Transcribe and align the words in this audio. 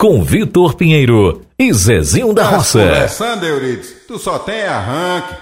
com 0.00 0.22
Vitor 0.22 0.76
Pinheiro 0.76 1.42
e 1.58 1.70
Zezinho 1.74 2.32
da 2.32 2.42
Roça. 2.44 2.78
Conversando, 2.78 3.44
Eurides, 3.44 3.96
tu 4.08 4.18
só 4.18 4.38
tem 4.38 4.62
arranque. 4.62 5.34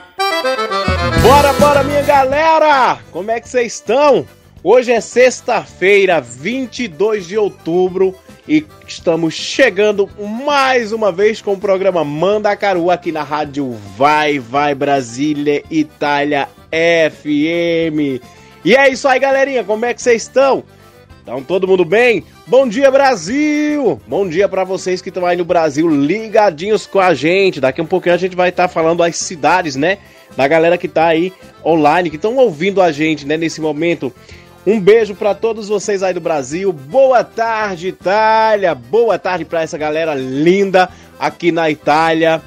Bora, 1.23 1.53
bora, 1.53 1.85
minha 1.85 2.03
galera! 2.03 2.99
Como 3.13 3.31
é 3.31 3.39
que 3.39 3.49
vocês 3.49 3.75
estão? 3.75 4.27
Hoje 4.65 4.91
é 4.91 5.01
sexta-feira, 5.01 6.21
22 6.21 7.29
de 7.29 7.39
outubro, 7.39 8.17
e 8.49 8.67
estamos 8.85 9.35
chegando 9.35 10.11
mais 10.45 10.91
uma 10.91 11.13
vez 11.13 11.41
com 11.41 11.53
o 11.53 11.61
programa 11.61 12.03
Manda 12.03 12.57
Caru 12.57 12.91
aqui 12.91 13.13
na 13.13 13.23
rádio 13.23 13.77
Vai 13.97 14.41
Vai 14.41 14.75
Brasília 14.75 15.63
Itália 15.71 16.49
FM. 16.73 18.21
E 18.65 18.75
é 18.75 18.89
isso 18.89 19.07
aí, 19.07 19.21
galerinha, 19.21 19.63
como 19.63 19.85
é 19.85 19.95
que 19.95 20.03
vocês 20.03 20.23
estão? 20.23 20.65
Então, 21.29 21.43
todo 21.43 21.69
mundo 21.69 21.85
bem? 21.85 22.25
Bom 22.47 22.67
dia, 22.67 22.91
Brasil! 22.91 24.01
Bom 24.07 24.27
dia 24.27 24.49
para 24.49 24.65
vocês 24.65 25.03
que 25.03 25.11
estão 25.11 25.27
aí 25.27 25.37
no 25.37 25.45
Brasil 25.45 25.87
ligadinhos 25.87 26.87
com 26.87 26.99
a 26.99 27.13
gente. 27.13 27.61
Daqui 27.61 27.83
a 27.83 27.85
um 27.85 27.87
pouquinho 27.87 28.15
a 28.15 28.19
gente 28.19 28.35
vai 28.35 28.49
estar 28.49 28.63
tá 28.63 28.69
falando 28.73 29.01
das 29.01 29.15
cidades, 29.17 29.77
né? 29.77 29.99
Da 30.35 30.49
galera 30.49 30.79
que 30.79 30.89
tá 30.89 31.05
aí 31.05 31.31
online, 31.63 32.09
que 32.09 32.17
estão 32.17 32.35
ouvindo 32.37 32.81
a 32.81 32.91
gente, 32.91 33.27
né, 33.27 33.37
nesse 33.37 33.61
momento. 33.61 34.11
Um 34.67 34.81
beijo 34.81 35.15
para 35.15 35.35
todos 35.35 35.69
vocês 35.69 36.03
aí 36.03 36.15
do 36.15 36.21
Brasil. 36.21 36.73
Boa 36.73 37.23
tarde, 37.23 37.89
Itália. 37.89 38.75
Boa 38.75 39.19
tarde 39.19 39.45
para 39.45 39.61
essa 39.61 39.77
galera 39.77 40.15
linda 40.15 40.89
aqui 41.21 41.53
na 41.53 41.71
Itália. 41.71 42.41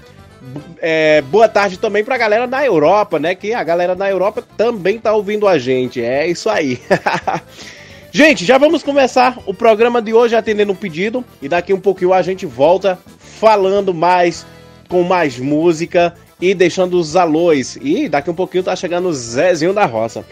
É, 0.81 1.21
boa 1.21 1.47
tarde 1.47 1.77
também 1.77 2.03
pra 2.03 2.17
galera 2.17 2.47
na 2.47 2.65
Europa, 2.65 3.19
né? 3.19 3.35
Que 3.35 3.53
a 3.53 3.63
galera 3.63 3.93
na 3.93 4.09
Europa 4.09 4.43
também 4.57 4.97
tá 4.97 5.13
ouvindo 5.13 5.47
a 5.47 5.59
gente. 5.59 6.01
É 6.01 6.25
isso 6.25 6.49
aí. 6.49 6.81
Gente, 8.13 8.43
já 8.43 8.57
vamos 8.57 8.83
começar 8.83 9.37
o 9.45 9.53
programa 9.53 10.01
de 10.01 10.13
hoje 10.13 10.35
atendendo 10.35 10.73
um 10.73 10.75
pedido 10.75 11.23
e 11.41 11.47
daqui 11.47 11.73
um 11.73 11.79
pouquinho 11.79 12.13
a 12.13 12.21
gente 12.21 12.45
volta 12.45 12.99
falando 13.17 13.93
mais 13.93 14.45
com 14.89 15.01
mais 15.01 15.39
música 15.39 16.13
e 16.39 16.53
deixando 16.53 16.99
os 16.99 17.15
alôs. 17.15 17.77
E 17.81 18.09
daqui 18.09 18.29
um 18.29 18.35
pouquinho 18.35 18.63
tá 18.63 18.75
chegando 18.75 19.07
o 19.07 19.13
Zezinho 19.13 19.73
da 19.73 19.85
Roça. 19.85 20.25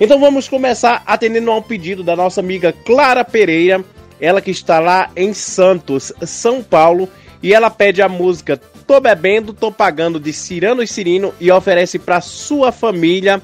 Então 0.00 0.18
vamos 0.18 0.48
começar 0.48 1.02
atendendo 1.06 1.50
a 1.50 1.56
um 1.56 1.62
pedido 1.62 2.02
da 2.02 2.16
nossa 2.16 2.40
amiga 2.40 2.72
Clara 2.72 3.22
Pereira, 3.22 3.84
ela 4.18 4.40
que 4.40 4.50
está 4.50 4.78
lá 4.78 5.10
em 5.14 5.34
Santos, 5.34 6.12
São 6.22 6.62
Paulo, 6.62 7.06
e 7.42 7.52
ela 7.52 7.68
pede 7.68 8.00
a 8.00 8.08
música 8.08 8.58
Tô 8.86 9.00
bebendo, 9.00 9.52
tô 9.52 9.72
pagando 9.72 10.20
de 10.20 10.32
Cirano 10.32 10.80
e 10.80 10.86
Cirino 10.86 11.34
e 11.40 11.50
oferece 11.50 11.98
para 11.98 12.20
sua 12.20 12.70
família 12.70 13.42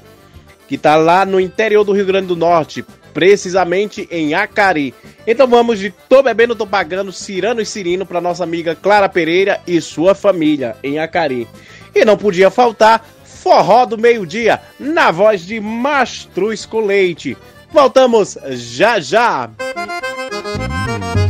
que 0.69 0.77
tá 0.77 0.95
lá 0.95 1.25
no 1.25 1.37
interior 1.37 1.83
do 1.83 1.91
Rio 1.91 2.05
Grande 2.05 2.27
do 2.27 2.35
Norte, 2.35 2.85
precisamente 3.13 4.07
em 4.11 4.33
Acari. 4.33 4.93
Então 5.25 5.47
vamos 5.47 5.79
de 5.79 5.93
Tô 6.09 6.23
Bebendo, 6.23 6.55
Tô 6.55 6.65
Pagando, 6.65 7.11
Cirano 7.11 7.61
e 7.61 7.65
Cirino 7.65 8.05
para 8.05 8.19
nossa 8.19 8.43
amiga 8.43 8.75
Clara 8.75 9.07
Pereira 9.07 9.61
e 9.67 9.79
sua 9.79 10.15
família 10.15 10.75
em 10.83 10.99
Acari. 10.99 11.47
E 11.93 12.03
não 12.03 12.17
podia 12.17 12.49
faltar 12.49 13.05
Forró 13.23 13.85
do 13.85 13.97
Meio-Dia, 13.97 14.61
na 14.79 15.11
voz 15.11 15.45
de 15.45 15.59
Mastruz 15.59 16.65
com 16.65 16.85
Leite. 16.85 17.37
Voltamos 17.71 18.37
já 18.51 18.99
já! 18.99 19.49
Tô 19.57 21.22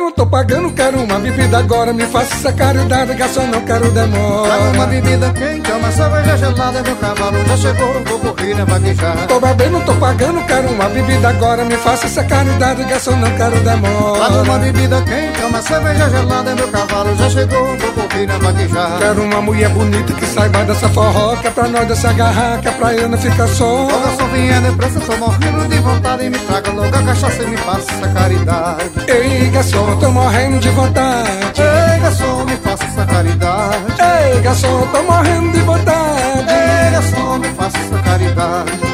little 0.00 0.09
tô 0.20 0.26
pagando, 0.26 0.70
quero 0.72 0.98
uma 1.02 1.18
bebida 1.18 1.58
agora. 1.58 1.94
Me 1.94 2.04
faça 2.04 2.34
essa 2.34 2.52
caridade, 2.52 3.14
garçom, 3.14 3.46
não 3.46 3.60
quero 3.62 3.90
demora. 3.90 4.50
Traga 4.50 4.70
uma 4.70 4.86
bebida 4.86 5.32
quente, 5.32 5.72
uma 5.72 5.92
cerveja 5.92 6.36
gelada. 6.36 6.82
Meu 6.82 6.96
cavalo 6.96 7.38
já 7.46 7.56
chegou, 7.56 8.04
vou 8.04 8.18
correr 8.18 8.54
na 8.54 8.64
vaguejar. 8.66 9.26
Tô 9.26 9.40
bebendo, 9.40 9.80
tô 9.80 9.94
pagando, 9.94 10.44
quero 10.44 10.68
uma 10.68 10.88
bebida 10.90 11.28
agora. 11.30 11.64
Me 11.64 11.76
faça 11.76 12.04
essa 12.04 12.22
caridade, 12.24 12.84
garçom, 12.84 13.16
não 13.16 13.30
quero 13.30 13.60
demora. 13.60 14.18
Traga 14.18 14.42
uma 14.42 14.58
bebida 14.58 15.02
quente, 15.02 15.42
uma 15.42 15.62
cerveja 15.62 16.10
gelada. 16.10 16.54
Meu 16.54 16.68
cavalo 16.68 17.16
já 17.16 17.30
chegou, 17.30 17.66
vou 17.78 17.92
correr 17.92 18.26
na 18.26 18.38
vaguejar. 18.38 18.98
Quero 18.98 19.22
uma 19.22 19.40
mulher 19.40 19.70
bonita 19.70 20.12
que 20.12 20.26
saiba 20.26 20.64
dessa 20.64 20.88
forró. 20.90 21.36
Que 21.36 21.46
é 21.46 21.50
pra 21.50 21.66
nós 21.66 21.88
dessa 21.88 22.12
garraca, 22.12 22.72
pra 22.72 22.92
eu 22.92 23.08
não 23.08 23.16
ficar 23.16 23.48
só. 23.48 23.86
Ô 23.86 23.86
garçom, 23.86 24.28
vinha 24.28 24.60
depressa, 24.60 25.00
tô 25.00 25.16
morrendo 25.16 25.66
de 25.66 25.78
vontade. 25.78 26.28
Me 26.28 26.38
traga 26.40 26.70
logo 26.72 26.94
a 26.94 27.02
cachaça 27.02 27.42
e 27.42 27.46
me 27.46 27.56
faça 27.56 27.90
essa 27.90 28.08
caridade. 28.08 28.90
Ei, 29.08 29.48
garçom, 29.48 29.96
tô 29.96 30.09
morrendo 30.12 30.58
de 30.58 30.68
vontade. 30.70 31.60
Ei, 31.60 32.00
garçom, 32.00 32.44
me 32.44 32.56
faça 32.56 32.84
essa 32.84 33.06
caridade. 33.06 33.84
Ei, 34.34 34.40
garçom, 34.40 34.86
tô 34.92 35.02
morrendo 35.02 35.52
de 35.52 35.60
vontade. 35.60 36.46
Ei, 36.48 36.90
garçom, 36.92 37.38
me 37.38 37.48
faça 37.48 37.78
essa 37.78 37.98
caridade. 38.02 38.89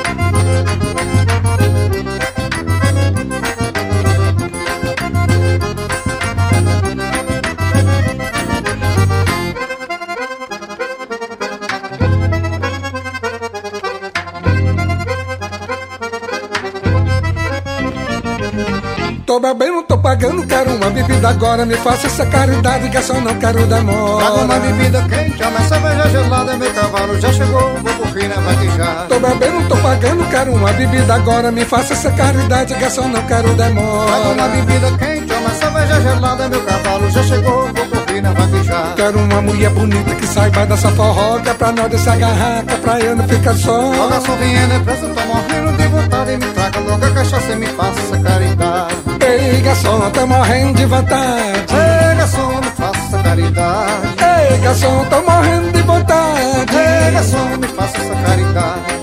Pagando, 20.06 20.46
quero 20.46 20.70
uma 20.76 20.88
bebida 20.88 21.28
agora. 21.30 21.66
Me 21.66 21.74
faça 21.74 22.06
essa 22.06 22.24
caridade, 22.26 22.88
garçom, 22.88 23.20
não 23.20 23.34
quero 23.40 23.66
demora. 23.66 24.24
Traga 24.24 24.44
uma 24.44 24.58
bebida 24.60 25.02
quente, 25.08 25.42
uma 25.42 25.60
cerveja 25.62 26.08
gelada. 26.10 26.56
Meu 26.56 26.72
cavalo 26.72 27.20
já 27.20 27.32
chegou, 27.32 27.74
vou 27.82 27.94
correr 27.94 28.28
na 28.28 28.36
vaguejar. 28.36 29.06
Tô 29.08 29.18
bebendo, 29.18 29.68
tô 29.68 29.76
pagando, 29.78 30.30
quero 30.30 30.52
uma 30.54 30.72
bebida 30.72 31.14
agora. 31.14 31.50
Me 31.50 31.64
faça 31.64 31.94
essa 31.94 32.12
caridade, 32.12 32.74
garçom, 32.74 33.08
não 33.08 33.20
quero 33.22 33.52
Traga 33.56 33.72
demora. 33.72 34.28
uma 34.28 34.48
bebida 34.48 34.92
quente, 34.96 35.32
uma 35.32 35.50
cerveja 35.50 36.00
gelada. 36.00 36.48
Meu 36.48 36.62
cavalo 36.62 37.10
já 37.10 37.22
chegou, 37.24 37.68
vou 37.74 37.86
correr 37.86 38.20
na 38.20 38.32
vaguejar. 38.32 38.94
Quero 38.94 39.18
uma 39.18 39.42
mulher 39.42 39.70
bonita 39.70 40.14
que 40.14 40.26
saiba 40.28 40.66
dessa 40.66 40.88
forró. 40.92 41.40
Que 41.40 41.48
é 41.48 41.54
pra 41.54 41.72
nós 41.72 41.90
dessa 41.90 42.14
garraca, 42.14 42.76
pra 42.76 43.00
eu 43.00 43.16
não 43.16 43.26
ficar 43.26 43.54
só. 43.56 43.90
Ó 43.90 44.08
garçom, 44.08 44.36
vinha 44.36 44.68
depressa, 44.68 45.08
tô 45.08 45.20
morrendo 45.26 45.76
de 45.76 45.88
vontade. 45.88 46.36
Me 46.36 46.46
traga 46.52 46.78
logo 46.78 47.04
a 47.04 47.10
cachaça 47.10 47.52
e 47.52 47.56
me 47.56 47.66
faça 47.66 48.00
essa 48.00 48.18
caridade. 48.20 49.15
Ei, 49.38 49.60
garçom, 49.60 50.10
tô 50.12 50.26
morrendo 50.26 50.78
de 50.78 50.86
vontade. 50.86 51.74
Ei, 51.74 52.16
garçom, 52.16 52.56
me 52.56 52.70
faça 52.74 53.22
caridade. 53.22 54.16
Ei, 54.50 54.58
garçom, 54.58 55.04
tô 55.10 55.22
morrendo 55.22 55.72
de 55.72 55.82
vontade. 55.82 56.76
Ei, 56.76 57.10
garçom, 57.12 57.56
me 57.58 57.68
faça 57.68 57.98
essa 57.98 58.14
caridade. 58.14 58.96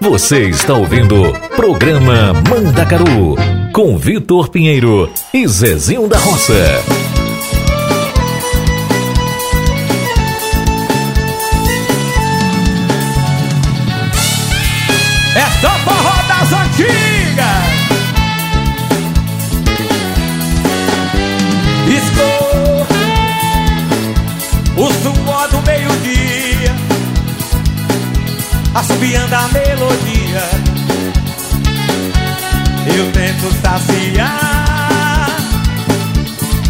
Você 0.00 0.48
está 0.48 0.74
ouvindo 0.74 1.32
programa 1.54 2.32
Mandacaru 2.48 3.36
com 3.80 3.96
Vitor 3.96 4.50
Pinheiro 4.50 5.10
e 5.32 5.48
Zezinho 5.48 6.06
da 6.06 6.18
Roça. 6.18 6.52
É 15.34 15.46
só 15.62 15.70
forró 15.78 16.22
das 16.28 16.52
antigas. 16.52 17.70
Estou 21.88 22.86
o 24.76 24.92
suor 24.92 25.48
do 25.48 25.62
meio-dia, 25.62 26.76
assobiando 28.74 29.34
a 29.34 29.48
melodia. 29.48 30.09
extasiar 33.48 35.30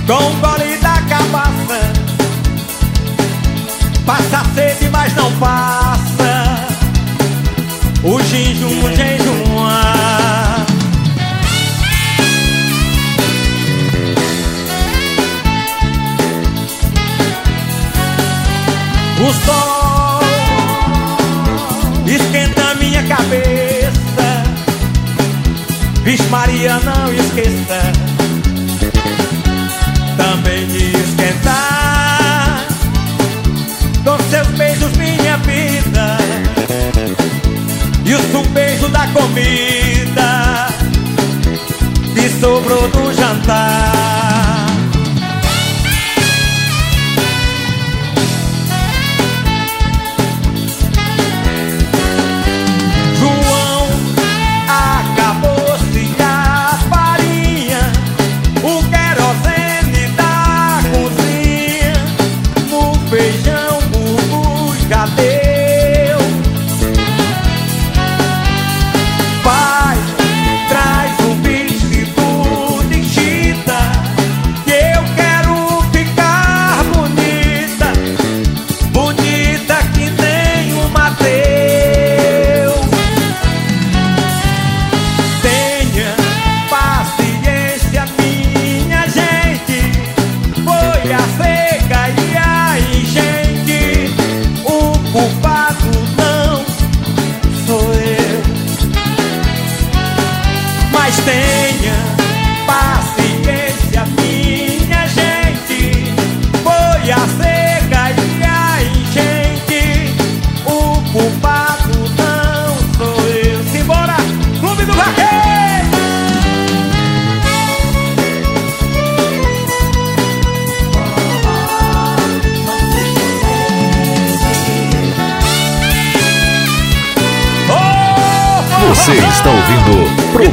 Com 0.06 0.14
o 0.14 0.34
gole 0.40 0.76
da 0.78 1.00
cabaça. 1.08 1.93
Passa 4.05 4.44
sede, 4.55 4.88
mas 4.90 5.14
não 5.14 5.31
passa. 5.38 6.67
O 8.02 8.20
jejum 8.22 8.90
de 8.94 9.10
Vixe 26.11 26.27
Maria, 26.27 26.77
não 26.81 27.15
esqueça 27.15 27.81
também 30.17 30.67
me 30.67 30.91
esquentar 30.91 32.67
com 34.05 34.19
seus 34.29 34.49
beijos, 34.59 34.91
minha 34.97 35.37
vida. 35.37 36.19
E 38.05 38.15
o 38.17 38.43
beijo 38.49 38.89
da 38.89 39.07
comida 39.07 40.67
que 42.12 42.29
sobrou 42.41 42.89
do 42.89 43.15
jantar. 43.15 43.89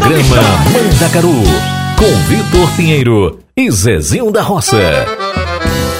Programa 0.08 0.42
Mandacaru 0.72 1.44
com 1.98 2.06
Vitor 2.30 2.76
Pinheiro 2.78 3.40
e 3.58 3.70
Zezinho 3.70 4.32
da 4.32 4.42
Roça. 4.42 5.06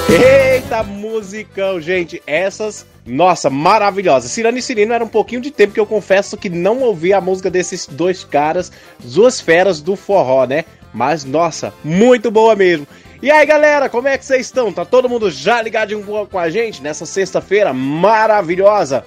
Eita, 0.08 0.82
musicão, 0.82 1.78
gente. 1.78 2.22
Essas, 2.26 2.86
nossa, 3.04 3.50
maravilhosas. 3.50 4.30
Cirano 4.30 4.56
e 4.56 4.62
Cirino 4.62 4.94
era 4.94 5.04
um 5.04 5.08
pouquinho 5.08 5.42
de 5.42 5.50
tempo 5.50 5.74
que 5.74 5.80
eu 5.80 5.84
confesso 5.84 6.38
que 6.38 6.48
não 6.48 6.80
ouvi 6.80 7.12
a 7.12 7.20
música 7.20 7.50
desses 7.50 7.86
dois 7.86 8.24
caras, 8.24 8.72
duas 8.98 9.42
feras 9.42 9.82
do 9.82 9.94
forró, 9.94 10.46
né? 10.46 10.64
Mas, 10.94 11.22
nossa, 11.26 11.74
muito 11.84 12.30
boa 12.30 12.56
mesmo. 12.56 12.86
E 13.20 13.30
aí, 13.30 13.44
galera, 13.44 13.90
como 13.90 14.08
é 14.08 14.16
que 14.16 14.24
vocês 14.24 14.46
estão? 14.46 14.72
Tá 14.72 14.86
todo 14.86 15.06
mundo 15.06 15.30
já 15.30 15.60
ligadinho 15.60 16.02
com 16.30 16.38
a 16.38 16.48
gente 16.48 16.82
nessa 16.82 17.04
sexta-feira 17.04 17.74
maravilhosa? 17.74 19.04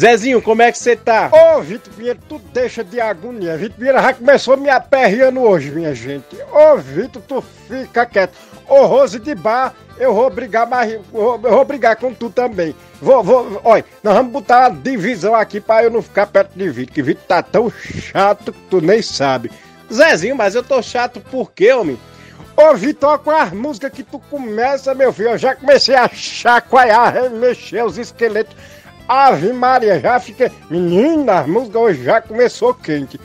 Zezinho, 0.00 0.40
como 0.40 0.62
é 0.62 0.72
que 0.72 0.78
você 0.78 0.96
tá? 0.96 1.30
Ô, 1.30 1.60
Vitor 1.60 1.92
Pinheiro, 1.92 2.18
tu 2.26 2.40
deixa 2.54 2.82
de 2.82 2.98
agonia. 2.98 3.58
Vitor 3.58 3.76
Pinheiro 3.76 4.00
já 4.00 4.14
começou 4.14 4.56
me 4.56 4.70
aperreando 4.70 5.42
hoje, 5.42 5.70
minha 5.70 5.94
gente. 5.94 6.38
Ô, 6.50 6.78
Vitor, 6.78 7.20
tu 7.28 7.44
fica 7.68 8.06
quieto. 8.06 8.32
Ô, 8.66 8.86
Rose 8.86 9.18
de 9.18 9.34
Bar, 9.34 9.74
eu 9.98 10.14
vou 10.14 10.30
brigar 10.30 10.66
mais. 10.66 10.90
Eu 10.90 11.02
vou, 11.12 11.34
eu 11.34 11.50
vou 11.50 11.64
brigar 11.66 11.96
com 11.96 12.14
tu 12.14 12.30
também. 12.30 12.74
Vou, 12.98 13.22
vou, 13.22 13.60
olha, 13.62 13.84
nós 14.02 14.14
vamos 14.14 14.32
botar 14.32 14.70
uma 14.70 14.80
divisão 14.80 15.34
aqui 15.34 15.60
pra 15.60 15.84
eu 15.84 15.90
não 15.90 16.00
ficar 16.00 16.26
perto 16.28 16.52
de 16.56 16.70
Vitor, 16.70 16.94
que 16.94 17.02
Vitor 17.02 17.24
tá 17.28 17.42
tão 17.42 17.70
chato 17.70 18.54
que 18.54 18.60
tu 18.70 18.80
nem 18.80 19.02
sabe. 19.02 19.52
Zezinho, 19.92 20.34
mas 20.34 20.54
eu 20.54 20.62
tô 20.62 20.80
chato 20.80 21.20
por 21.20 21.52
quê, 21.52 21.74
homem? 21.74 22.00
Ô, 22.56 22.74
Vitor, 22.74 23.18
com 23.18 23.32
as 23.32 23.52
músicas 23.52 23.92
que 23.92 24.02
tu 24.02 24.18
começa, 24.18 24.94
meu 24.94 25.12
filho, 25.12 25.30
eu 25.30 25.38
já 25.38 25.54
comecei 25.54 25.94
a 25.94 26.08
chacoalhar, 26.08 27.12
remexer 27.12 27.84
os 27.84 27.98
esqueletos. 27.98 28.56
Ave 29.12 29.52
Maria, 29.52 29.98
já 29.98 30.20
fiquei. 30.20 30.52
Menina, 30.70 31.40
a 31.40 31.44
música 31.44 31.80
hoje 31.80 32.04
já 32.04 32.22
começou 32.22 32.72
quente. 32.72 33.20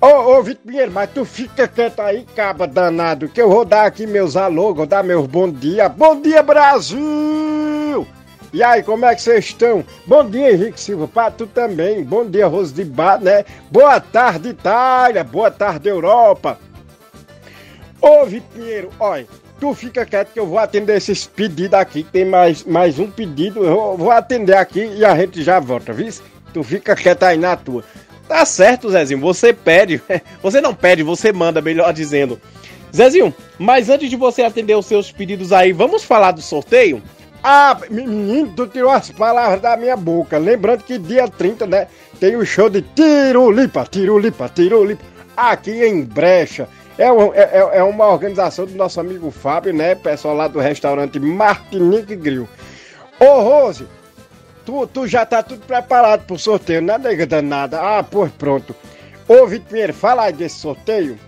Ô, 0.00 0.06
ô, 0.06 0.42
Vitor 0.42 0.66
Pinheiro, 0.66 0.90
mas 0.90 1.08
tu 1.14 1.24
fica 1.24 1.68
quieto 1.68 2.00
aí, 2.00 2.26
caba 2.34 2.66
danado, 2.66 3.28
que 3.28 3.40
eu 3.40 3.48
vou 3.48 3.64
dar 3.64 3.86
aqui 3.86 4.08
meus 4.08 4.36
alô, 4.36 4.74
vou 4.74 4.86
dar 4.86 5.04
meus 5.04 5.24
bom 5.28 5.48
dia. 5.48 5.88
Bom 5.88 6.20
dia, 6.20 6.42
Brasil! 6.42 8.08
E 8.52 8.60
aí, 8.60 8.82
como 8.82 9.04
é 9.04 9.14
que 9.14 9.22
vocês 9.22 9.44
estão? 9.44 9.84
Bom 10.04 10.28
dia, 10.28 10.50
Henrique 10.50 10.80
Silva, 10.80 11.06
pra 11.06 11.30
tu 11.30 11.46
também. 11.46 12.02
Bom 12.02 12.28
dia, 12.28 12.48
Rose 12.48 12.74
de 12.74 12.84
Bar, 12.84 13.20
né? 13.20 13.44
Boa 13.70 14.00
tarde, 14.00 14.48
Itália. 14.48 15.22
Boa 15.22 15.50
tarde, 15.52 15.88
Europa. 15.88 16.58
Ô, 18.00 18.24
Vitor 18.26 18.48
Pinheiro, 18.52 18.90
olha, 18.98 19.28
tu 19.60 19.74
fica 19.74 20.06
quieto 20.06 20.32
que 20.32 20.40
eu 20.40 20.46
vou 20.46 20.58
atender 20.58 20.96
esses 20.96 21.26
pedidos 21.26 21.78
aqui. 21.78 22.04
Tem 22.04 22.24
mais, 22.24 22.64
mais 22.64 22.98
um 22.98 23.10
pedido, 23.10 23.64
eu 23.64 23.96
vou, 23.96 24.10
atender 24.10 24.56
aqui 24.56 24.86
e 24.96 25.04
a 25.04 25.16
gente 25.16 25.42
já 25.42 25.58
volta, 25.60 25.92
viu? 25.92 26.12
Tu 26.52 26.62
fica 26.62 26.94
quieto 26.96 27.24
aí 27.24 27.36
na 27.36 27.56
tua. 27.56 27.84
Tá 28.26 28.44
certo, 28.44 28.90
Zezinho, 28.90 29.20
você 29.20 29.52
pede. 29.52 30.02
Você 30.42 30.60
não 30.60 30.74
pede, 30.74 31.02
você 31.02 31.32
manda, 31.32 31.62
melhor 31.62 31.92
dizendo. 31.94 32.38
Zezinho, 32.94 33.34
mas 33.58 33.88
antes 33.88 34.08
de 34.10 34.16
você 34.16 34.42
atender 34.42 34.74
os 34.74 34.86
seus 34.86 35.10
pedidos 35.10 35.52
aí, 35.52 35.72
vamos 35.72 36.04
falar 36.04 36.32
do 36.32 36.42
sorteio? 36.42 37.02
Ah, 37.42 37.78
menino, 37.90 38.52
tu 38.54 38.66
tirou 38.66 38.90
as 38.90 39.10
palavras 39.10 39.60
da 39.60 39.76
minha 39.76 39.96
boca. 39.96 40.38
Lembrando 40.38 40.84
que 40.84 40.98
dia 40.98 41.28
30, 41.28 41.66
né, 41.66 41.86
tem 42.18 42.36
o 42.36 42.44
show 42.44 42.68
de 42.68 42.82
Tirulipa, 42.82 43.86
Tirulipa, 43.90 44.48
Tirulipa, 44.48 45.04
aqui 45.36 45.84
em 45.84 46.02
Brecha. 46.02 46.68
É, 46.98 47.10
um- 47.12 47.32
é- 47.32 47.50
é- 47.52 47.78
é 47.78 47.82
uma 47.82 48.06
organização 48.08 48.66
do 48.66 48.74
nosso 48.74 48.98
amigo 49.00 49.30
Fábio, 49.30 49.72
né, 49.72 49.94
pessoal 49.94 50.34
lá 50.34 50.48
do 50.48 50.58
restaurante 50.58 51.18
Martinique 51.20 52.16
Grill. 52.16 52.48
Ô, 53.20 53.40
Rose, 53.40 53.86
tu, 54.66 54.86
tu 54.86 55.06
já 55.06 55.24
tá 55.24 55.42
tudo 55.42 55.64
preparado 55.64 56.24
pro 56.26 56.36
sorteio, 56.38 56.82
né, 56.82 56.98
nega 56.98 57.24
danada? 57.26 57.80
Ah, 57.80 58.02
pois 58.02 58.32
pronto. 58.32 58.74
Ô, 59.28 59.46
Vitor 59.46 59.68
Pinheiro, 59.68 59.94
fala 59.94 60.24
aí 60.24 60.32
desse 60.32 60.58
sorteio. 60.58 61.18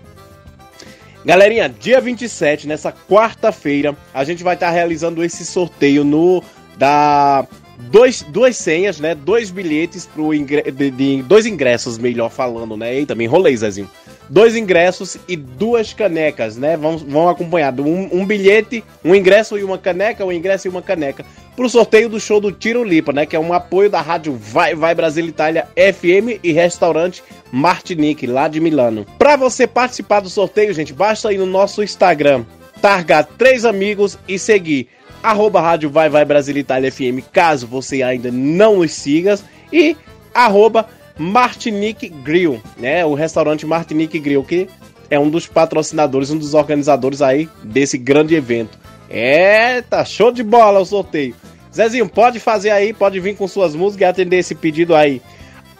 Galerinha, 1.23 1.69
dia 1.69 2.01
27, 2.01 2.67
nessa 2.67 2.91
quarta-feira, 2.91 3.95
a 4.13 4.23
gente 4.23 4.43
vai 4.43 4.55
estar 4.55 4.71
realizando 4.71 5.23
esse 5.23 5.45
sorteio 5.45 6.03
no 6.03 6.43
da 6.77 7.45
dois, 7.77 8.23
duas 8.23 8.57
senhas, 8.57 8.99
né? 8.99 9.13
Dois 9.13 9.51
bilhetes 9.51 10.07
pro 10.07 10.33
ingre, 10.33 10.63
de, 10.71 10.89
de- 10.89 11.21
dois 11.21 11.45
ingressos, 11.45 11.99
melhor 11.99 12.29
falando, 12.31 12.75
né? 12.75 12.95
Eita, 12.95 13.13
me 13.13 13.25
enrolei, 13.25 13.55
Zezinho. 13.55 13.89
Dois 14.31 14.55
ingressos 14.55 15.17
e 15.27 15.35
duas 15.35 15.91
canecas, 15.91 16.55
né? 16.55 16.77
Vão, 16.77 16.97
vão 16.97 17.27
acompanhado 17.27 17.83
um, 17.83 18.07
um 18.13 18.25
bilhete, 18.25 18.81
um 19.03 19.13
ingresso 19.13 19.57
e 19.57 19.63
uma 19.63 19.77
caneca, 19.77 20.23
um 20.23 20.31
ingresso 20.31 20.67
e 20.67 20.69
uma 20.69 20.81
caneca 20.81 21.25
pro 21.53 21.69
sorteio 21.69 22.07
do 22.07 22.17
show 22.17 22.39
do 22.39 22.49
Tiro 22.49 22.81
Lipa, 22.81 23.11
né? 23.11 23.25
Que 23.25 23.35
é 23.35 23.39
um 23.39 23.51
apoio 23.51 23.89
da 23.89 23.99
rádio 23.99 24.33
Vai 24.33 24.73
Vai 24.73 24.95
Brasil 24.95 25.25
Itália 25.25 25.67
FM 25.75 26.39
e 26.41 26.53
restaurante 26.53 27.21
Martinique, 27.51 28.25
lá 28.25 28.47
de 28.47 28.61
Milano. 28.61 29.05
Para 29.19 29.35
você 29.35 29.67
participar 29.67 30.21
do 30.21 30.29
sorteio, 30.29 30.73
gente, 30.73 30.93
basta 30.93 31.33
ir 31.33 31.37
no 31.37 31.45
nosso 31.45 31.83
Instagram, 31.83 32.45
targar 32.81 33.25
três 33.37 33.65
amigos 33.65 34.17
e 34.29 34.39
seguir 34.39 34.87
arroba 35.21 35.59
rádio 35.59 35.89
Vai 35.89 36.07
Vai 36.07 36.23
Brasil 36.23 36.55
Itália 36.55 36.89
FM, 36.89 37.19
caso 37.33 37.67
você 37.67 38.01
ainda 38.01 38.31
não 38.31 38.77
nos 38.77 38.93
siga, 38.93 39.37
e 39.73 39.97
arroba 40.33 40.87
Martinique 41.21 42.09
Grill, 42.09 42.59
né? 42.77 43.05
O 43.05 43.13
restaurante 43.13 43.63
Martinique 43.65 44.17
Grill, 44.17 44.43
que 44.43 44.67
é 45.07 45.19
um 45.19 45.29
dos 45.29 45.45
patrocinadores, 45.45 46.31
um 46.31 46.37
dos 46.37 46.55
organizadores 46.55 47.21
aí 47.21 47.47
desse 47.63 47.97
grande 47.97 48.33
evento. 48.33 48.79
É, 49.07 49.81
tá 49.83 50.03
show 50.03 50.31
de 50.31 50.41
bola 50.41 50.79
o 50.79 50.85
sorteio. 50.85 51.35
Zezinho, 51.73 52.09
pode 52.09 52.39
fazer 52.39 52.71
aí, 52.71 52.91
pode 52.91 53.19
vir 53.19 53.35
com 53.35 53.47
suas 53.47 53.75
músicas 53.75 54.01
e 54.01 54.09
atender 54.09 54.37
esse 54.37 54.55
pedido 54.55 54.95
aí. 54.95 55.21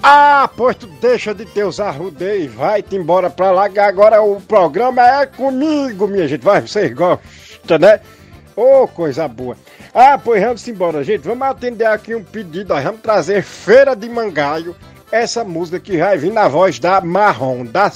Ah, 0.04 0.50
pois 0.56 0.76
tu 0.76 0.88
deixa 1.02 1.34
de 1.34 1.46
ter 1.46 1.64
os 1.64 1.80
arrudeios 1.80 2.46
e 2.46 2.48
vai-te 2.48 2.96
embora 2.96 3.30
pra 3.30 3.52
lá, 3.52 3.70
que 3.70 3.80
agora 3.80 4.22
o 4.22 4.40
programa 4.42 5.02
é 5.02 5.26
comigo, 5.26 6.08
minha 6.08 6.28
gente. 6.28 6.44
Vai, 6.44 6.62
vocês 6.62 6.94
gostam, 6.94 7.80
né? 7.80 8.00
Ô, 8.56 8.88
coisa 8.88 9.28
boa. 9.28 9.58
Ah, 9.94 10.18
pois 10.18 10.42
vamos 10.42 10.68
embora, 10.68 11.04
gente. 11.04 11.22
Vamos 11.22 11.48
atender 11.48 11.86
aqui 11.86 12.14
um 12.14 12.24
pedido. 12.24 12.74
Nós 12.74 12.84
vamos 12.84 13.02
trazer 13.02 13.42
Feira 13.44 13.96
de 13.96 14.08
Mangaio. 14.08 14.76
Essa 15.12 15.44
música 15.44 15.78
que 15.78 15.98
vai 15.98 16.18
vir 16.18 16.32
na 16.32 16.48
voz 16.48 16.80
da 16.80 17.02
Marrom, 17.02 17.66
da 17.66 17.92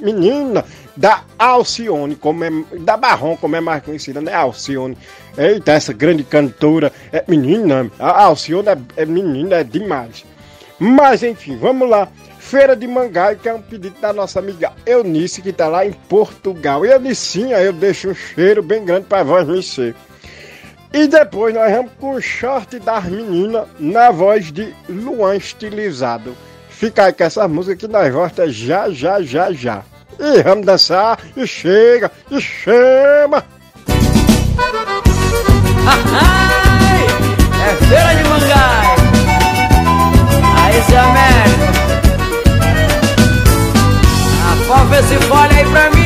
menina, 0.00 0.64
da 0.96 1.22
Alcione, 1.38 2.16
como 2.16 2.42
é, 2.42 2.50
da 2.80 2.96
Marrom, 2.96 3.36
como 3.36 3.54
é 3.54 3.60
mais 3.60 3.84
conhecida, 3.84 4.20
né? 4.20 4.34
Alcione. 4.34 4.98
Eita, 5.36 5.70
essa 5.70 5.92
grande 5.92 6.24
cantora. 6.24 6.92
É 7.12 7.22
menina, 7.28 7.88
a 8.00 8.24
Alcione 8.24 8.68
é, 8.68 9.02
é 9.02 9.06
menina, 9.06 9.56
é 9.56 9.64
demais. 9.64 10.24
Mas 10.80 11.22
enfim, 11.22 11.56
vamos 11.56 11.88
lá. 11.88 12.08
Feira 12.40 12.74
de 12.74 12.88
Mangaio, 12.88 13.38
que 13.38 13.48
é 13.48 13.54
um 13.54 13.62
pedido 13.62 14.00
da 14.00 14.12
nossa 14.12 14.40
amiga 14.40 14.72
Eunice, 14.84 15.42
que 15.42 15.52
tá 15.52 15.68
lá 15.68 15.86
em 15.86 15.92
Portugal. 15.92 16.84
E 16.84 16.90
Eunicinha, 16.90 17.58
eu 17.58 17.72
deixo 17.72 18.10
um 18.10 18.14
cheiro 18.14 18.62
bem 18.64 18.84
grande 18.84 19.06
pra 19.06 19.22
voz 19.22 19.46
mexer. 19.46 19.94
E 20.92 21.06
depois 21.06 21.54
nós 21.54 21.70
vamos 21.70 21.92
com 22.00 22.14
o 22.14 22.20
short 22.20 22.78
das 22.80 23.04
meninas 23.04 23.68
na 23.78 24.10
voz 24.10 24.50
de 24.50 24.74
Luan 24.88 25.36
Estilizado. 25.36 26.34
Fica 26.78 27.06
aí 27.06 27.12
com 27.12 27.24
essa 27.24 27.48
música 27.48 27.74
que 27.74 27.88
nós 27.88 28.12
volta 28.12 28.48
já, 28.48 28.88
já, 28.88 29.20
já, 29.20 29.50
já. 29.50 29.82
E 30.16 30.40
vamos 30.44 30.64
dançar, 30.64 31.18
e 31.36 31.44
chega, 31.44 32.08
e 32.30 32.40
chama! 32.40 33.44
Ai, 35.88 37.06
é 37.66 37.74
feira 37.84 38.14
de 38.14 38.24
mangai. 38.28 38.96
Aí, 40.56 40.82
seu 40.82 41.00
Américo. 41.00 41.68
Afofa 44.52 45.00
esse 45.00 45.16
fole 45.26 45.54
aí 45.56 45.64
pra 45.64 45.90
mim. 45.90 45.97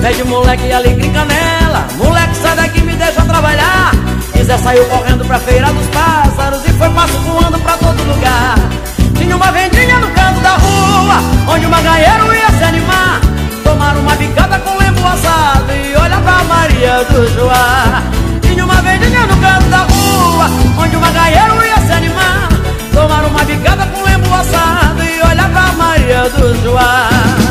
Pede 0.00 0.24
moleque 0.24 0.72
alegria 0.72 1.10
e 1.10 1.12
canela. 1.12 1.86
Moleque, 1.96 2.36
sai 2.36 2.56
daqui, 2.56 2.80
me 2.82 2.94
deixa 2.94 3.22
trabalhar. 3.22 3.92
Quiser 4.32 4.58
saiu 4.58 4.84
correndo 4.86 5.24
pra 5.24 5.38
feira 5.40 5.66
dos 5.72 5.86
pássaros 5.88 6.60
e 6.64 6.72
foi 6.72 6.88
passo 6.90 7.18
voando 7.18 7.58
pra 7.58 7.72
todo 7.76 8.02
lugar. 8.04 8.54
Tinha 9.16 9.36
uma 9.36 9.50
vendinha 9.50 9.98
no 9.98 10.06
canto 10.08 10.40
da 10.40 10.56
rua, 10.56 11.54
onde 11.54 11.66
o 11.66 11.68
maganheiro 11.68 12.34
ia 12.34 12.50
se 12.56 12.64
animar. 12.64 13.20
Tomar 13.64 13.96
uma 13.96 14.14
bicada 14.14 14.58
com 14.60 14.78
lembo 14.78 15.06
assado 15.06 15.72
e 15.72 15.96
olha 15.96 16.16
pra 16.18 16.44
Maria 16.44 17.04
do 17.04 17.34
Joá. 17.34 18.02
Tinha 18.40 18.64
uma 18.64 18.80
vendinha 18.80 19.20
no 19.26 19.36
canto 19.36 19.68
da 19.68 19.78
rua, 19.78 20.46
onde 20.78 20.96
o 20.96 21.00
maganheiro 21.00 21.64
ia 21.64 21.86
se 21.86 21.92
animar. 21.92 22.48
Tomar 22.94 23.24
uma 23.24 23.44
bicada 23.44 23.84
com 23.86 24.02
lembo 24.04 24.32
assado 24.32 25.02
e 25.02 25.20
olha 25.28 25.48
pra 25.48 25.72
Maria 25.72 26.22
do 26.30 26.62
Joá. 26.62 27.47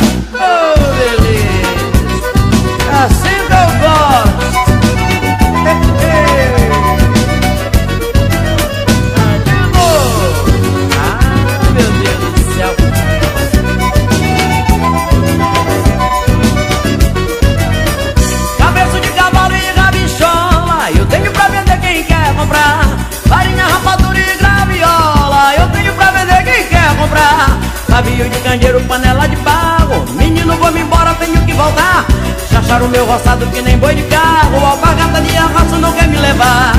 Pavio 27.97 28.29
de 28.29 28.39
candeeiro, 28.41 28.79
panela 28.81 29.27
de 29.27 29.35
barro. 29.37 30.05
Menino, 30.13 30.55
vou-me 30.57 30.81
embora, 30.81 31.15
tenho 31.15 31.43
que 31.47 31.53
voltar. 31.53 32.05
Chacharam 32.47 32.85
o 32.85 32.89
meu 32.89 33.03
roçado 33.07 33.47
que 33.47 33.59
nem 33.59 33.75
boi 33.75 33.95
de 33.95 34.03
carro. 34.03 34.63
Alpargata 34.63 35.19
de 35.19 35.35
arrasto 35.35 35.77
não 35.77 35.91
quer 35.93 36.07
me 36.07 36.15
levar. 36.17 36.73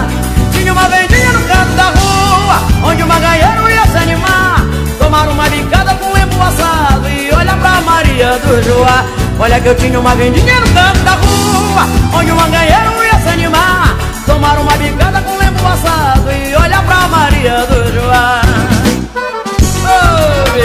Tinha 0.53 0.73
uma 0.73 0.89
vendinha 0.89 1.33
no 1.33 1.41
canto 1.41 1.73
da 1.73 1.87
rua 1.87 2.89
Onde 2.89 3.03
o 3.03 3.07
maganheiro 3.09 3.69
ia 3.69 3.85
se 3.89 3.97
animar. 3.97 4.65
Tomar 5.01 5.29
uma 5.29 5.49
bicada 5.49 5.93
com 5.97 6.13
lembo 6.13 6.41
assado 6.41 7.09
E 7.09 7.33
olha 7.35 7.57
pra 7.57 7.81
Maria 7.81 8.39
do 8.39 8.63
Joá. 8.63 9.05
Olha 9.41 9.61
que 9.61 9.69
eu 9.71 9.75
tinha 9.75 9.99
uma 9.99 10.15
vendinha 10.15 10.61
no 10.61 10.69
canto 10.69 10.99
da 11.01 11.15
rua 11.15 11.89
Onde 12.17 12.31
o 12.31 12.37
manganheiro 12.37 13.03
ia 13.03 13.19
se 13.19 13.29
animar. 13.29 13.97
Tomar 14.25 14.57
uma 14.57 14.77
bicada 14.77 15.21
com 15.23 15.37
lembo 15.37 15.67
assado 15.67 16.31
E 16.31 16.55
olha 16.55 16.81
pra 16.81 17.09
Maria 17.09 17.67
do 17.67 17.93
Joá 17.93 18.48
Oh, 20.61 20.65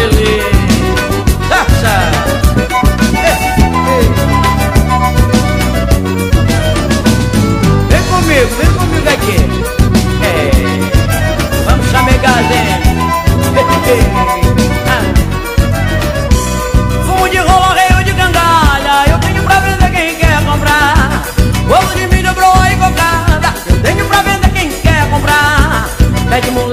Vem 7.90 8.04
comigo, 8.06 8.50
vem 8.58 8.74
comigo 8.74 9.08
aqui 9.08 9.38
É, 10.24 10.50
Vamos 11.66 11.86
chamegar 11.92 12.40
gente 12.42 12.90
Ah. 14.88 15.14
Fumo 17.06 17.30
de 17.30 17.38
rolo, 17.38 17.76
reio 17.76 18.04
de 18.04 18.14
gangalha 18.14 19.12
Eu 19.12 19.20
tenho 19.20 19.44
pra 19.44 19.60
vender 19.60 19.92
quem 19.92 20.16
quer 20.16 20.44
comprar 20.44 21.24
Bolo 21.68 21.94
de 21.94 22.08
milho, 22.08 22.34
broa 22.34 22.72
e 22.72 22.76
cocada 22.78 23.54
Eu 23.70 23.80
tenho 23.84 24.06
pra 24.08 24.24
vender 24.24 24.50
quem 24.54 24.72
quer 24.72 25.08
comprar 25.12 25.88
Pede 26.32 26.50
moleque 26.50 26.73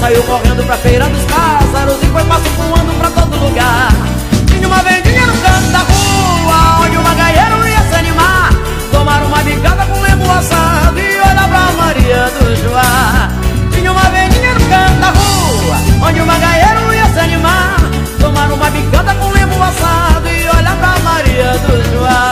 saiu 0.00 0.22
correndo 0.22 0.64
pra 0.64 0.76
feira 0.78 1.06
dos 1.08 1.22
pássaros 1.24 2.02
E 2.02 2.06
foi 2.06 2.24
passo 2.24 2.48
voando 2.56 2.92
pra 2.98 3.10
todo 3.10 3.36
lugar. 3.36 3.92
Tinha 4.48 4.66
uma 4.66 4.82
vendinha 4.82 5.26
no 5.26 5.34
canto 5.34 5.68
da 5.70 5.78
rua 5.78 6.86
Onde 6.86 6.96
o 6.96 7.02
maganheiro 7.02 7.68
ia 7.68 7.82
se 7.88 7.94
animar. 7.94 8.50
Tomar 8.90 9.22
uma 9.22 9.42
bicada 9.42 9.84
com 9.84 10.00
lembo 10.00 10.30
assado 10.32 10.98
E 10.98 11.20
olhar 11.20 11.48
pra 11.48 11.72
Maria 11.72 12.30
do 12.38 12.56
Joá. 12.56 13.28
Tinha 13.72 13.92
uma 13.92 14.08
vendinha 14.10 14.54
no 14.54 14.60
canto 14.60 15.00
da 15.00 15.10
rua 15.10 16.08
Onde 16.08 16.20
o 16.20 16.26
maganheiro 16.26 16.94
ia 16.94 17.06
se 17.06 17.18
animar. 17.20 17.76
Tomar 18.18 18.50
uma 18.52 18.70
bicada 18.70 19.14
com 19.14 19.30
lembo 19.30 19.62
assado 19.62 20.28
E 20.28 20.48
olhar 20.56 20.76
pra 20.76 20.98
Maria 21.00 21.52
do 21.58 21.92
Joá 21.92 22.29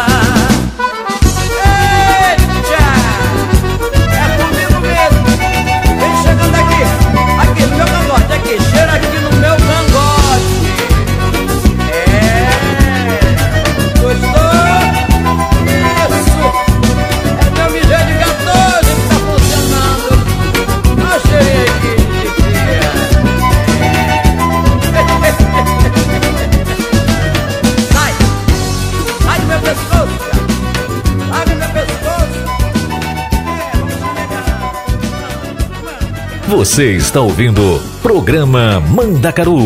Você 36.49 36.93
está 36.97 37.21
ouvindo 37.21 37.79
Programa 38.01 38.81
Mandacaru 38.81 39.65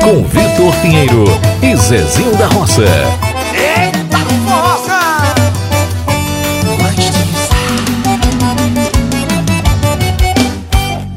com 0.00 0.22
Vitor 0.22 0.72
Pinheiro 0.80 1.24
e 1.60 1.74
Zezinho 1.74 2.36
da 2.36 2.46
Roça. 2.46 2.84
Eita! 3.52 4.18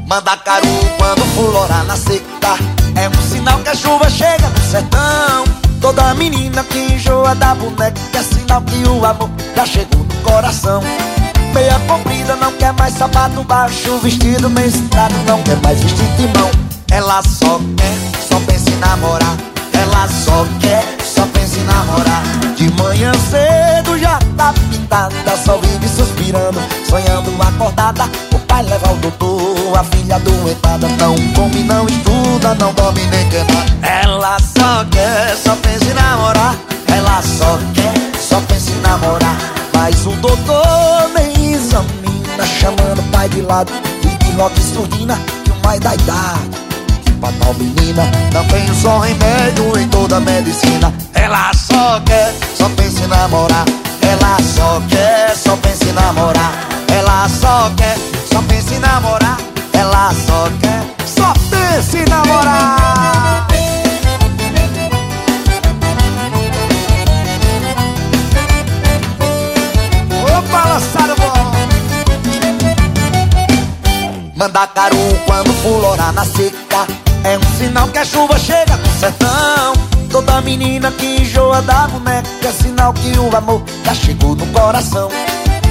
Mandacaru 0.04 0.66
quando 0.98 1.22
florar 1.36 1.84
na 1.84 1.96
seca 1.96 2.58
É 2.96 3.08
um 3.08 3.22
sinal 3.22 3.60
que 3.60 3.68
a 3.68 3.74
chuva 3.76 4.10
chega 4.10 4.48
no 4.48 4.60
sertão 4.68 5.44
Toda 5.80 6.12
menina 6.14 6.64
que 6.64 6.92
enjoa 6.92 7.36
da 7.36 7.54
boneca 7.54 8.00
É 8.12 8.22
sinal 8.22 8.62
que 8.62 8.88
o 8.88 9.06
amor 9.06 9.30
já 9.54 9.64
chegou 9.64 10.00
no 10.00 10.14
coração 10.28 10.82
Meia 11.54 11.78
comprida 11.86 12.34
não 12.34 12.52
quer 12.52 12.72
mais 12.72 12.94
sapato 12.94 13.44
baixo 13.44 13.96
Vestido 13.98 14.50
mestrado 14.50 15.14
não 15.24 15.40
quer 15.42 15.56
mais 15.62 15.80
vestido 15.80 16.16
de 16.16 16.38
mão. 16.38 16.50
Ela 16.90 17.22
só 17.22 17.60
quer, 17.76 17.96
só 18.28 18.40
pensa 18.40 18.70
em 18.70 18.76
namorar. 18.76 19.36
Ela 19.72 20.08
só 20.08 20.44
quer, 20.60 20.84
só 21.04 21.24
pensa 21.26 21.58
em 21.58 21.64
namorar. 21.64 22.22
De 22.56 22.70
manhã 22.72 23.12
cedo 23.30 23.98
já 23.98 24.18
tá 24.36 24.52
pintada 24.70 25.36
Só 25.44 25.56
vive 25.58 25.88
suspirando, 25.88 26.60
sonhando 26.88 27.30
acordada. 27.40 28.04
O 28.32 28.38
pai 28.40 28.62
leva 28.64 28.88
ao 28.88 28.96
doutor 28.96 29.54
nada 30.78 30.88
Não 30.98 31.14
come, 31.34 31.62
não 31.62 31.86
estuda, 31.86 32.54
não 32.54 32.72
dorme 32.74 33.04
nem 33.06 33.28
quer 33.28 33.46
Ela 33.82 34.36
só 34.38 34.84
quer, 34.90 35.36
só 35.36 35.56
pensa 35.56 35.73
o 43.54 43.62
pai 43.62 43.64
de 43.64 43.70
lado 43.70 43.72
e 44.02 44.24
de 44.24 44.32
rock 44.32 44.60
surdina 44.60 45.18
o 45.50 45.66
mais 45.66 45.80
da 45.80 45.94
idade. 45.94 46.64
Pra 47.20 47.32
tal 47.40 47.54
menina 47.54 48.02
Não 48.32 48.44
tem 48.46 48.74
só 48.74 48.98
remédio 48.98 49.78
em 49.78 49.88
toda 49.88 50.16
a 50.16 50.20
medicina. 50.20 50.92
Ela 51.14 51.52
só 51.54 52.00
quer, 52.00 52.34
só 52.56 52.68
pensa 52.70 53.04
em 53.04 53.06
namorar. 53.06 53.64
Ela 54.02 54.36
só 54.42 54.82
quer, 54.88 55.36
só 55.36 55.56
pensa 55.56 55.84
em 55.84 55.92
namorar. 55.92 56.52
Ela 56.88 57.28
só 57.28 57.70
quer, 57.76 57.96
só 58.30 58.42
pensa 58.42 58.74
em 58.74 58.78
namorar. 58.80 59.38
Ela 59.72 60.12
só 60.26 60.48
quer, 60.60 60.84
só 61.06 61.32
pensa 61.50 61.98
em 61.98 62.04
namorar 62.08 62.83
Mandacaru 74.54 74.96
quando 75.26 75.52
florar 75.62 76.12
na 76.12 76.24
seca. 76.24 76.86
É 77.24 77.36
um 77.36 77.58
sinal 77.58 77.88
que 77.88 77.98
a 77.98 78.04
chuva 78.04 78.38
chega 78.38 78.76
no 78.76 79.00
sertão. 79.00 79.72
Toda 80.12 80.40
menina 80.42 80.92
que 80.92 81.22
enjoa 81.22 81.60
da 81.62 81.88
boneca 81.88 82.28
É 82.40 82.52
sinal 82.52 82.92
que 82.92 83.18
o 83.18 83.36
amor 83.36 83.60
já 83.84 83.92
chegou 83.92 84.36
no 84.36 84.46
coração. 84.52 85.08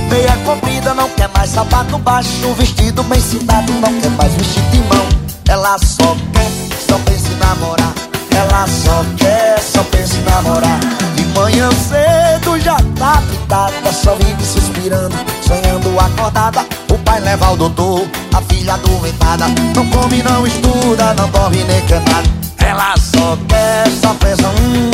Meia 0.09 0.35
comprida 0.43 0.93
não 0.93 1.07
quer 1.11 1.29
mais 1.29 1.49
sapato 1.51 1.97
baixo 1.97 2.53
Vestido 2.57 3.01
bem 3.03 3.21
citado 3.21 3.71
não 3.71 4.01
quer 4.01 4.09
mais 4.11 4.33
vestir 4.33 4.63
de 4.63 4.79
mão. 4.79 5.07
Ela 5.47 5.77
só 5.77 6.17
quer, 6.33 6.51
só 6.85 6.99
pensa 7.05 7.29
em 7.29 7.37
namorar. 7.37 7.93
Ela 8.35 8.67
só 8.67 9.05
quer, 9.17 9.61
só 9.61 9.81
pensa 9.83 10.17
em 10.17 10.23
namorar. 10.23 10.79
De 11.15 11.23
manhã 11.27 11.69
cedo 11.71 12.59
já 12.59 12.75
tá 12.99 13.23
pitada 13.29 13.93
Só 13.93 14.13
vive 14.15 14.43
suspirando, 14.43 15.15
sonhando 15.41 15.97
acordada 15.97 16.72
O 17.03 17.05
pai 17.05 17.19
leva 17.19 17.47
ao 17.47 17.57
doutor, 17.57 18.07
a 18.33 18.41
filha 18.43 18.75
adoentada. 18.75 19.47
Não 19.75 19.85
come, 19.87 20.23
não 20.23 20.47
estuda, 20.47 21.13
não 21.15 21.29
dorme 21.31 21.61
nem 21.65 21.81
quer 21.81 21.99
nada 21.99 22.23
Ela 22.59 22.95
só 22.97 23.37
quer, 23.45 23.83
só 24.01 24.13
pensa, 24.13 24.47
hum 24.47 24.91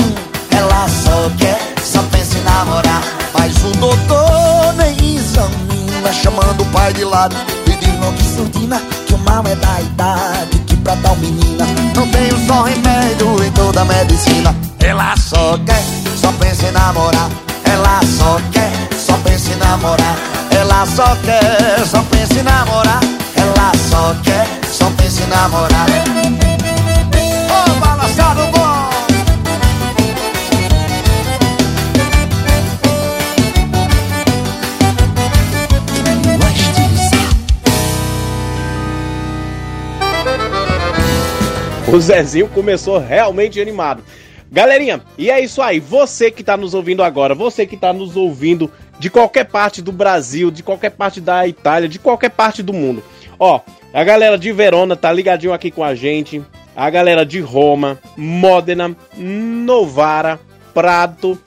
Ela 0.49 0.87
só 0.89 1.29
quer, 1.37 1.59
só 1.83 2.01
pensa 2.11 2.39
em 2.39 2.41
namorar. 2.41 3.03
Mas 3.37 3.55
o 3.63 3.69
doutor 3.77 4.73
nem 4.75 5.17
examina 5.17 6.11
Chamando 6.11 6.63
o 6.63 6.65
pai 6.71 6.91
de 6.93 7.05
lado 7.05 7.35
Pedindo 7.63 8.11
que 8.17 8.23
surdina 8.23 8.81
Que 9.05 9.13
o 9.13 9.17
mal 9.19 9.43
é 9.45 9.55
da 9.55 9.79
idade 9.79 10.57
Que 10.65 10.75
pra 10.77 10.95
tal 10.95 11.15
menina 11.17 11.67
Não 11.95 12.07
tem 12.07 12.33
um 12.33 12.47
só 12.47 12.63
remédio 12.63 13.43
em 13.45 13.51
toda 13.51 13.81
a 13.81 13.85
medicina. 13.85 14.55
Ela 14.79 15.15
só 15.15 15.59
quer, 15.63 15.83
só 16.19 16.31
pensa 16.39 16.65
em 16.65 16.71
namorar 16.71 17.29
Ela 17.79 18.01
só 18.03 18.37
quer, 18.51 18.71
só 18.93 19.17
pensa 19.19 19.53
em 19.53 19.55
namorar. 19.55 20.17
Ela 20.51 20.85
só 20.85 21.15
quer, 21.23 21.85
só 21.85 22.03
pensa 22.03 22.33
em 22.37 22.43
namorar. 22.43 22.99
Ela 23.37 23.71
só 23.89 24.13
quer, 24.21 24.47
só 24.69 24.91
pensa 24.97 25.23
em 25.23 25.27
namorar. 25.27 25.87
Ô, 27.49 27.79
balançado 27.79 28.41
bom. 28.51 28.89
O 41.87 41.99
Zezinho 42.01 42.49
começou 42.49 42.99
realmente 42.99 43.61
animado. 43.61 44.03
Galerinha, 44.51 45.01
e 45.17 45.29
é 45.29 45.39
isso 45.39 45.61
aí. 45.61 45.79
Você 45.79 46.31
que 46.31 46.43
tá 46.43 46.57
nos 46.57 46.73
ouvindo 46.73 47.03
agora, 47.03 47.35
você 47.35 47.65
que 47.65 47.77
tá 47.77 47.93
nos 47.93 48.15
ouvindo 48.15 48.71
de 48.97 49.09
qualquer 49.09 49.45
parte 49.45 49.81
do 49.81 49.91
Brasil, 49.91 50.49
de 50.49 50.63
qualquer 50.63 50.89
parte 50.91 51.21
da 51.21 51.47
Itália, 51.47 51.87
de 51.87 51.99
qualquer 51.99 52.29
parte 52.29 52.63
do 52.63 52.73
mundo. 52.73 53.03
Ó, 53.37 53.61
a 53.93 54.03
galera 54.03 54.37
de 54.37 54.51
Verona 54.51 54.95
tá 54.95 55.11
ligadinho 55.11 55.53
aqui 55.53 55.69
com 55.69 55.83
a 55.83 55.93
gente. 55.93 56.43
A 56.75 56.89
galera 56.89 57.25
de 57.25 57.39
Roma, 57.39 57.99
Modena, 58.17 58.95
Novara, 59.15 60.39
Prato. 60.73 61.37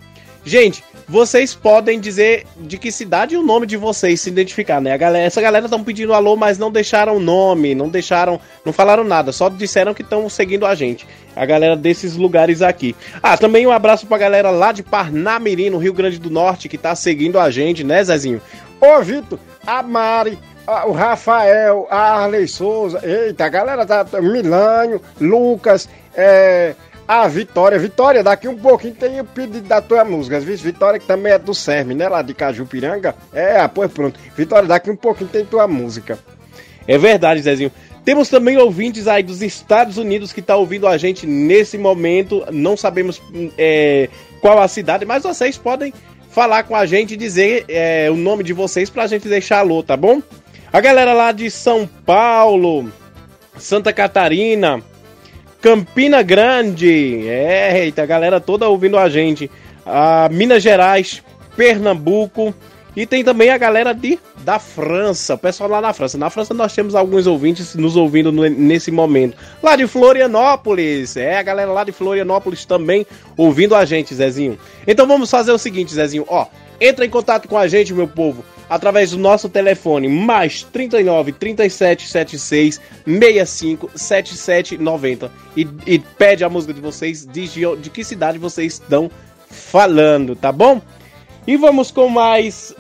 Gente, 0.45 0.83
vocês 1.09 1.55
podem 1.55 2.01
dizer 2.01 2.47
de 2.57 2.79
que 2.79 2.91
cidade 2.91 3.37
o 3.37 3.43
nome 3.43 3.67
de 3.67 3.77
vocês 3.77 4.21
se 4.21 4.31
identificar, 4.31 4.81
né? 4.81 4.93
A 4.93 4.97
galera, 4.97 5.25
essa 5.25 5.41
galera 5.41 5.67
estão 5.67 5.85
pedindo 5.85 6.15
alô, 6.15 6.37
mas 6.37 6.59
não 6.59 6.71
deixaram 6.71 7.21
nome, 7.21 7.75
não 7.75 7.89
deixaram, 7.89 8.41
não 8.65 8.73
falaram 8.73 9.05
nada, 9.05 9.31
só 9.33 9.49
disseram 9.49 9.95
que 9.95 10.03
estão 10.03 10.29
seguindo 10.29 10.67
a 10.67 10.75
gente. 10.75 11.07
A 11.35 11.47
galera 11.47 11.75
desses 11.77 12.17
lugares 12.17 12.61
aqui. 12.63 12.95
Ah, 13.23 13.37
também 13.37 13.67
um 13.67 13.71
abraço 13.73 14.07
pra 14.07 14.19
galera 14.19 14.51
lá 14.51 14.71
de 14.73 14.83
Parnamirim, 14.83 15.71
no 15.71 15.79
Rio 15.79 15.95
Grande 15.95 16.19
do 16.19 16.31
Norte, 16.31 16.69
que 16.69 16.77
tá 16.79 16.95
seguindo 16.95 17.39
a 17.39 17.51
gente, 17.51 17.83
né, 17.83 18.03
Zezinho? 18.05 18.41
Ô, 18.81 19.01
Vitor, 19.03 19.39
a 19.67 19.83
Mari, 19.83 20.39
a- 20.67 20.87
o 20.87 20.93
Rafael, 20.93 21.87
a 21.91 22.23
Arley 22.23 22.47
Souza, 22.47 23.01
eita, 23.03 23.45
a 23.45 23.49
galera 23.49 23.87
tá. 23.87 24.05
Milânio, 24.21 25.01
Lucas, 25.21 25.89
é, 26.15 26.75
a 27.09 27.27
Vitória. 27.29 27.79
Vitória, 27.79 28.23
daqui 28.23 28.47
um 28.49 28.57
pouquinho 28.59 28.95
tem 28.95 29.21
o 29.21 29.25
pedido 29.25 29.67
da 29.67 29.81
tua 29.81 30.05
música. 30.05 30.39
viu? 30.39 30.57
Vitória, 30.57 31.01
que 31.01 31.07
também 31.07 31.33
é 31.33 31.39
do 31.39 31.55
Serme, 31.55 31.95
né? 31.95 32.09
Lá 32.09 32.21
de 32.23 32.35
Cajupiranga. 32.35 33.15
É, 33.33 33.59
ah, 33.61 33.69
pois 33.69 33.91
pronto. 33.91 34.19
Vitória, 34.37 34.69
daqui 34.69 34.91
um 34.91 34.97
pouquinho 34.97 35.31
tem 35.31 35.45
tua 35.47 35.67
música. 35.67 36.19
É 36.87 36.99
verdade, 36.99 37.41
Zezinho. 37.43 37.71
Temos 38.05 38.29
também 38.29 38.57
ouvintes 38.57 39.07
aí 39.07 39.23
dos 39.23 39.43
Estados 39.43 39.97
Unidos 39.97 40.33
que 40.33 40.43
tá 40.43 40.57
ouvindo 40.57 40.89
a 40.89 40.97
gente 40.97 41.27
nesse 41.27 41.79
momento. 41.79 42.45
Não 42.51 42.77
sabemos 42.77 43.23
hum, 43.33 43.51
é, 43.57 44.09
qual 44.41 44.61
a 44.61 44.67
cidade, 44.67 45.05
mas 45.05 45.23
vocês 45.23 45.57
podem 45.57 45.95
falar 46.31 46.65
com 46.65 46.75
a 46.75 46.85
gente 46.85 47.15
e 47.15 47.17
dizer 47.17 47.65
é, 47.69 48.11
o 48.11 48.17
nome 48.17 48.43
de 48.43 48.53
vocês 48.53 48.91
pra 48.91 49.07
gente 49.07 49.29
deixar 49.29 49.59
alô, 49.59 49.83
tá 49.83 49.97
bom? 49.97 50.21
A 50.73 50.81
galera 50.81 51.13
lá 51.13 51.31
de 51.31 51.49
São 51.51 51.89
Paulo, 52.05 52.91
Santa 53.57 53.93
Catarina, 53.93 54.83
Campina 55.61 56.23
Grande, 56.23 57.29
é, 57.29 57.85
eita, 57.85 58.03
a 58.03 58.07
galera 58.07 58.41
toda 58.41 58.69
ouvindo 58.69 58.99
a 58.99 59.09
gente. 59.09 59.49
A 59.87 60.29
Minas 60.33 60.63
Gerais, 60.63 61.23
Pernambuco 61.57 62.53
e 62.95 63.07
tem 63.07 63.25
também 63.25 63.51
a 63.51 63.59
galera 63.59 63.93
de 63.93 64.19
da 64.45 64.59
França, 64.59 65.35
o 65.35 65.39
pessoal 65.39 65.71
lá 65.71 65.81
na 65.81 65.93
França. 65.93 66.19
Na 66.19 66.29
França 66.31 66.53
nós 66.53 66.75
temos 66.75 66.95
alguns 66.95 67.27
ouvintes 67.27 67.75
nos 67.75 67.97
ouvindo 67.97 68.31
no- 68.33 68.49
nesse 68.49 68.91
momento. 68.91 69.37
Lá 69.63 69.77
de 69.77 69.87
Florianópolis, 69.87 71.17
é 71.17 71.37
a 71.39 71.43
galera 71.43 71.71
lá 71.73 71.85
de 71.85 71.93
Florianópolis 71.93 72.65
também 72.65 73.07
ouvindo 73.37 73.75
a 73.75 73.85
gente, 73.85 74.15
Zezinho. 74.15 74.59
Então 74.87 75.07
vamos 75.07 75.31
fazer 75.31 75.53
o 75.53 75.59
seguinte, 75.59 75.95
Zezinho, 75.95 76.25
ó, 76.29 76.47
entra 76.81 77.05
em 77.05 77.11
contato 77.11 77.49
com 77.49 77.57
a 77.57 77.69
gente, 77.69 77.95
meu 77.95 78.09
povo, 78.09 78.45
através 78.69 79.13
do 79.13 79.19
nosso 79.19 79.49
telefone 79.49 80.09
mais 80.09 80.63
39 80.63 81.33
37 81.33 82.09
76 82.09 82.81
65 83.07 83.91
77 83.95 84.79
90 84.79 85.31
e, 85.57 85.69
e 85.87 85.99
pede 85.99 86.43
a 86.43 86.49
música 86.49 86.73
de 86.75 86.81
vocês, 86.81 87.27
diz 87.31 87.53
de, 87.53 87.63
de 87.77 87.91
que 87.91 88.03
cidade 88.03 88.39
vocês 88.39 88.75
estão 88.75 89.11
falando, 89.49 90.35
tá 90.35 90.51
bom? 90.51 90.81
E 91.47 91.57
vamos 91.57 91.91
com 91.91 92.09
mais 92.09 92.73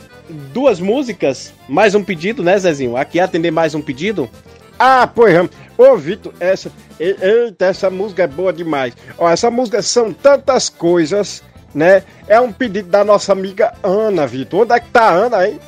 duas 0.53 0.79
músicas, 0.79 1.53
mais 1.69 1.97
um 1.97 2.05
pedido, 2.05 2.45
né, 2.45 2.57
Zezinho? 2.59 2.97
Aqui 2.97 3.19
atender 3.19 3.51
mais 3.51 3.75
um 3.75 3.83
pedido. 3.83 4.31
Ah, 4.79 5.07
pois. 5.07 5.35
Ô, 5.77 5.97
Vitor, 5.97 6.33
essa. 6.39 6.71
Eita, 6.99 7.67
essa 7.67 7.91
música 7.91 8.23
é 8.23 8.27
boa 8.27 8.53
demais. 8.53 8.97
Ó, 9.19 9.29
essa 9.29 9.51
música 9.51 9.83
são 9.83 10.13
tantas 10.13 10.69
coisas, 10.69 11.43
né? 11.75 12.05
É 12.29 12.41
um 12.41 12.53
pedido 12.53 12.89
da 12.89 13.05
nossa 13.05 13.33
amiga 13.33 13.75
Ana, 13.83 14.27
Vitor. 14.29 14.63
Onde 14.63 14.75
é 14.75 14.81
que 14.81 14.91
tá 14.91 15.09
a 15.09 15.13
Ana, 15.13 15.49
hein? 15.49 15.59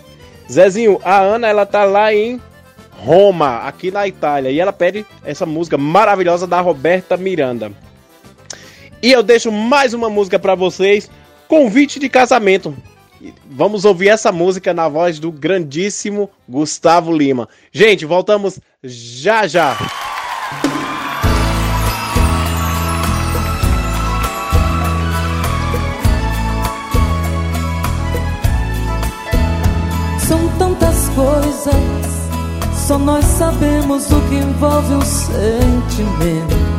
Zezinho, 0.50 1.00
a 1.04 1.18
Ana, 1.18 1.48
ela 1.48 1.66
tá 1.66 1.85
lá 1.85 2.14
em 2.14 2.40
Roma, 2.92 3.59
aqui 3.66 3.90
na 3.90 4.07
Itália, 4.07 4.50
e 4.50 4.61
ela 4.61 4.72
pede 4.72 5.04
essa 5.24 5.44
música 5.44 5.76
maravilhosa 5.76 6.46
da 6.46 6.61
Roberta 6.61 7.16
Miranda. 7.16 7.72
E 9.02 9.12
eu 9.12 9.22
deixo 9.22 9.50
mais 9.50 9.92
uma 9.92 10.09
música 10.09 10.38
pra 10.38 10.54
vocês, 10.54 11.11
Convite 11.48 11.98
de 11.98 12.09
Casamento. 12.09 12.74
Vamos 13.50 13.85
ouvir 13.85 14.09
essa 14.09 14.30
música 14.30 14.74
na 14.74 14.88
voz 14.88 15.18
do 15.18 15.33
grandíssimo 15.33 16.28
Gustavo 16.48 17.16
Lima. 17.16 17.48
Gente, 17.72 18.04
voltamos 18.04 18.61
já 18.83 19.46
já. 19.46 19.76
São 30.26 30.59
tantas 30.59 31.09
coisas, 31.11 31.74
só 32.87 32.98
nós 32.98 33.24
sabemos 33.24 34.11
o 34.11 34.20
que 34.28 34.37
envolve 34.37 34.94
o 34.94 35.02
sentimento. 35.02 36.73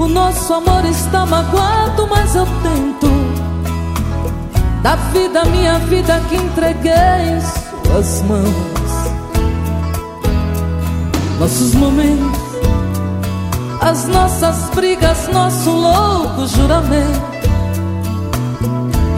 O 0.00 0.08
nosso 0.08 0.54
amor 0.54 0.82
está 0.86 1.26
magoado, 1.26 2.06
mas 2.08 2.34
eu 2.34 2.46
tento. 2.46 3.10
Da 4.82 4.96
vida, 5.12 5.44
minha 5.44 5.78
vida 5.80 6.18
que 6.26 6.36
entreguei 6.36 6.92
em 6.92 7.40
suas 7.84 8.22
mãos. 8.22 8.80
nossos 11.38 11.74
momentos, 11.74 12.40
as 13.82 14.06
nossas 14.08 14.70
brigas, 14.74 15.28
nosso 15.28 15.70
louco 15.70 16.46
juramento. 16.46 17.30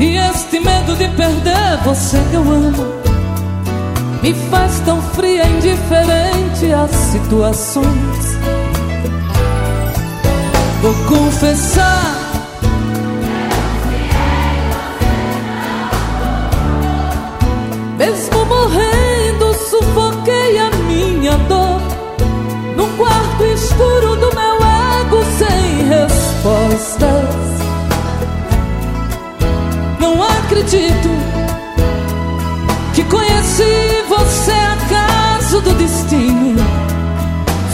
E 0.01 0.17
este 0.17 0.59
medo 0.59 0.97
de 0.97 1.07
perder 1.11 1.77
você 1.85 2.19
que 2.29 2.35
eu 2.35 2.43
amo 2.43 3.03
me 4.21 4.35
faz 4.51 4.81
tão 4.81 5.01
fria 5.01 5.45
e 5.45 5.57
indiferente 5.59 6.73
às 6.73 6.91
situações. 6.91 8.32
Vou 10.83 10.93
confessar. 11.07 12.17
Mesmo 17.97 18.45
morrendo, 18.47 19.55
sufoquei 19.71 20.59
a 20.59 20.71
minha 20.89 21.39
dor 21.47 21.81
num 22.77 22.97
quarto 22.97 23.45
escuro 23.45 24.17
do 24.17 24.35
meu 24.35 24.57
ego 24.57 25.25
sem 25.39 25.87
respostas. 25.87 27.07
Não 30.01 30.21
acredito 30.21 31.09
que 32.93 33.05
conheci 33.05 34.05
você 34.09 34.51
acaso 34.51 35.61
do 35.61 35.75
destino. 35.75 36.61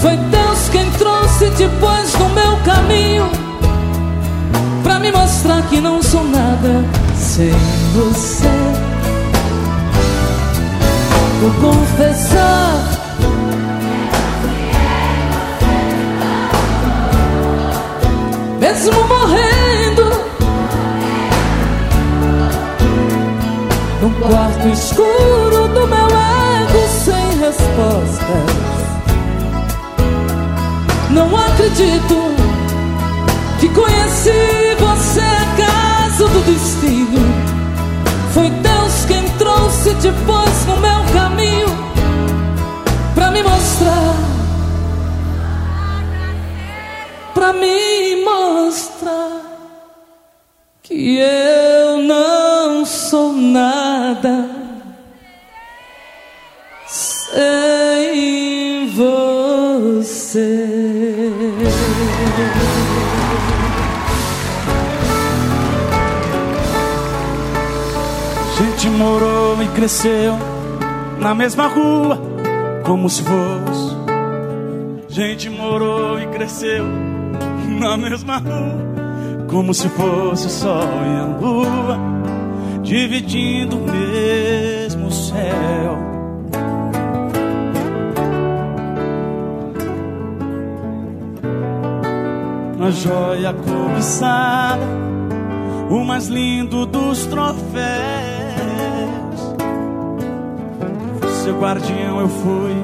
Foi 0.02 0.14
Deus 0.14 0.68
quem 0.70 0.90
trouxe 0.90 1.48
depois 1.56 2.17
caminho 2.78 3.28
pra 4.82 5.00
me 5.00 5.10
mostrar 5.10 5.62
que 5.62 5.80
não 5.80 6.00
sou 6.02 6.24
nada 6.24 6.84
sem 7.16 7.50
você. 7.94 8.48
Vou 11.40 11.72
confessar. 11.72 12.98
Mesmo 18.60 19.08
morrendo 19.08 20.04
num 24.02 24.12
quarto 24.20 24.68
escuro 24.68 25.68
do 25.68 25.86
meu 25.86 26.06
ego 26.06 26.88
sem 27.04 27.38
respostas. 27.40 28.68
Não 31.10 31.36
acredito 31.36 32.47
que 33.60 33.68
conheci 33.70 34.76
você 34.78 35.20
acaso 35.20 36.28
do 36.28 36.40
destino. 36.42 37.20
Foi 38.32 38.48
Deus 38.50 39.04
quem 39.06 39.28
trouxe 39.36 39.94
depois 39.94 40.66
no 40.66 40.76
meu 40.76 41.02
caminho 41.12 41.66
pra 43.14 43.30
me 43.30 43.42
mostrar, 43.42 44.14
pra 47.34 47.52
me 47.52 48.24
mostrar 48.24 49.42
que 50.82 51.18
eu 51.18 51.98
não 51.98 52.86
sou 52.86 53.32
nada 53.32 54.48
sem 56.86 58.88
você. 58.94 60.67
Morou 68.98 69.62
e 69.62 69.68
cresceu 69.68 70.34
na 71.20 71.32
mesma 71.32 71.68
rua, 71.68 72.20
como 72.84 73.08
se 73.08 73.22
fosse. 73.22 73.96
Gente 75.08 75.48
morou 75.48 76.18
e 76.18 76.26
cresceu 76.26 76.84
na 77.80 77.96
mesma 77.96 78.38
rua, 78.38 79.46
como 79.48 79.72
se 79.72 79.88
fosse 79.90 80.50
sol 80.50 80.82
e 80.82 81.20
a 81.20 81.38
lua, 81.40 81.98
dividindo 82.82 83.76
o 83.76 83.86
mesmo 83.86 85.12
céu. 85.12 85.98
Uma 92.76 92.90
joia 92.90 93.54
cobiçada, 93.54 94.82
o 95.88 96.04
mais 96.04 96.26
lindo 96.26 96.84
dos 96.84 97.26
troféus. 97.26 98.27
Seu 101.48 101.58
guardião 101.58 102.20
eu 102.20 102.28
fui, 102.28 102.74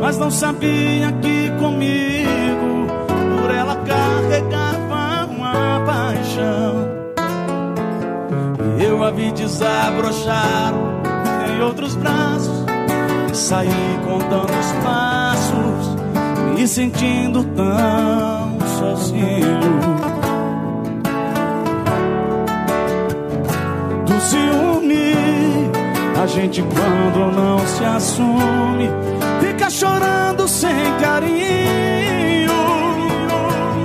mas 0.00 0.16
não 0.16 0.30
sabia 0.30 1.12
que 1.12 1.50
comigo 1.58 2.86
por 3.38 3.50
ela 3.54 3.76
carregava 3.76 5.26
uma 5.30 5.82
paixão. 5.84 6.88
E 8.78 8.82
eu 8.82 9.04
a 9.04 9.10
vi 9.10 9.30
desabrochar 9.32 10.72
em 11.50 11.62
outros 11.62 11.94
braços 11.96 12.64
e 13.30 13.36
saí 13.36 14.00
contando 14.02 14.58
os 14.58 14.72
passos, 14.82 15.96
me 16.56 16.66
sentindo 16.66 17.44
tão 17.44 18.58
sozinho. 18.78 19.60
Do 24.06 24.20
ciúme, 24.22 25.59
a 26.20 26.26
gente 26.26 26.62
quando 26.62 27.34
não 27.34 27.58
se 27.66 27.82
assume, 27.82 28.90
fica 29.40 29.70
chorando 29.70 30.46
sem 30.46 30.70
carinho. 31.00 32.52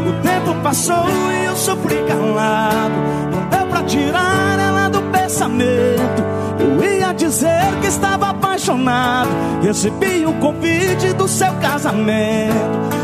O 0.05 0.21
tempo 0.21 0.53
passou 0.61 1.05
e 1.31 1.45
eu 1.45 1.55
sofri 1.55 1.95
calado. 2.05 2.93
Não 3.31 3.47
deu 3.47 3.67
pra 3.67 3.83
tirar 3.83 4.59
ela 4.59 4.89
do 4.89 5.01
pensamento. 5.03 6.23
Eu 6.59 6.83
ia 6.83 7.13
dizer 7.13 7.79
que 7.79 7.87
estava 7.87 8.31
apaixonado. 8.31 9.29
Recebi 9.61 10.25
o 10.25 10.33
convite 10.33 11.13
do 11.13 11.29
seu 11.29 11.53
casamento. 11.61 12.53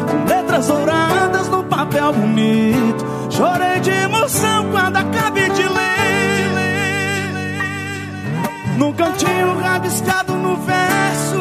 Com 0.09 0.25
letras 0.27 0.67
douradas 0.67 1.47
no 1.47 1.63
papel 1.63 2.11
bonito. 2.11 3.05
Chorei 3.29 3.79
de 3.79 3.91
emoção 3.91 4.69
quando 4.71 4.97
acabei 4.97 5.49
de 5.51 5.63
ler. 5.63 6.00
Num 8.81 8.93
cantinho 8.93 9.59
rabiscado 9.59 10.33
no 10.33 10.55
verso. 10.55 11.37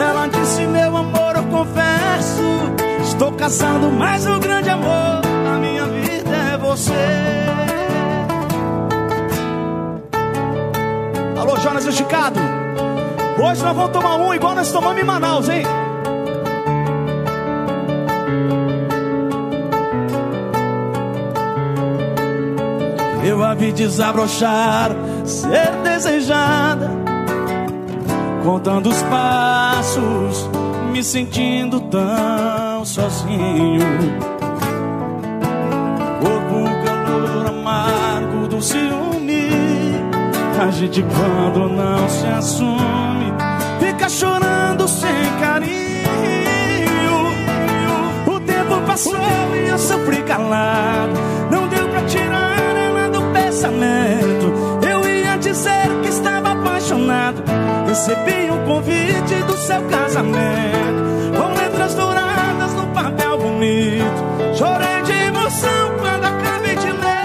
Ela 0.00 0.28
disse: 0.28 0.64
Meu 0.64 0.96
amor, 0.96 1.34
eu 1.34 1.42
confesso. 1.46 3.02
Estou 3.02 3.32
casando, 3.32 3.90
mas 3.90 4.24
o 4.28 4.38
grande 4.38 4.70
amor 4.70 5.22
da 5.42 5.58
minha 5.58 5.84
vida 5.86 6.30
é 6.52 6.56
você. 6.56 6.92
Alô, 11.36 11.56
Jonas 11.56 11.84
Esticado. 11.84 12.38
Hoje 13.44 13.64
nós 13.64 13.76
vamos 13.76 13.90
tomar 13.90 14.14
um 14.18 14.32
igual 14.32 14.54
nós 14.54 14.70
tomamos 14.70 15.02
em 15.02 15.04
Manaus, 15.04 15.48
hein? 15.48 15.64
Eu 23.24 23.42
a 23.42 23.52
vi 23.54 23.72
desabrochar, 23.72 24.92
ser 25.24 25.70
desejada, 25.82 26.90
contando 28.42 28.88
os 28.88 29.02
passos, 29.02 30.48
me 30.90 31.02
sentindo 31.02 31.80
tão 31.80 32.84
sozinho. 32.84 33.86
Corpo 36.20 36.84
calor 36.84 37.46
amargo 37.46 38.48
do 38.48 38.60
ciúme, 38.60 39.48
a 40.60 40.70
gente 40.70 41.02
quando 41.02 41.68
não 41.68 42.08
se 42.08 42.26
assume, 42.26 43.32
fica 43.80 44.08
chorando 44.08 44.88
sem 44.88 45.10
carinho. 45.40 45.82
O 48.26 48.40
tempo 48.40 48.80
passou 48.86 49.16
e 49.54 49.68
eu 49.68 49.78
sofri 49.78 50.22
calado, 50.22 51.12
não 51.50 51.68
deu 51.68 51.88
pra 51.88 52.02
tirar 52.02 52.58
ela 52.58 53.08
do 53.08 53.22
pensamento. 53.32 54.11
Apaixonado. 56.82 57.42
Recebi 57.86 58.50
um 58.50 58.64
convite 58.64 59.42
do 59.46 59.56
seu 59.56 59.82
casamento. 59.82 61.02
Com 61.36 61.54
letras 61.54 61.94
douradas 61.94 62.74
no 62.74 62.86
papel 62.88 63.38
bonito. 63.38 64.56
Chorei 64.56 65.02
de 65.02 65.12
emoção 65.12 65.96
quando 66.00 66.24
acabei 66.24 66.76
de 66.76 66.92
ler. 66.92 67.22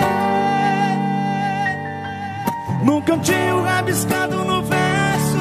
Num 2.84 3.02
cantinho 3.02 3.63
rabiscado 3.63 4.43
no 4.43 4.62
verso. 4.62 5.38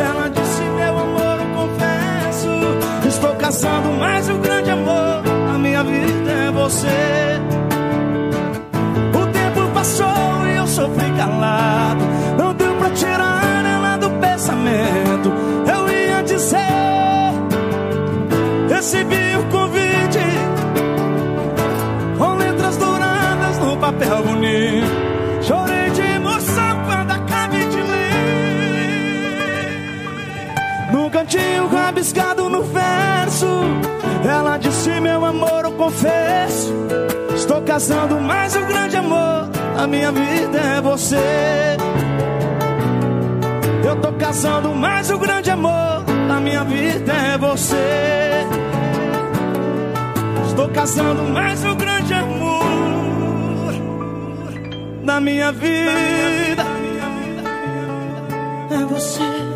Ela 0.00 0.28
disse: 0.28 0.62
Meu 0.62 0.98
amor, 0.98 1.38
eu 1.40 1.46
confesso. 1.54 2.48
Estou 3.06 3.34
casando, 3.36 3.90
mas 3.98 4.28
o 4.28 4.38
grande 4.38 4.70
amor 4.70 5.22
da 5.22 5.58
minha 5.58 5.84
vida 5.84 6.30
é 6.30 6.50
você. 6.50 7.17
Cantinho 31.28 31.68
rabiscado 31.68 32.48
no 32.48 32.62
verso 32.62 33.46
Ela 34.24 34.56
disse, 34.56 34.98
meu 35.00 35.24
amor, 35.24 35.64
eu 35.64 35.72
confesso 35.72 36.74
Estou 37.34 37.60
casando, 37.62 38.18
mas 38.18 38.56
o 38.56 38.64
grande 38.64 38.96
amor 38.96 39.48
da 39.76 39.86
minha 39.86 40.10
vida 40.10 40.58
é 40.58 40.80
você 40.80 41.76
eu 43.84 43.96
tô 44.02 44.12
casando, 44.12 44.74
mas 44.74 45.10
o 45.10 45.18
grande 45.18 45.50
amor 45.50 46.04
da 46.28 46.38
minha 46.40 46.62
vida 46.62 47.10
é 47.10 47.38
você. 47.38 48.46
Estou 50.46 50.68
casando, 50.68 51.22
mas 51.32 51.64
o 51.64 51.74
grande 51.74 52.12
amor 52.12 53.72
da 55.04 55.20
minha 55.20 55.50
vida 55.52 56.64
é 58.70 58.84
você. 58.84 59.47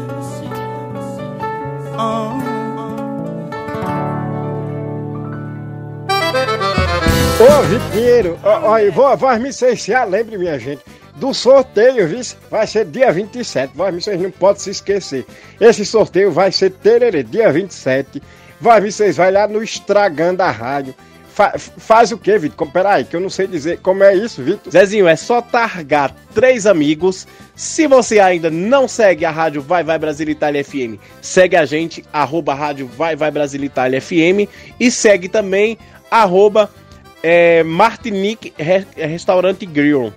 Ô, 8.44 8.68
ó, 8.68 8.78
e 8.78 8.90
vou, 8.90 9.16
vou 9.16 9.32
me 9.36 9.48
licenciar, 9.48 10.08
lembre, 10.08 10.38
minha 10.38 10.58
gente, 10.58 10.82
do 11.16 11.34
sorteio, 11.34 12.06
viu? 12.06 12.20
Vai 12.50 12.66
ser 12.66 12.84
dia 12.84 13.12
27, 13.12 13.76
vai, 13.76 13.92
vocês 13.92 14.20
não 14.20 14.30
podem 14.30 14.62
se 14.62 14.70
esquecer. 14.70 15.26
Esse 15.60 15.84
sorteio 15.84 16.30
vai 16.30 16.52
ser 16.52 16.70
tererê, 16.70 17.22
dia 17.22 17.52
27. 17.52 18.22
Vai, 18.60 18.80
vocês 18.80 19.16
vai 19.16 19.32
lá 19.32 19.48
no 19.48 19.62
Estragando 19.62 20.42
a 20.42 20.50
Rádio. 20.50 20.94
Fa- 21.34 21.54
faz 21.58 22.12
o 22.12 22.18
que, 22.18 22.36
Vitor? 22.38 22.70
Peraí, 22.70 23.04
que 23.04 23.16
eu 23.16 23.20
não 23.20 23.30
sei 23.30 23.46
dizer 23.46 23.78
como 23.80 24.04
é 24.04 24.14
isso, 24.14 24.42
Vitor. 24.42 24.70
Zezinho, 24.70 25.08
é 25.08 25.16
só 25.16 25.40
targar 25.40 26.14
três 26.34 26.66
amigos. 26.66 27.26
Se 27.56 27.86
você 27.86 28.20
ainda 28.20 28.50
não 28.50 28.86
segue 28.86 29.24
a 29.24 29.30
Rádio 29.30 29.62
Vai 29.62 29.82
Vai 29.82 29.98
Brasil 29.98 30.28
Itália 30.28 30.62
FM, 30.62 30.98
segue 31.22 31.56
a 31.56 31.64
gente, 31.64 32.04
arroba 32.12 32.52
Rádio 32.54 32.86
Vai 32.86 33.16
Vai 33.16 33.30
Brasil 33.30 33.64
Itália 33.64 34.00
FM 34.00 34.46
e 34.78 34.90
segue 34.90 35.26
também 35.28 35.78
arroba 36.10 36.68
é, 37.22 37.62
Martinique 37.62 38.52
Re- 38.58 38.84
Restaurante 38.94 39.64
Grill. 39.64 40.12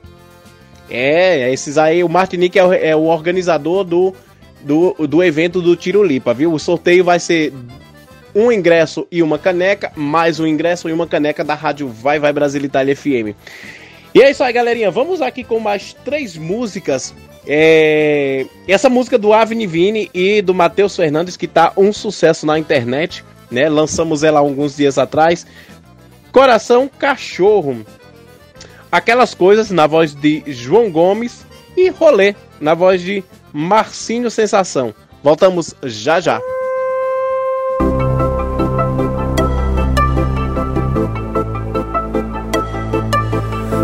É, 0.89 1.51
esses 1.51 1.78
aí, 1.78 2.04
o 2.04 2.10
Martinique 2.10 2.60
é 2.60 2.63
o, 2.65 2.73
é 2.73 2.95
o 2.95 3.04
organizador 3.06 3.84
do, 3.84 4.13
do, 4.62 4.93
do 5.08 5.23
evento 5.23 5.62
do 5.62 5.75
Tiro 5.75 6.04
Lipa, 6.04 6.34
viu? 6.34 6.54
O 6.54 6.60
sorteio 6.60 7.04
vai 7.04 7.19
ser 7.19 7.54
um 8.36 8.52
ingresso 8.52 9.08
e 9.10 9.24
uma 9.24 9.39
caneca, 9.39 9.91
mais 9.95 10.39
um 10.39 10.45
ingresso 10.45 10.89
e 10.89 10.93
uma 10.93 11.08
caneca 11.08 11.43
da 11.43 11.56
Rádio 11.56 11.88
Vai 11.88 12.19
Vai 12.19 12.34
Brasil 12.34 12.63
Itália 12.63 12.93
FM. 12.93 13.34
E 14.13 14.21
é 14.21 14.30
isso 14.30 14.43
aí, 14.43 14.52
galerinha. 14.52 14.91
Vamos 14.91 15.21
aqui 15.21 15.43
com 15.43 15.60
mais 15.60 15.93
três 16.06 16.38
músicas. 16.38 17.15
É... 17.48 18.45
Essa 18.67 18.89
música 18.89 19.17
do 19.17 19.32
Avni 19.32 19.65
Vini 19.65 20.10
e 20.13 20.41
do 20.41 20.54
Matheus 20.54 20.95
Fernandes, 20.95 21.38
que 21.38 21.48
tá 21.48 21.71
um 21.78 21.93
sucesso 21.93 22.45
na 22.45 22.60
internet, 22.60 23.24
né? 23.50 23.69
Lançamos 23.69 24.24
ela 24.24 24.39
alguns 24.39 24.76
dias 24.76 24.98
atrás. 24.98 25.48
Coração 26.32 26.89
Cachorro. 26.89 27.86
Aquelas 28.91 29.34
coisas 29.34 29.71
na 29.71 29.88
voz 29.88 30.13
de 30.13 30.43
João 30.48 30.91
Gomes 30.91 31.45
e 31.76 31.89
Rolê 31.89 32.36
na 32.60 32.74
voz 32.74 33.02
de 33.02 33.24
Marcinho 33.52 34.30
Sensação. 34.30 34.93
Voltamos 35.24 35.76
já 35.84 36.19
já. 36.19 36.39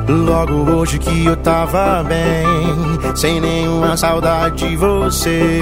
Logo 0.08 0.72
hoje 0.72 1.00
que 1.00 1.26
eu 1.26 1.36
tava 1.38 2.04
bem, 2.04 2.46
sem 3.16 3.40
nenhuma 3.40 3.96
saudade 3.96 4.68
de 4.68 4.76
você. 4.76 5.60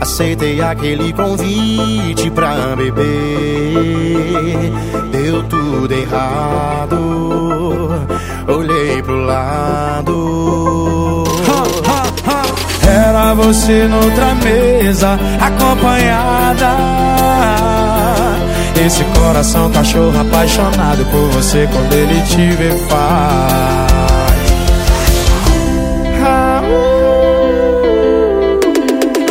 Aceitei 0.00 0.60
aquele 0.60 1.12
convite 1.12 2.30
pra 2.30 2.76
beber. 2.76 3.02
Deu 5.10 5.42
tudo 5.44 5.92
errado, 5.92 6.96
olhei 8.48 9.02
pro 9.02 9.24
lado. 9.24 10.12
Era 12.84 13.34
você 13.34 13.88
noutra 13.88 14.34
mesa, 14.34 15.18
acompanhada. 15.40 16.76
Esse 18.84 19.04
coração 19.04 19.70
cachorro 19.70 20.20
apaixonado 20.20 21.04
por 21.06 21.28
você 21.30 21.68
quando 21.72 21.92
ele 21.92 22.20
te 22.22 22.50
vê 22.56 22.70
faz. 22.88 23.92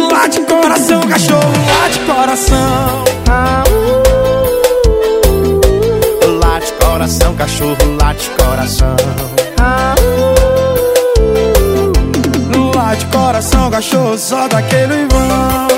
Late 0.09 0.39
coração, 0.45 1.01
cachorro, 1.01 1.51
late 1.67 1.99
coração. 1.99 3.03
Late 6.39 6.73
coração, 6.79 7.35
cachorro, 7.35 7.77
late 8.01 8.29
coração. 8.29 8.95
Late 12.73 13.05
coração, 13.07 13.69
cachorro, 13.69 14.17
só 14.17 14.47
daquele 14.47 15.07
vão. 15.07 15.71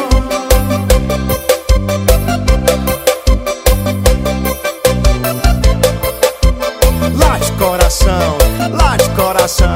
Coração, 7.84 8.38
late 8.72 9.10
coração. 9.10 9.68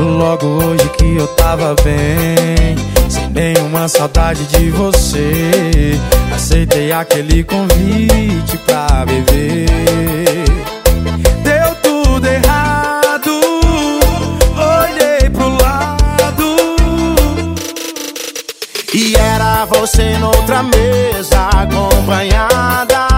Logo 0.00 0.46
hoje 0.46 0.88
que 0.96 1.16
eu 1.16 1.28
tava 1.28 1.76
bem, 1.84 2.74
sem 3.10 3.28
nenhuma 3.28 3.86
saudade 3.86 4.46
de 4.46 4.70
você. 4.70 6.00
Aceitei 6.34 6.90
aquele 6.90 7.44
convite 7.44 8.56
pra 8.64 9.04
beber. 9.04 10.35
Você 19.96 20.18
noutra 20.18 20.62
mesa 20.62 21.48
acompanhada. 21.54 23.08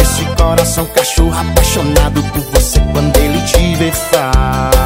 Esse 0.00 0.24
coração 0.34 0.86
cachorro 0.86 1.38
apaixonado 1.38 2.22
por 2.32 2.40
você 2.52 2.80
quando 2.92 3.14
ele 3.18 3.38
te 3.42 3.74
vê 3.74 3.92
faz. 3.92 4.77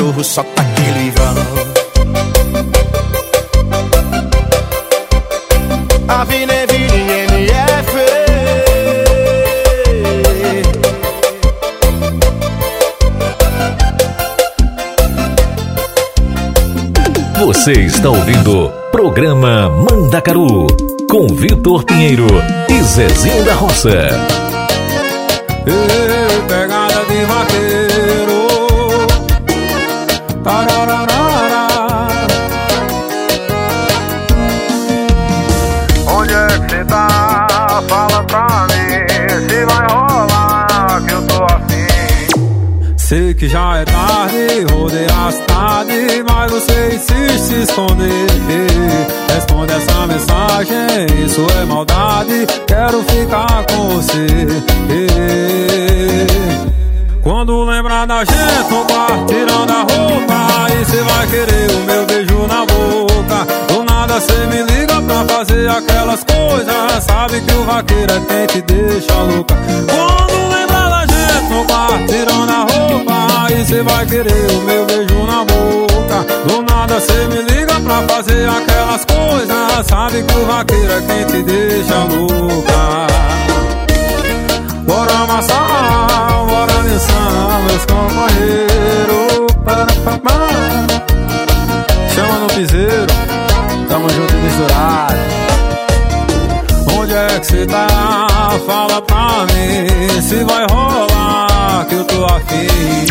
Cachorro, 0.00 0.24
só 0.24 0.42
tá 0.42 0.62
aquele 0.62 1.10
vão. 1.10 1.70
Você 17.46 17.72
está 17.72 18.08
ouvindo 18.08 18.72
Programa 18.90 19.68
Mandacaru 19.68 20.66
com 21.10 21.26
Vitor 21.26 21.84
Pinheiro 21.84 22.26
e 22.68 22.82
Zezinho 22.82 23.44
da 23.44 23.54
Roça. 23.54 24.49
Que 43.40 43.48
já 43.48 43.78
é 43.78 43.86
tarde, 43.86 44.66
rodei 44.70 45.06
a 45.06 45.32
cidade, 45.32 46.22
mas 46.28 46.52
você 46.52 46.94
insiste 46.94 47.38
se 47.38 47.62
esconder. 47.62 48.26
Responde 49.32 49.72
essa 49.72 50.06
mensagem. 50.06 51.24
Isso 51.24 51.46
é 51.58 51.64
maldade, 51.64 52.46
quero 52.66 53.02
ficar 53.04 53.64
com 53.64 53.88
você. 53.88 54.26
Quando 57.22 57.64
lembrar 57.64 58.06
da 58.06 58.18
gente 58.24 58.70
no 58.70 58.84
quarto, 58.84 59.24
tirando 59.28 59.70
a 59.70 59.80
roupa, 59.80 60.34
aí 60.66 60.84
cê 60.84 61.00
vai 61.02 61.26
querer 61.28 61.70
o 61.70 61.80
meu 61.86 62.04
beijo 62.04 62.46
na 62.46 62.66
boca. 62.66 63.46
Do 63.72 63.84
nada 63.84 64.20
cê 64.20 64.46
me 64.48 64.62
liga 64.64 65.00
pra 65.00 65.24
fazer 65.34 65.66
aquelas 65.66 66.22
coisas. 66.24 67.04
Sabe 67.04 67.40
que 67.40 67.54
o 67.54 67.64
vaqueiro 67.64 68.12
é 68.12 68.20
quem 68.20 68.46
te 68.48 68.60
deixa 68.60 69.14
louca. 69.14 69.56
Quando 69.88 70.42
lembrar 70.42 70.59
no 71.50 71.64
quarto, 71.64 72.06
tirando 72.06 72.52
roupa, 72.72 73.44
aí 73.44 73.64
cê 73.64 73.82
vai 73.82 74.06
querer 74.06 74.50
o 74.52 74.60
meu 74.62 74.86
beijo 74.86 75.26
na 75.26 75.44
boca. 75.44 76.24
Do 76.46 76.62
nada 76.62 77.00
cê 77.00 77.26
me 77.26 77.42
liga 77.42 77.80
pra 77.80 78.02
fazer 78.08 78.48
aquelas 78.48 79.04
coisas. 79.04 79.86
Sabe 79.86 80.22
que 80.22 80.38
o 80.38 80.46
vaqueiro 80.46 80.92
é 80.92 81.02
quem 81.02 81.24
te 81.26 81.42
deixa 81.42 82.04
louca. 82.04 83.06
Bora 84.86 85.12
amassar, 85.12 86.44
bora 86.46 86.72
dançar, 86.82 87.60
meus 87.66 87.84
companheiros. 87.86 88.70
Chama 92.14 92.38
no 92.40 92.46
piseiro, 92.48 93.06
tamo 93.88 94.08
junto 94.08 94.34
e 94.34 94.36
misturado. 94.36 95.18
Onde 97.00 97.14
é 97.14 97.40
que 97.40 97.46
cê 97.46 97.66
tá? 97.66 98.26
Fala 98.66 99.00
pra 99.00 99.46
mim 99.46 100.20
se 100.20 100.44
vai 100.44 100.66
rolar 100.70 101.86
que 101.88 101.94
eu 101.94 102.04
tô 102.04 102.26
afim. 102.26 103.06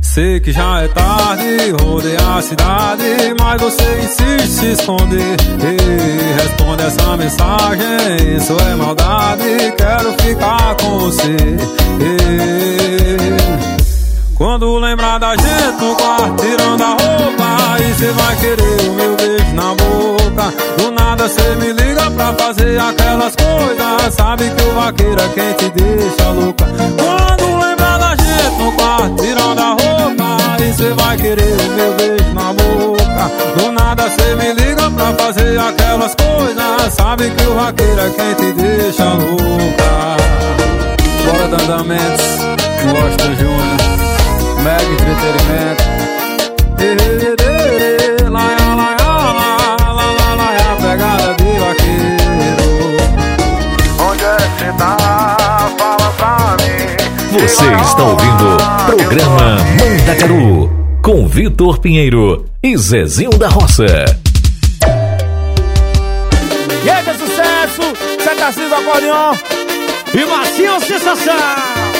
Sei 0.00 0.40
que 0.40 0.50
já 0.50 0.80
é 0.82 0.88
tarde, 0.88 1.70
rodei 1.80 2.16
a 2.16 2.42
cidade, 2.42 3.04
mas 3.38 3.62
você 3.62 4.00
insiste 4.02 4.48
se 4.48 4.72
esconder. 4.72 5.36
Ei, 5.62 6.32
responde 6.42 6.82
essa 6.82 7.16
mensagem, 7.16 8.36
isso 8.36 8.56
é 8.68 8.74
maldade, 8.74 9.74
quero 9.76 10.12
ficar 10.14 10.74
com 10.74 10.98
você. 10.98 11.36
Ei, 12.00 13.79
quando 14.40 14.78
lembrar 14.78 15.18
da 15.18 15.36
gente 15.36 15.84
no 15.84 15.94
quarto, 15.94 16.42
tirando 16.42 16.82
a 16.82 16.88
roupa, 16.88 17.74
aí 17.74 17.94
cê 17.94 18.10
vai 18.10 18.36
querer 18.36 18.88
o 18.88 18.92
meu 18.94 19.14
beijo 19.14 19.54
na 19.54 19.74
boca. 19.74 20.54
Do 20.78 20.90
nada 20.92 21.28
cê 21.28 21.56
me 21.56 21.74
liga 21.74 22.10
pra 22.10 22.32
fazer 22.32 22.80
aquelas 22.80 23.36
coisas, 23.36 24.14
sabe 24.14 24.48
que 24.48 24.62
o 24.62 24.74
vaqueiro 24.76 25.20
é 25.20 25.28
quem 25.28 25.52
te 25.52 25.68
deixa 25.68 26.30
louca. 26.30 26.64
Quando 26.64 27.66
lembrar 27.66 27.98
da 27.98 28.16
gente 28.16 28.56
no 28.58 28.72
quarto, 28.72 29.22
tirando 29.22 29.58
a 29.58 29.68
roupa, 29.72 30.54
aí 30.58 30.72
cê 30.72 30.88
vai 30.94 31.18
querer 31.18 31.60
o 31.60 31.72
meu 31.72 31.94
beijo 31.96 32.32
na 32.32 32.54
boca. 32.54 33.30
Do 33.58 33.72
nada 33.72 34.08
cê 34.08 34.34
me 34.36 34.54
liga 34.54 34.90
pra 34.90 35.12
fazer 35.22 35.60
aquelas 35.60 36.14
coisas, 36.14 36.94
sabe 36.94 37.30
que 37.30 37.46
o 37.46 37.56
vaqueiro 37.56 38.00
é 38.00 38.08
quem 38.08 38.34
te 38.36 38.52
deixa 38.54 39.04
louca. 39.04 40.16
Bora 41.26 41.48
Dandamentos, 41.48 42.38
Washington 42.86 43.34
Júnior, 43.38 44.09
Mega 44.62 44.82
Entretenimento. 44.82 45.84
Pegada 50.80 51.34
de 51.34 51.58
vaqueiro. 51.58 52.96
Onde 54.00 54.24
é 54.24 54.36
que 54.58 54.78
tá? 54.78 54.96
Fala 55.78 56.10
pra 56.16 56.56
mim. 56.64 57.40
Você 57.40 57.66
está 57.72 58.02
ouvindo 58.02 58.56
Programa 58.86 59.58
Mandacaru 59.78 60.70
com 61.02 61.26
Vitor 61.26 61.78
Pinheiro 61.78 62.46
e 62.62 62.76
Zezinho 62.76 63.30
da 63.30 63.48
Roça. 63.48 63.86
E 66.82 66.90
aí, 66.90 67.04
que 67.04 67.14
sucesso! 67.14 67.82
Cê 68.22 68.34
tá 68.34 68.50
do 68.50 68.74
acordeon 68.74 69.34
e 70.14 70.24
macio 70.24 70.80
sensação! 70.80 71.99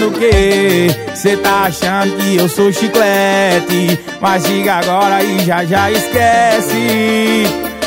Pensando 0.00 0.08
o 0.08 0.12
quê? 0.12 0.86
Cê 1.14 1.36
tá 1.36 1.64
achando 1.64 2.16
que 2.16 2.36
eu 2.36 2.48
sou 2.48 2.72
chiclete? 2.72 4.00
Mas 4.20 4.44
diga 4.44 4.76
agora 4.76 5.22
e 5.22 5.44
já 5.44 5.62
já 5.64 5.90
esquece. 5.90 7.44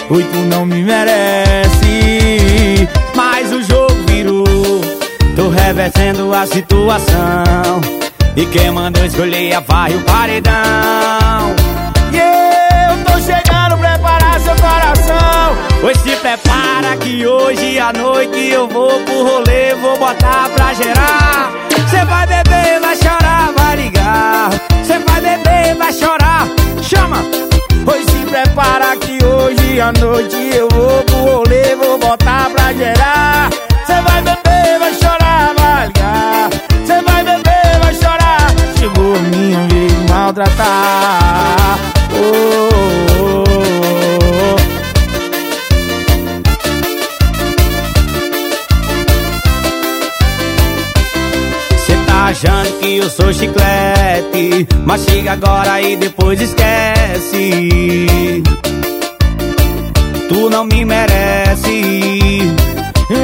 Oi, 0.10 0.24
tu 0.24 0.38
não 0.50 0.66
me 0.66 0.84
merece. 0.84 2.88
Mas 3.16 3.52
o 3.52 3.62
jogo 3.64 3.96
virou. 4.08 4.44
Tô 5.36 5.50
revertendo 5.50 6.34
a 6.34 6.46
situação. 6.46 7.82
E 8.36 8.46
quem 8.46 8.70
mandou 8.72 9.06
escolher 9.06 9.54
a 9.54 9.62
farra 9.62 9.90
e 9.90 9.96
o 9.96 10.02
paredão? 10.02 10.54
E 12.12 12.18
eu 12.18 13.04
tô 13.06 13.14
chegando, 13.20 13.78
preparar 13.78 14.40
seu 14.40 14.56
coração. 14.56 15.56
Pois 15.82 15.98
se 15.98 16.16
prepara 16.18 16.96
que 16.98 17.26
hoje 17.26 17.80
à 17.80 17.92
noite 17.94 18.50
eu 18.50 18.68
vou 18.68 19.00
pro 19.02 19.24
rolê, 19.24 19.74
vou 19.76 19.98
botar 19.98 20.50
pra 20.56 20.74
gerar. 20.74 21.54
Cê 21.94 22.04
vai 22.06 22.26
beber, 22.26 22.80
vai 22.82 22.96
chorar, 22.96 23.54
vai 23.56 23.76
ligar. 23.76 24.50
Cê 24.84 24.98
vai 24.98 25.22
beber, 25.22 25.76
vai 25.76 25.94
chorar, 25.94 26.48
chama. 26.82 27.18
Pois 27.86 28.04
se 28.06 28.18
prepara 28.26 28.98
que 28.98 29.24
hoje 29.24 29.80
à 29.80 29.92
noite 29.92 30.36
eu 30.56 30.68
vou 30.70 31.04
pro 31.04 31.18
rolê, 31.18 31.76
vou 31.76 32.00
botar 32.00 32.50
pra 32.50 32.74
gerar. 32.74 33.52
Cê 33.86 33.94
vai 34.08 34.24
beber, 34.24 34.80
vai 34.80 34.94
chorar, 34.96 35.54
vai 35.56 35.86
ligar. 35.86 36.50
Cê 36.84 37.00
vai 37.04 37.24
beber, 37.24 37.80
vai 37.84 37.94
chorar. 37.94 38.48
Chegou 38.80 39.20
minha 39.20 39.60
vez 39.68 39.92
de 39.92 40.12
maltratar. 40.12 41.78
Oh, 42.16 42.70
oh, 43.20 43.44
oh, 43.48 43.53
achando 52.24 52.80
que 52.80 52.98
eu 52.98 53.10
sou 53.10 53.34
chiclete 53.34 54.68
Mas 54.86 55.04
chega 55.04 55.34
agora 55.34 55.82
e 55.82 55.96
depois 55.96 56.40
esquece. 56.40 57.66
Tu 60.30 60.50
não 60.50 60.64
me 60.66 60.86
merece. 60.86 62.56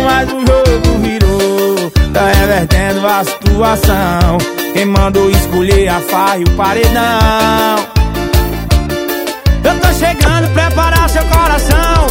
Mas 0.06 0.30
o 0.30 0.40
jogo 0.40 1.00
virou 1.02 1.92
Tá 2.14 2.32
revertendo 2.32 3.08
a 3.08 3.24
situação. 3.24 4.38
Quem 4.74 4.86
mandou 4.86 5.30
escolher 5.30 5.88
a 5.88 6.00
farra 6.02 6.38
e 6.38 6.44
o 6.44 6.52
paredão? 6.52 8.00
Eu 9.64 9.80
tô 9.80 9.94
chegando, 9.94 10.54
preparar 10.54 11.10
seu 11.10 11.24
coração. 11.26 12.08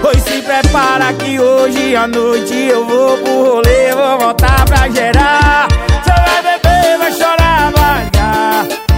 Pois 0.00 0.22
se 0.22 0.42
prepara 0.42 1.12
que 1.12 1.38
hoje 1.38 1.94
à 1.94 2.06
noite 2.06 2.54
eu 2.54 2.86
vou 2.86 3.18
pro 3.18 3.54
rolê, 3.54 3.92
vou 3.94 4.18
voltar 4.18 4.64
pra 4.64 4.88
gerar. 4.88 5.68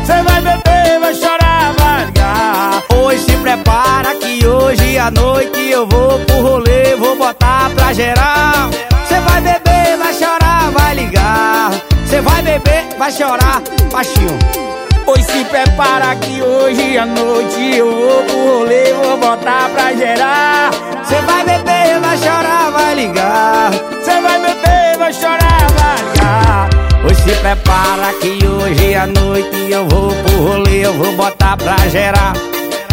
Ligar. 0.04 0.06
Cê 0.06 0.22
vai 0.22 0.40
beber, 0.40 1.00
vai 1.00 1.14
chorar, 1.14 1.74
vai 1.78 2.06
ligar. 2.06 2.82
Pois 2.88 3.20
se 3.20 3.36
prepara 3.38 4.14
que 4.16 4.46
hoje 4.46 4.98
à 4.98 5.10
noite 5.10 5.70
eu 5.70 5.86
vou 5.86 6.18
pro 6.20 6.42
rolê, 6.42 6.94
vou 6.96 7.16
botar 7.16 7.70
pra 7.74 7.92
gerar. 7.92 8.70
Cê 9.08 9.20
vai 9.20 9.40
beber, 9.40 9.96
vai 9.98 10.14
chorar, 10.14 10.70
vai 10.70 10.94
ligar. 10.94 11.70
Cê 12.06 12.20
vai 12.20 12.42
beber, 12.42 12.96
vai 12.98 13.10
chorar, 13.10 13.62
baixinho. 13.90 14.38
Se 15.28 15.44
prepara 15.44 16.14
que 16.16 16.42
hoje 16.42 16.98
à 16.98 17.06
noite 17.06 17.76
eu 17.76 17.90
vou 17.90 18.22
pro 18.24 18.58
rolê, 18.58 18.92
vou 18.94 19.16
botar 19.16 19.68
pra 19.70 19.92
gerar. 19.94 20.70
Cê 21.04 21.16
vai 21.22 21.44
beber, 21.44 22.00
vai 22.00 22.16
chorar, 22.18 22.70
vai 22.70 22.94
ligar. 22.94 23.72
Cê 24.02 24.20
vai 24.20 24.38
beber, 24.40 24.98
vai 24.98 25.12
chorar, 25.12 25.66
vai 25.76 25.96
ligar. 26.12 26.70
Pois 27.02 27.18
se 27.18 27.32
prepara 27.36 28.12
que 28.20 28.46
hoje 28.46 28.94
à 28.94 29.06
noite 29.06 29.70
eu 29.70 29.86
vou 29.88 30.14
pro 30.14 30.36
rolê, 30.36 30.86
eu 30.86 30.92
vou 30.94 31.12
botar 31.16 31.56
pra 31.56 31.76
gerar. 31.88 32.32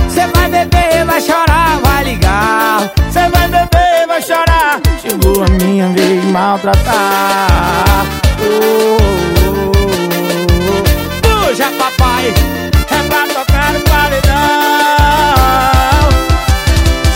Cê 0.10 0.28
vai 0.34 0.50
beber, 0.50 1.06
vai 1.06 1.22
chorar, 1.22 1.80
vai 1.82 2.04
ligar. 2.04 2.92
Cê 3.12 3.30
vai 3.30 3.48
beber, 3.48 4.08
vai 4.08 4.22
chorar. 4.22 4.82
Chegou 5.02 5.44
a 5.44 5.48
minha 5.64 5.88
vez 5.90 6.22
de 6.22 6.28
maltratar. 6.28 8.06
Oh, 8.44 8.98
oh, 8.98 9.68
oh, 9.68 9.71
oh. 11.52 11.54
Puxa, 11.54 11.70
papai, 11.72 12.28
é 12.30 13.04
pra 13.10 13.28
tocar 13.28 13.74
no 13.74 13.82
paredão. 13.82 14.32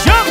Chama, 0.04 0.26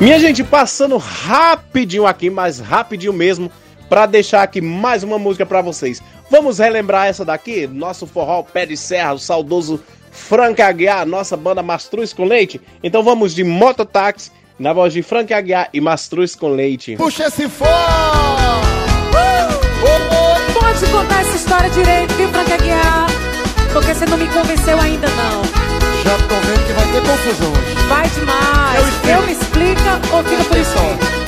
Minha 0.00 0.20
gente, 0.20 0.44
passando 0.44 0.96
rapidinho 0.98 2.06
aqui, 2.06 2.30
mas 2.30 2.60
rapidinho 2.60 3.12
mesmo, 3.12 3.50
pra 3.88 4.06
deixar 4.06 4.42
aqui 4.42 4.60
mais 4.60 5.02
uma 5.02 5.18
música 5.18 5.44
pra 5.46 5.60
vocês. 5.60 6.02
Vamos 6.30 6.58
relembrar 6.58 7.06
essa 7.06 7.24
daqui? 7.24 7.66
Nosso 7.66 8.06
forró 8.06 8.42
pé 8.42 8.66
de 8.66 8.76
serra, 8.76 9.14
o 9.14 9.18
saudoso 9.18 9.80
Frank 10.10 10.60
Aguiar, 10.62 11.04
nossa 11.06 11.36
banda 11.36 11.62
Mastruz 11.62 12.12
com 12.12 12.24
Leite. 12.24 12.60
Então 12.82 13.02
vamos 13.02 13.34
de 13.34 13.44
Mototáxi, 13.44 14.30
na 14.58 14.72
voz 14.72 14.92
de 14.92 15.02
Frank 15.02 15.32
Aguiar 15.34 15.68
e 15.72 15.80
Mastruz 15.80 16.34
com 16.34 16.48
Leite. 16.48 16.96
Puxa 16.96 17.26
esse 17.26 17.48
for! 17.48 17.66
Pode 20.54 20.86
contar 20.90 21.20
essa 21.20 21.36
história 21.36 21.70
direito, 21.70 22.14
viu, 22.14 22.28
Frank 22.28 22.52
Aguiar? 22.52 23.06
Porque 23.72 23.94
você 23.94 24.06
não 24.06 24.16
me 24.16 24.28
convenceu 24.28 24.80
ainda, 24.80 25.08
não. 25.08 25.42
Já 26.04 26.18
tô 26.28 26.34
vendo 26.34 26.66
que 26.66 26.72
vai 26.72 26.92
ter 26.92 27.00
confusão 27.00 27.52
hoje. 27.52 27.74
Vai 27.88 28.08
demais. 28.08 28.78
Eu 28.78 28.88
explico. 28.88 29.08
Eu 29.08 29.22
me 29.26 29.32
explica 29.32 30.00
ou 30.16 30.24
fica 30.24 30.44
por 30.44 30.56
isso? 30.56 31.23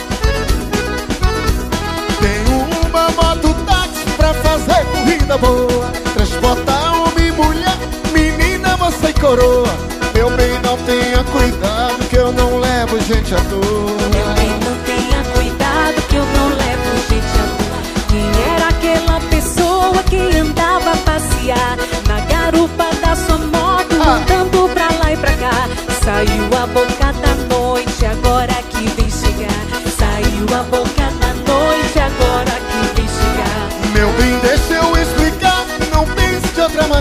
Corrida 5.26 5.38
boa. 5.38 5.92
Transportar 6.14 6.92
homem 7.00 7.28
e 7.28 7.32
mulher, 7.32 7.78
menina, 8.12 8.76
você 8.76 9.08
e 9.08 9.14
coroa. 9.14 9.68
Meu 10.14 10.30
bem, 10.30 10.52
não 10.62 10.76
tenha 10.78 11.22
cuidado 11.24 12.08
que 12.08 12.16
eu 12.16 12.32
não 12.32 12.58
levo 12.58 12.98
gente 13.00 13.34
à 13.34 13.38
toa. 13.38 14.55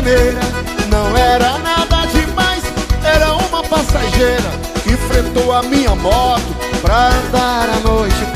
Não 0.05 1.17
era 1.17 1.57
nada 1.57 2.05
demais, 2.05 2.63
era 3.03 3.33
uma 3.33 3.63
passageira 3.63 4.51
que 4.83 4.91
enfrentou 4.91 5.51
a 5.51 5.63
minha 5.63 5.95
moto 5.95 6.43
pra 6.83 7.07
andar 7.07 7.67
a 7.69 7.79
noite 7.79 8.34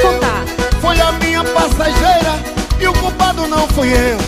contar. 0.00 0.44
Foi 0.80 1.00
a 1.00 1.12
minha 1.12 1.44
passageira 1.44 2.34
e 2.80 2.86
o 2.86 2.92
culpado 2.94 3.46
não 3.46 3.66
fui 3.68 3.88
eu. 3.92 4.18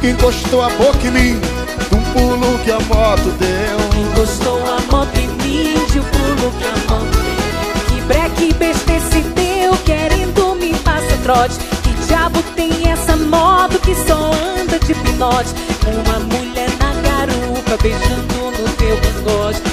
Que 0.00 0.10
encostou 0.10 0.62
a 0.62 0.70
boca 0.70 1.06
em 1.06 1.10
mim, 1.10 1.40
de 1.88 1.96
um 1.96 2.02
pulo 2.12 2.58
que 2.64 2.70
a 2.70 2.80
moto 2.80 3.30
deu. 3.38 4.02
Encostou 4.02 4.62
a 4.64 4.80
moto 4.92 5.16
em 5.16 5.28
mim, 5.42 5.74
de 5.90 6.00
um 6.00 6.04
pulo 6.04 6.52
que 6.58 6.64
a 6.64 6.92
moto 6.92 7.18
deu. 7.18 7.84
Que 7.88 8.00
breque 8.02 8.54
besta 8.54 8.92
esse 8.92 9.20
deu, 9.20 9.76
querendo 9.84 10.54
me 10.54 10.72
passar 10.78 11.18
trote. 11.22 11.58
Que 11.82 11.92
diabo 12.06 12.42
tem 12.54 12.90
essa 12.90 13.16
moto 13.16 13.78
que 13.80 13.94
só 13.94 14.30
anda 14.32 14.78
de 14.78 14.94
pinote? 14.94 15.50
Uma 15.86 16.20
mulher 16.20 16.68
na 16.78 16.92
garupa, 17.02 17.76
beijando 17.82 18.62
no 18.62 18.68
teu 18.76 18.96
cangote. 18.98 19.67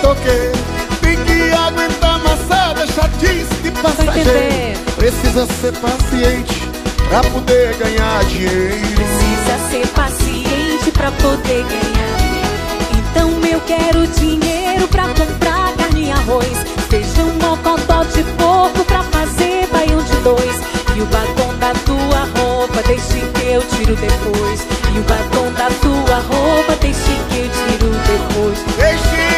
Motoqueiro. 0.00 0.58
Tem 1.00 1.16
que 1.24 1.52
aguentar 1.52 2.18
maçada, 2.20 2.86
chatice 2.86 3.54
de 3.62 3.70
passageiro. 3.70 4.80
Precisa 4.96 5.46
ser 5.60 5.72
paciente 5.72 6.68
pra 7.08 7.20
poder 7.22 7.74
ganhar 7.76 8.24
dinheiro. 8.24 8.76
Precisa 8.94 9.70
ser 9.70 9.86
paciente 9.88 10.90
pra 10.92 11.10
poder 11.12 11.64
ganhar 11.64 12.16
dinheiro. 12.18 12.50
Então 12.98 13.30
eu 13.50 13.60
quero 13.60 14.06
dinheiro 14.06 14.88
pra 14.88 15.08
comprar 15.08 15.74
carne 15.76 16.06
e 16.06 16.10
arroz. 16.10 16.58
Feijão, 16.88 17.28
mocotó 17.40 18.04
de 18.04 18.22
porco 18.34 18.84
pra 18.84 19.02
fazer 19.04 19.66
baião 19.72 20.02
de 20.02 20.16
dois. 20.16 20.60
E 20.96 21.02
o 21.02 21.06
batom 21.06 21.54
da 21.58 21.72
tua 21.86 22.28
roupa, 22.36 22.82
deixe 22.86 23.20
que 23.34 23.46
eu 23.46 23.62
tiro 23.62 23.96
depois. 23.96 24.66
E 24.94 24.98
o 24.98 25.02
batom 25.02 25.52
da 25.52 25.70
tua 25.80 26.16
roupa, 26.16 26.76
deixe 26.80 27.16
que 27.30 27.38
eu 27.38 27.48
tiro 27.48 27.90
depois. 28.06 28.58
Deixe 28.76 29.29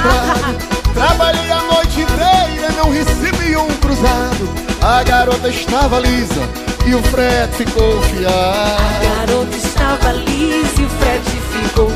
quebrar. 0.00 0.54
Trabalhei 0.94 1.50
a 1.50 1.62
noite 1.62 2.00
inteira, 2.00 2.72
não 2.76 2.90
recebi 2.90 3.56
um 3.56 3.68
cruzado. 3.76 4.48
A 4.80 5.02
garota 5.02 5.48
estava 5.48 5.98
lisa 6.00 6.48
e 6.86 6.94
o 6.94 7.02
frete 7.04 7.64
ficou 7.64 8.00
fiado. 8.02 8.28
A 8.30 9.26
garota 9.26 9.56
estava 9.56 10.12
lisa 10.12 10.80
e 10.80 10.84
o 10.84 10.88
frete 10.88 11.30
ficou 11.52 11.90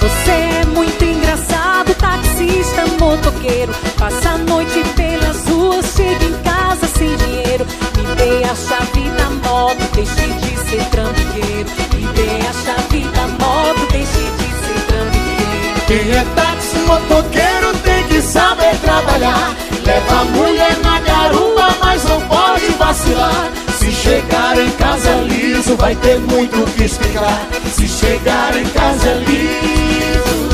Você 0.00 0.30
é 0.30 0.64
muito 0.66 1.02
engraçado, 1.02 1.94
taxista, 1.94 2.86
motoqueiro 3.00 3.72
Passa 3.98 4.30
a 4.30 4.38
noite 4.38 4.84
pelas 4.94 5.46
ruas, 5.48 5.86
chega 5.96 6.24
em 6.24 6.42
casa 6.42 6.86
sem 6.86 7.16
dinheiro 7.16 7.66
Me 7.96 8.14
dê 8.16 8.44
a 8.44 8.54
chave 8.54 9.10
da 9.16 9.30
moto, 9.48 9.94
deixe 9.94 10.26
de 10.26 10.70
ser 10.70 10.84
trambiqueiro 10.90 11.70
Me 11.94 12.06
dê 12.12 12.46
a 12.46 12.52
chave 12.52 13.00
da 13.08 13.26
moto, 13.28 13.86
deixe 13.90 14.06
de 14.12 14.48
ser 14.66 14.80
trambiqueiro 14.86 15.86
Quem 15.86 16.12
é 16.12 16.24
táxi 16.34 16.63
motoqueiro 16.86 17.72
tem 17.82 18.04
que 18.04 18.20
saber 18.20 18.76
trabalhar. 18.78 19.54
Leva 19.84 20.20
a 20.20 20.24
mulher 20.24 20.76
na 20.82 21.00
garupa, 21.00 21.76
mas 21.80 22.04
não 22.04 22.20
pode 22.22 22.66
vacilar. 22.78 23.50
Se 23.78 23.90
chegar 23.92 24.58
em 24.58 24.70
casa 24.72 25.10
liso, 25.22 25.76
vai 25.76 25.94
ter 25.96 26.18
muito 26.18 26.62
o 26.62 26.66
que 26.72 26.84
explicar. 26.84 27.46
Se 27.74 27.86
chegar 27.86 28.56
em 28.56 28.64
casa 28.70 29.12
liso, 29.14 30.48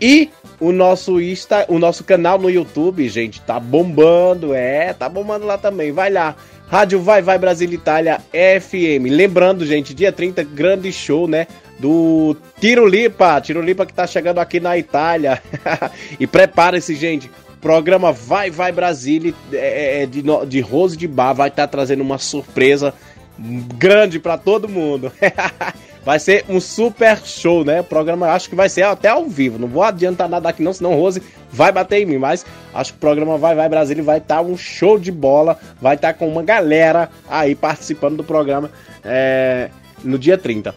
e 0.00 0.30
o 0.60 0.72
nosso 0.72 1.20
Insta, 1.20 1.64
o 1.68 1.78
nosso 1.78 2.04
canal 2.04 2.38
no 2.38 2.50
YouTube, 2.50 3.08
gente, 3.08 3.40
tá 3.40 3.58
bombando, 3.58 4.54
é, 4.54 4.92
tá 4.92 5.08
bombando 5.08 5.46
lá 5.46 5.58
também. 5.58 5.92
Vai 5.92 6.10
lá, 6.10 6.36
Rádio 6.68 7.00
Vai 7.00 7.22
Vai 7.22 7.38
Brasil 7.38 7.70
Itália 7.72 8.20
FM. 8.32 9.10
Lembrando, 9.10 9.66
gente, 9.66 9.94
dia 9.94 10.12
30, 10.12 10.42
grande 10.44 10.92
show, 10.92 11.28
né? 11.28 11.46
Do 11.78 12.36
Tirolipa, 12.60 13.40
Tirolipa 13.40 13.84
que 13.84 13.92
tá 13.92 14.06
chegando 14.06 14.38
aqui 14.38 14.60
na 14.60 14.78
Itália. 14.78 15.42
e 16.18 16.26
prepare-se, 16.26 16.94
gente. 16.94 17.30
Programa 17.60 18.12
Vai 18.12 18.50
Vai 18.50 18.72
Brasília 18.72 19.34
é, 19.52 20.02
é, 20.02 20.06
de, 20.06 20.22
de 20.46 20.60
Rose 20.60 20.96
de 20.96 21.08
Bar 21.08 21.32
vai 21.32 21.48
estar 21.48 21.66
trazendo 21.66 22.02
uma 22.02 22.18
surpresa 22.18 22.92
grande 23.38 24.18
pra 24.18 24.36
todo 24.36 24.68
mundo. 24.68 25.10
Vai 26.04 26.18
ser 26.18 26.44
um 26.48 26.60
super 26.60 27.18
show, 27.24 27.64
né? 27.64 27.80
O 27.80 27.84
programa 27.84 28.28
acho 28.28 28.48
que 28.48 28.54
vai 28.54 28.68
ser 28.68 28.82
até 28.82 29.08
ao 29.08 29.26
vivo. 29.26 29.58
Não 29.58 29.66
vou 29.66 29.82
adiantar 29.82 30.28
nada 30.28 30.50
aqui 30.50 30.62
não, 30.62 30.72
senão 30.72 30.94
Rose 30.94 31.22
vai 31.50 31.72
bater 31.72 32.02
em 32.02 32.06
mim. 32.06 32.18
Mas 32.18 32.44
acho 32.74 32.92
que 32.92 32.98
o 32.98 33.00
programa 33.00 33.38
Vai 33.38 33.54
Vai 33.54 33.68
Brasília 33.68 34.02
vai 34.02 34.18
estar 34.18 34.42
um 34.42 34.56
show 34.56 34.98
de 34.98 35.10
bola. 35.10 35.58
Vai 35.80 35.96
estar 35.96 36.12
com 36.12 36.28
uma 36.28 36.42
galera 36.42 37.08
aí 37.28 37.54
participando 37.54 38.16
do 38.18 38.24
programa 38.24 38.70
é, 39.02 39.70
no 40.02 40.18
dia 40.18 40.36
30. 40.36 40.74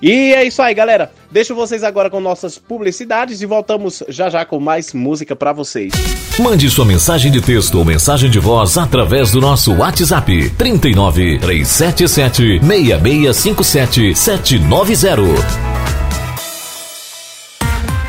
E 0.00 0.32
é 0.32 0.44
isso 0.44 0.62
aí, 0.62 0.74
galera. 0.74 1.10
Deixo 1.30 1.54
vocês 1.54 1.82
agora 1.82 2.08
com 2.08 2.20
nossas 2.20 2.56
publicidades 2.58 3.42
e 3.42 3.46
voltamos 3.46 4.02
já 4.08 4.30
já 4.30 4.44
com 4.44 4.60
mais 4.60 4.92
música 4.94 5.34
pra 5.34 5.52
vocês. 5.52 5.92
Mande 6.38 6.70
sua 6.70 6.84
mensagem 6.84 7.32
de 7.32 7.40
texto 7.40 7.76
ou 7.76 7.84
mensagem 7.84 8.30
de 8.30 8.38
voz 8.38 8.78
através 8.78 9.32
do 9.32 9.40
nosso 9.40 9.74
WhatsApp 9.74 10.50
39 10.50 11.38
377 11.38 12.60
6657 12.60 14.14
790. 14.14 16.07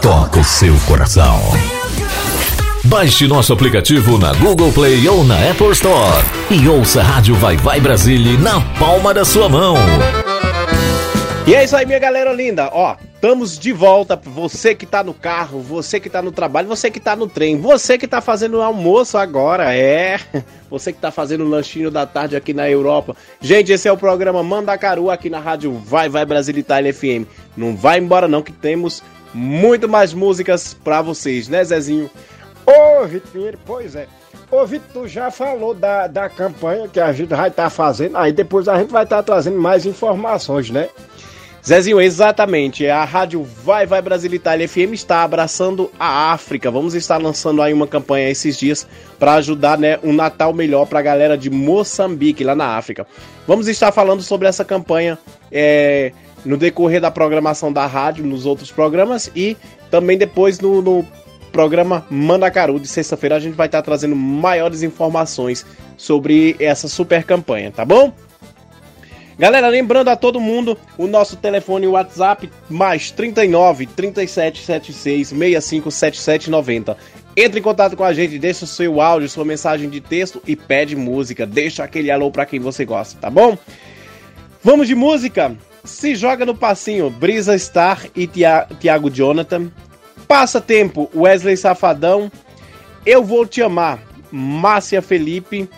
toca 0.00 0.40
o 0.40 0.44
seu 0.44 0.74
coração. 0.88 1.38
Baixe 2.84 3.28
nosso 3.28 3.52
aplicativo 3.52 4.16
na 4.18 4.32
Google 4.32 4.72
Play 4.72 5.06
ou 5.06 5.22
na 5.22 5.50
Apple 5.50 5.72
Store 5.72 6.24
e 6.50 6.66
ouça 6.66 7.00
a 7.00 7.04
Rádio 7.04 7.34
Vai 7.34 7.58
Vai 7.58 7.80
Brasília 7.80 8.38
na 8.38 8.60
palma 8.78 9.12
da 9.12 9.26
sua 9.26 9.46
mão. 9.48 9.76
E 11.46 11.54
é 11.54 11.64
isso 11.64 11.76
aí, 11.76 11.84
minha 11.84 11.98
galera 11.98 12.32
linda. 12.32 12.70
Ó, 12.72 12.96
estamos 13.14 13.58
de 13.58 13.72
volta. 13.72 14.16
Você 14.16 14.74
que 14.74 14.86
tá 14.86 15.04
no 15.04 15.12
carro, 15.12 15.60
você 15.60 16.00
que 16.00 16.08
tá 16.08 16.22
no 16.22 16.32
trabalho, 16.32 16.68
você 16.68 16.90
que 16.90 17.00
tá 17.00 17.14
no 17.14 17.26
trem, 17.26 17.58
você 17.58 17.98
que 17.98 18.08
tá 18.08 18.22
fazendo 18.22 18.62
almoço 18.62 19.18
agora, 19.18 19.74
é. 19.74 20.18
Você 20.70 20.92
que 20.92 21.00
tá 21.00 21.10
fazendo 21.10 21.42
lanchinho 21.48 21.90
da 21.90 22.06
tarde 22.06 22.36
aqui 22.36 22.54
na 22.54 22.70
Europa. 22.70 23.16
Gente, 23.40 23.72
esse 23.72 23.88
é 23.88 23.92
o 23.92 23.96
programa 23.96 24.40
Mandacaru 24.40 25.10
aqui 25.10 25.28
na 25.28 25.40
rádio 25.40 25.72
Vai 25.72 26.08
Vai 26.08 26.24
Brasília 26.24 26.60
Itália 26.60 26.94
FM. 26.94 27.26
Não 27.56 27.74
vai 27.74 27.98
embora 27.98 28.28
não 28.28 28.40
que 28.40 28.52
temos 28.52 29.02
muito 29.32 29.88
mais 29.88 30.12
músicas 30.12 30.74
pra 30.74 31.02
vocês, 31.02 31.48
né, 31.48 31.62
Zezinho? 31.64 32.10
Ô, 32.66 33.04
Vitor 33.06 33.54
pois 33.64 33.94
é. 33.94 34.06
Ô, 34.50 34.64
Vitor, 34.66 34.88
tu 34.92 35.08
já 35.08 35.30
falou 35.30 35.74
da, 35.74 36.06
da 36.06 36.28
campanha 36.28 36.88
que 36.88 37.00
a 37.00 37.12
gente 37.12 37.30
vai 37.30 37.48
estar 37.48 37.64
tá 37.64 37.70
fazendo, 37.70 38.16
aí 38.16 38.32
depois 38.32 38.68
a 38.68 38.78
gente 38.78 38.90
vai 38.90 39.04
estar 39.04 39.16
tá 39.16 39.22
trazendo 39.22 39.58
mais 39.58 39.86
informações, 39.86 40.70
né? 40.70 40.88
Zezinho, 41.66 42.00
exatamente. 42.00 42.86
A 42.86 43.04
rádio 43.04 43.42
Vai 43.42 43.84
Vai 43.86 44.00
Brasil 44.00 44.32
Itália 44.32 44.66
FM 44.66 44.94
está 44.94 45.22
abraçando 45.22 45.90
a 45.98 46.32
África. 46.32 46.70
Vamos 46.70 46.94
estar 46.94 47.18
lançando 47.18 47.60
aí 47.60 47.72
uma 47.72 47.86
campanha 47.86 48.30
esses 48.30 48.58
dias 48.58 48.86
para 49.18 49.34
ajudar, 49.34 49.78
né, 49.78 49.98
um 50.02 50.12
Natal 50.12 50.54
melhor 50.54 50.86
para 50.86 51.00
a 51.00 51.02
galera 51.02 51.36
de 51.36 51.50
Moçambique, 51.50 52.42
lá 52.42 52.54
na 52.54 52.76
África. 52.76 53.06
Vamos 53.46 53.68
estar 53.68 53.92
falando 53.92 54.22
sobre 54.22 54.48
essa 54.48 54.64
campanha 54.64 55.18
é, 55.52 56.12
no 56.44 56.56
decorrer 56.56 57.00
da 57.00 57.10
programação 57.10 57.72
da 57.72 57.86
rádio, 57.86 58.24
nos 58.24 58.46
outros 58.46 58.70
programas 58.70 59.30
e 59.34 59.56
também 59.90 60.16
depois 60.16 60.60
no, 60.60 60.80
no 60.80 61.06
programa 61.50 62.06
Mandacaru 62.10 62.78
de 62.78 62.88
sexta-feira 62.88 63.36
a 63.36 63.40
gente 63.40 63.54
vai 63.54 63.66
estar 63.66 63.82
trazendo 63.82 64.16
maiores 64.16 64.82
informações 64.82 65.66
sobre 65.96 66.56
essa 66.58 66.88
super 66.88 67.24
campanha, 67.24 67.70
tá 67.70 67.84
bom? 67.84 68.12
Galera, 69.38 69.68
lembrando 69.68 70.08
a 70.08 70.16
todo 70.16 70.38
mundo 70.38 70.76
o 70.98 71.06
nosso 71.06 71.34
telefone 71.36 71.86
WhatsApp 71.86 72.50
mais 72.68 73.10
39 73.10 73.86
37 73.86 74.60
76 74.60 75.28
65 75.28 75.90
77 75.90 76.50
90. 76.50 76.96
Entre 77.34 77.60
em 77.60 77.62
contato 77.62 77.96
com 77.96 78.04
a 78.04 78.12
gente, 78.12 78.38
deixa 78.38 78.64
o 78.64 78.68
seu 78.68 79.00
áudio, 79.00 79.30
sua 79.30 79.44
mensagem 79.44 79.88
de 79.88 80.00
texto 80.00 80.42
e 80.46 80.54
pede 80.54 80.94
música. 80.94 81.46
Deixa 81.46 81.82
aquele 81.82 82.10
alô 82.10 82.30
para 82.30 82.44
quem 82.44 82.60
você 82.60 82.84
gosta, 82.84 83.18
tá 83.18 83.30
bom? 83.30 83.56
Vamos 84.62 84.86
de 84.86 84.94
música? 84.94 85.56
Se 85.84 86.14
joga 86.14 86.44
no 86.46 86.54
passinho, 86.54 87.10
Brisa 87.10 87.58
Star 87.58 88.06
e 88.14 88.26
Tiago 88.26 89.10
Jonathan. 89.10 89.70
Passa 90.28 90.60
tempo, 90.60 91.10
Wesley 91.14 91.56
Safadão. 91.56 92.30
Eu 93.04 93.24
Vou 93.24 93.46
Te 93.46 93.62
Amar, 93.62 93.98
Márcia 94.30 95.02
Felipe. 95.02 95.68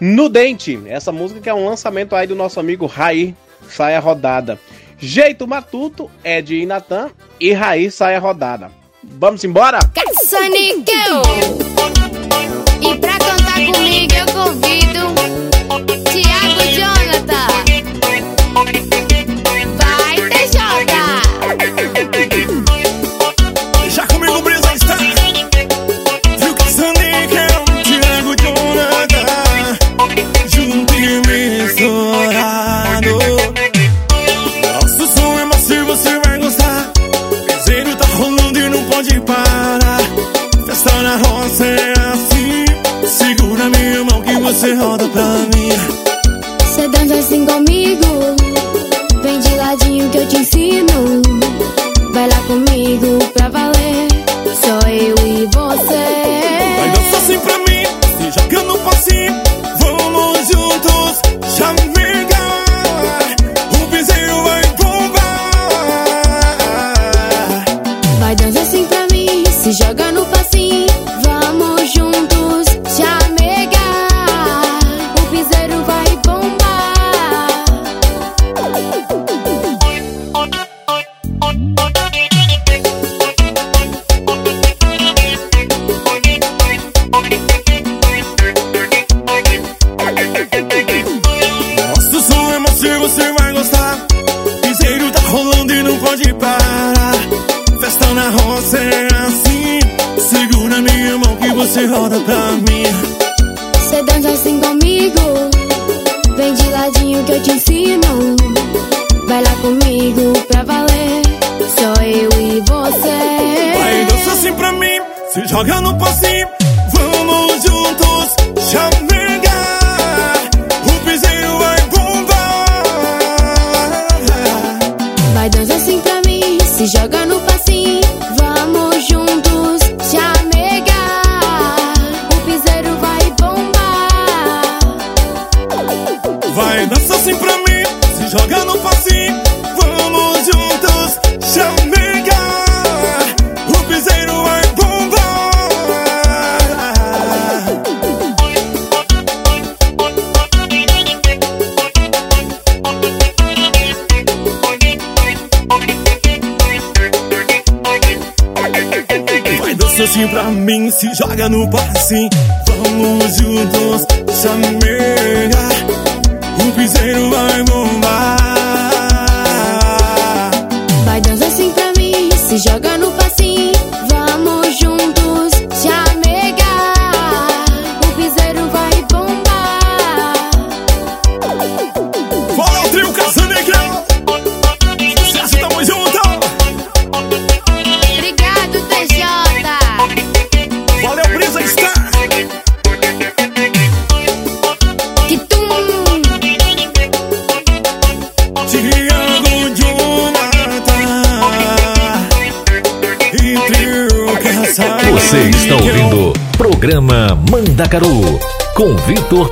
No 0.00 0.28
Dente, 0.28 0.78
essa 0.86 1.10
música 1.10 1.40
que 1.40 1.48
é 1.48 1.54
um 1.54 1.66
lançamento 1.66 2.14
aí 2.14 2.26
do 2.26 2.36
nosso 2.36 2.60
amigo 2.60 2.86
Raí, 2.86 3.34
Saia 3.68 3.98
Rodada. 3.98 4.58
Jeito 4.98 5.46
Matuto, 5.46 6.10
Ed 6.24 6.54
e 6.54 6.66
Natan 6.66 7.10
e 7.40 7.52
Raí 7.52 7.90
Saia 7.90 8.18
Rodada. 8.18 8.70
Vamos 9.02 9.44
embora? 9.44 9.78
E 12.80 12.94
pra 12.98 13.18
cantar 13.18 13.54
comigo 13.54 14.14
eu 14.14 14.26
convido 14.26 15.08
Tiago 16.10 16.47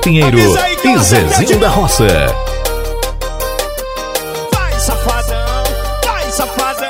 Pinheiro 0.07 0.39
e 0.39 0.77
tá 0.77 0.97
Zezinho 1.03 1.59
da 1.59 1.67
Roça. 1.67 2.07
Safadão, 4.79 5.63
safadão. 6.31 6.87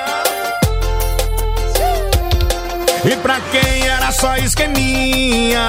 E 3.04 3.16
pra 3.16 3.40
quem 3.52 3.88
era 3.88 4.12
só 4.12 4.38
esqueminha, 4.38 5.68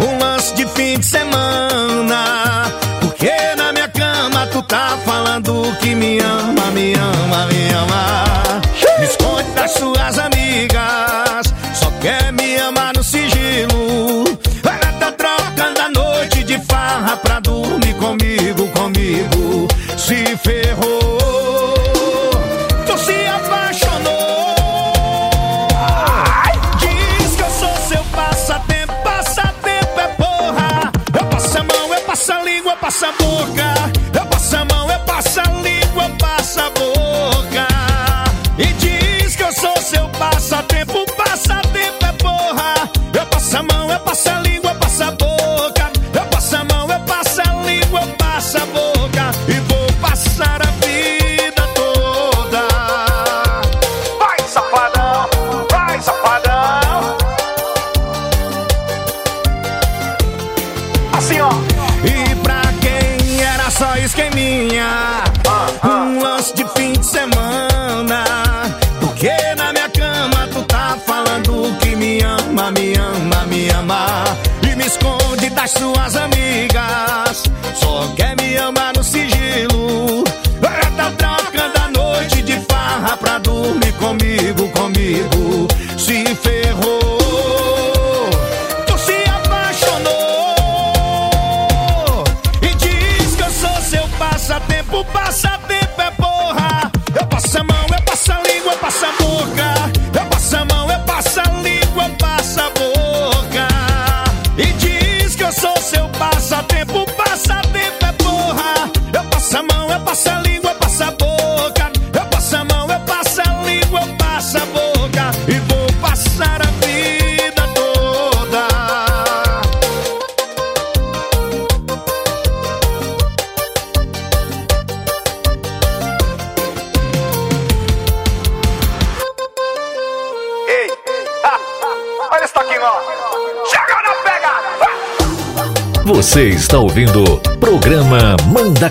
um 0.00 0.18
lance 0.18 0.52
de 0.56 0.66
fim 0.66 0.98
de 0.98 1.06
semana. 1.06 2.64
Porque 3.00 3.30
na 3.56 3.72
minha 3.72 3.86
cama 3.86 4.44
tu 4.48 4.60
tá 4.62 4.98
falando 5.06 5.76
que 5.80 5.94
me 5.94 6.18
ama, 6.18 6.72
me 6.72 6.92
ama, 6.94 7.46
me 7.46 7.68
ama. 7.72 8.62
Me 8.98 9.04
esconde 9.04 9.48
das 9.54 9.70
suas 9.74 10.18
amigas, 10.18 11.54
só 11.72 11.88
quer 12.02 12.32
me 12.32 12.58
amar 12.58 12.92
no 12.96 13.04
sigilo 13.04 13.73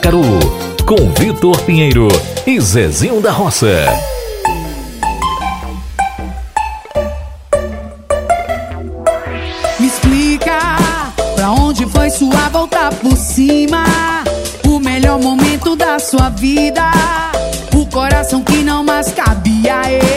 Com 0.03 1.13
Vitor 1.17 1.57
Pinheiro 1.61 2.09
e 2.45 2.59
Zezinho 2.59 3.21
da 3.21 3.31
Roça. 3.31 3.85
Me 9.79 9.87
explica 9.87 10.59
pra 11.35 11.51
onde 11.51 11.85
foi 11.85 12.09
sua 12.09 12.49
volta 12.49 12.89
por 13.01 13.15
cima. 13.15 13.85
O 14.67 14.77
melhor 14.77 15.21
momento 15.21 15.73
da 15.73 15.97
sua 15.97 16.27
vida. 16.27 16.91
O 17.73 17.85
coração 17.85 18.43
que 18.43 18.57
não 18.57 18.83
mais 18.83 19.09
cabia. 19.13 19.89
Ele. 19.89 20.12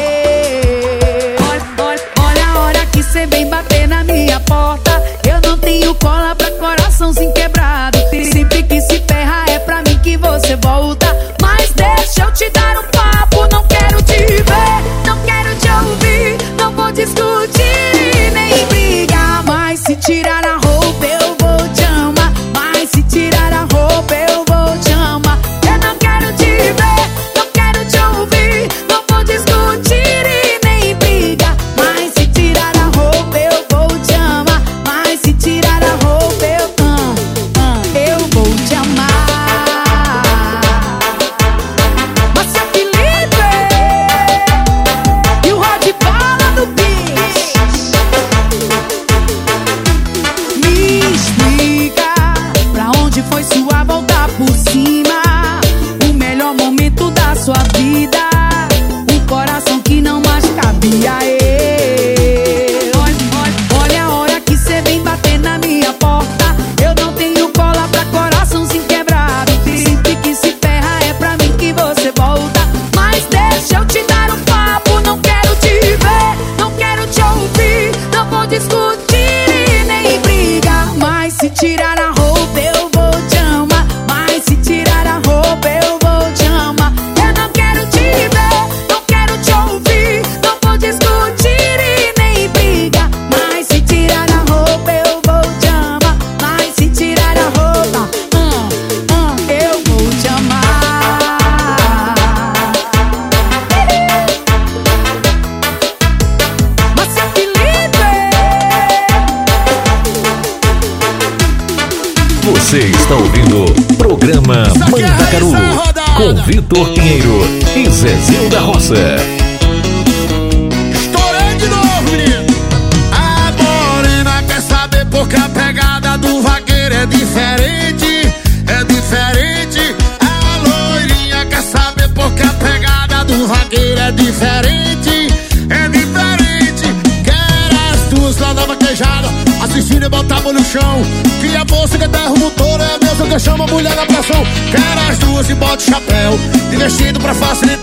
tecido 146.89 147.19
pra 147.19 147.35
facilitar 147.35 147.76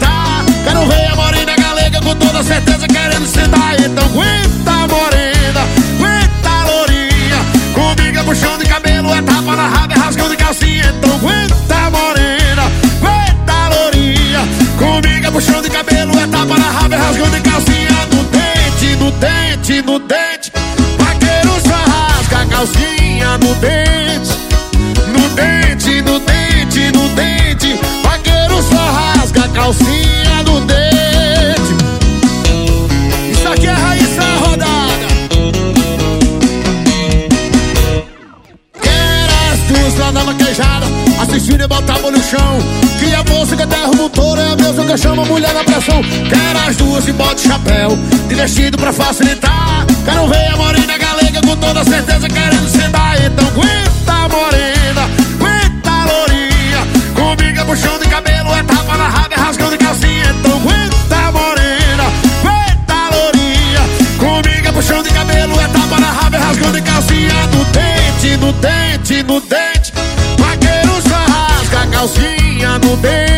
Você 44.93 45.07
chama 45.07 45.23
a 45.23 45.25
mulher 45.25 45.51
na 45.55 45.63
pressão. 45.63 46.03
Quero 46.03 46.69
as 46.69 46.75
duas 46.75 47.07
e 47.07 47.13
bota 47.13 47.41
chapéu. 47.41 47.97
De 48.27 48.35
vestido 48.35 48.77
pra 48.77 48.93
facilitar. 48.93 49.87
Quero 50.05 50.27
ver 50.27 50.53
a 50.53 50.55
morena 50.55 50.95
galega 50.99 51.41
Com 51.41 51.55
toda 51.55 51.83
certeza 51.83 52.29
querendo 52.29 52.69
sentar. 52.69 53.19
Então 53.19 53.47
aguenta 53.47 54.29
morena. 54.29 55.09
Aguenta 55.33 56.13
lourinha. 56.13 56.87
Comigo 57.15 57.59
é 57.59 57.63
puxando 57.65 58.03
de 58.03 58.07
cabelo 58.07 58.53
É 58.53 58.61
tapa 58.61 58.95
na 58.95 59.09
raba, 59.09 59.33
é 59.33 59.39
rasgão 59.39 59.71
de 59.71 59.77
calcinha. 59.79 60.29
Então 60.29 60.57
aguenta 60.57 61.31
morena. 61.31 62.03
Aguenta 62.43 63.15
lourinha. 63.15 63.81
Comigo 64.19 64.67
é 64.67 64.71
puxando 64.73 65.05
de 65.05 65.09
cabelo 65.09 65.59
É 65.59 65.67
tapa 65.69 65.99
na 65.99 66.11
raba, 66.11 66.37
é 66.37 66.39
rasgão 66.39 66.71
de 66.71 66.81
calcinha. 66.83 67.33
No 67.47 67.65
dente, 67.65 68.37
no 68.37 68.53
dente, 68.53 69.23
no 69.23 69.41
dente. 69.41 69.91
Vaqueiro 70.37 71.01
só 71.01 71.15
rasga 71.15 71.81
a 71.81 71.87
calcinha 71.87 72.77
no 72.77 72.95
dente. 72.97 73.32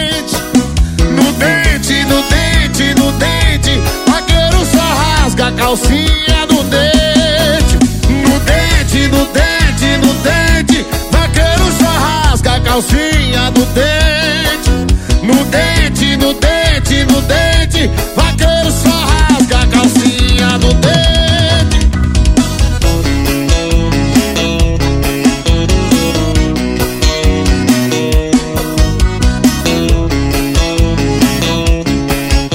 calcinha 5.76 6.46
no 6.50 6.64
dente, 6.64 7.78
no 8.30 8.40
dente, 8.40 9.08
no 9.10 9.26
dente, 9.26 9.98
no 9.98 10.14
dente. 10.24 10.86
Vaqueiro 11.12 11.70
só 11.78 11.90
rasga 11.90 12.56
a 12.56 12.60
calcinha 12.62 13.52
do 13.52 13.66
dente, 13.74 14.72
no 15.22 15.44
dente, 15.46 16.16
no 16.16 16.34
dente, 16.34 17.04
no 17.12 17.22
dente. 17.24 17.90
Vaqueiro 18.16 18.72
só 18.72 18.90
rasga 18.90 19.60
a 19.60 19.68
calcinha 19.68 20.58
no 20.60 20.74
dente. 20.76 20.96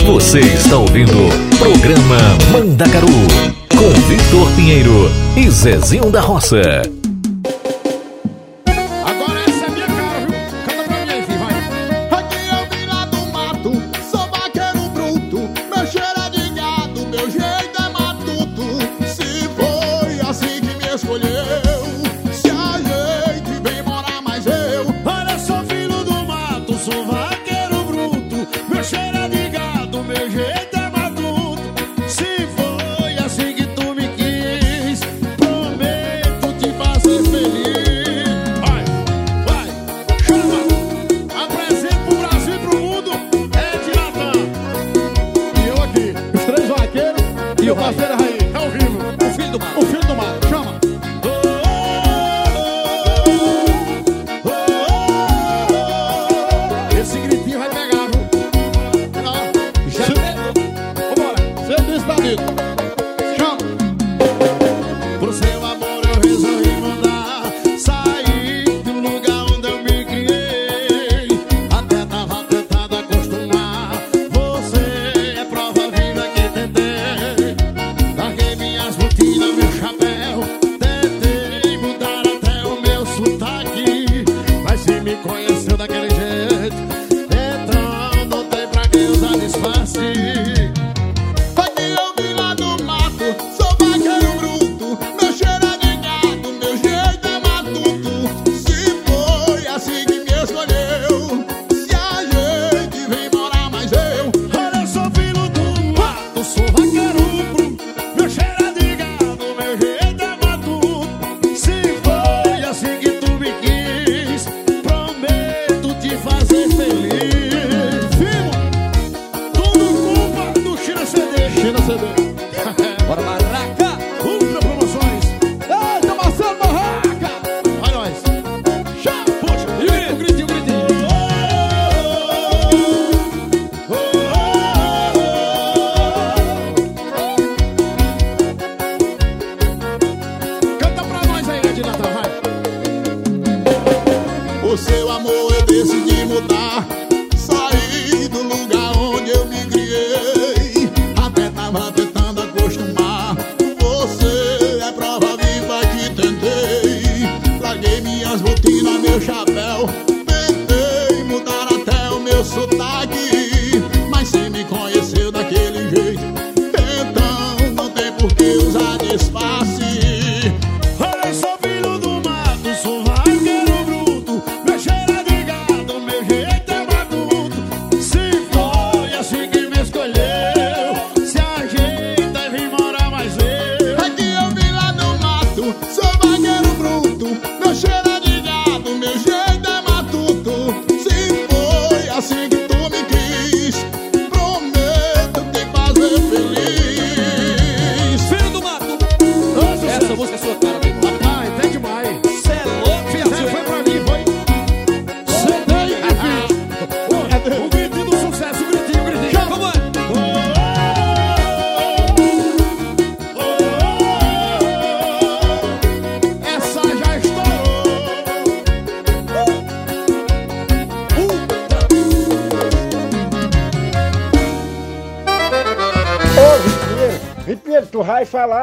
Você 0.06 0.40
está 0.40 0.78
ouvindo 0.78 1.49
Programa 1.60 2.16
Mandacaru, 2.50 3.06
com 3.68 3.90
Vitor 4.08 4.50
Pinheiro 4.56 5.10
e 5.36 5.50
Zezinho 5.50 6.10
da 6.10 6.22
Roça. 6.22 6.80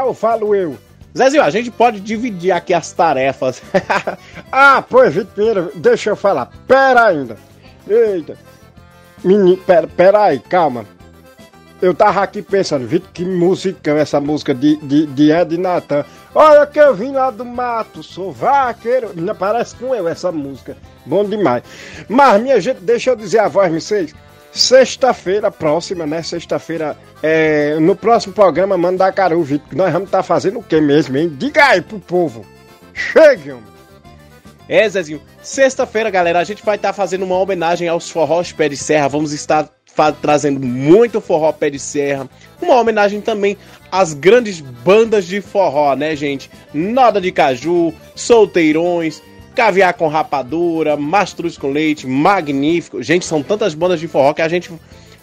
Ou 0.08 0.14
falo 0.14 0.56
eu? 0.56 0.78
Zezinho, 1.18 1.44
a 1.44 1.50
gente 1.50 1.72
pode 1.72 2.00
dividir 2.00 2.52
aqui 2.52 2.74
as 2.74 2.92
tarefas. 2.92 3.62
ah, 4.52 4.84
pois, 4.88 5.14
Vipinheiro, 5.14 5.72
deixa 5.76 6.12
eu 6.12 6.16
falar. 6.16 6.52
Pera 6.68 7.08
ainda. 7.08 7.38
Eita. 7.88 8.38
Menino, 9.24 9.58
pera, 9.58 9.88
pera 9.88 10.24
aí, 10.26 10.40
calma. 10.40 10.86
Eu 11.82 11.94
tava 11.94 12.22
aqui 12.24 12.42
pensando, 12.42 12.88
Vitor, 12.88 13.10
que 13.14 13.24
musicão 13.24 13.98
essa 13.98 14.20
música 14.20 14.54
de, 14.54 14.78
de, 14.78 15.06
de 15.08 15.32
Ed 15.32 15.58
Natan. 15.58 16.04
Olha 16.34 16.66
que 16.66 16.80
eu 16.80 16.96
vim 16.96 17.12
lá 17.12 17.30
do 17.30 17.46
mato, 17.46 18.02
sou 18.02 18.32
vaqueiro. 18.32 19.12
Não 19.16 19.36
parece 19.36 19.76
com 19.76 19.94
eu 19.94 20.08
essa 20.08 20.32
música. 20.32 20.76
Bom 21.06 21.24
demais. 21.24 21.64
Mas, 22.08 22.42
minha 22.42 22.60
gente, 22.60 22.82
deixa 22.82 23.12
eu 23.12 23.16
dizer 23.16 23.40
a 23.40 23.48
voz, 23.48 23.72
vocês. 23.72 24.14
Sexta-feira 24.58 25.52
próxima, 25.52 26.08
né? 26.08 26.24
Sexta-feira, 26.24 26.98
é, 27.22 27.76
no 27.80 27.96
próximo 27.96 28.34
programa 28.34 28.76
Mandacaru, 28.76 29.44
Vitor, 29.44 29.78
nós 29.78 29.94
vamos 29.94 30.08
estar 30.08 30.24
fazendo 30.24 30.58
o 30.58 30.64
que 30.64 30.82
mesmo, 30.82 31.16
hein? 31.16 31.32
Diga 31.38 31.64
aí 31.64 31.82
pro 31.82 32.00
povo. 32.00 32.44
Chegue. 32.92 33.54
É, 34.68 34.90
Zezinho. 34.90 35.22
Sexta-feira, 35.44 36.10
galera, 36.10 36.40
a 36.40 36.44
gente 36.44 36.66
vai 36.66 36.76
estar 36.76 36.92
fazendo 36.92 37.24
uma 37.24 37.38
homenagem 37.38 37.88
aos 37.88 38.10
forrós 38.10 38.52
pé 38.52 38.68
de 38.68 38.76
serra. 38.76 39.08
Vamos 39.08 39.32
estar 39.32 39.70
trazendo 40.22 40.60
muito 40.60 41.22
forró 41.22 41.52
pé 41.52 41.70
de 41.70 41.78
serra. 41.78 42.28
Uma 42.60 42.82
homenagem 42.82 43.22
também 43.22 43.56
às 43.92 44.16
grandes 44.16 44.60
bandas 44.60 45.28
de 45.28 45.40
forró, 45.40 45.96
né, 45.96 46.16
gente? 46.16 46.50
Noda 46.74 47.22
de 47.22 47.32
Caju, 47.32 47.94
Solteirões, 48.16 49.22
Caviar 49.58 49.96
com 49.96 50.08
Rapadura, 50.08 50.96
Mastruz 50.96 51.58
com 51.58 51.72
Leite, 51.72 52.06
Magnífico. 52.06 53.02
Gente, 53.02 53.26
são 53.26 53.42
tantas 53.42 53.74
bandas 53.74 54.00
de 54.00 54.08
forró 54.08 54.32
que 54.32 54.44
a 54.44 54.48
gente. 54.48 54.72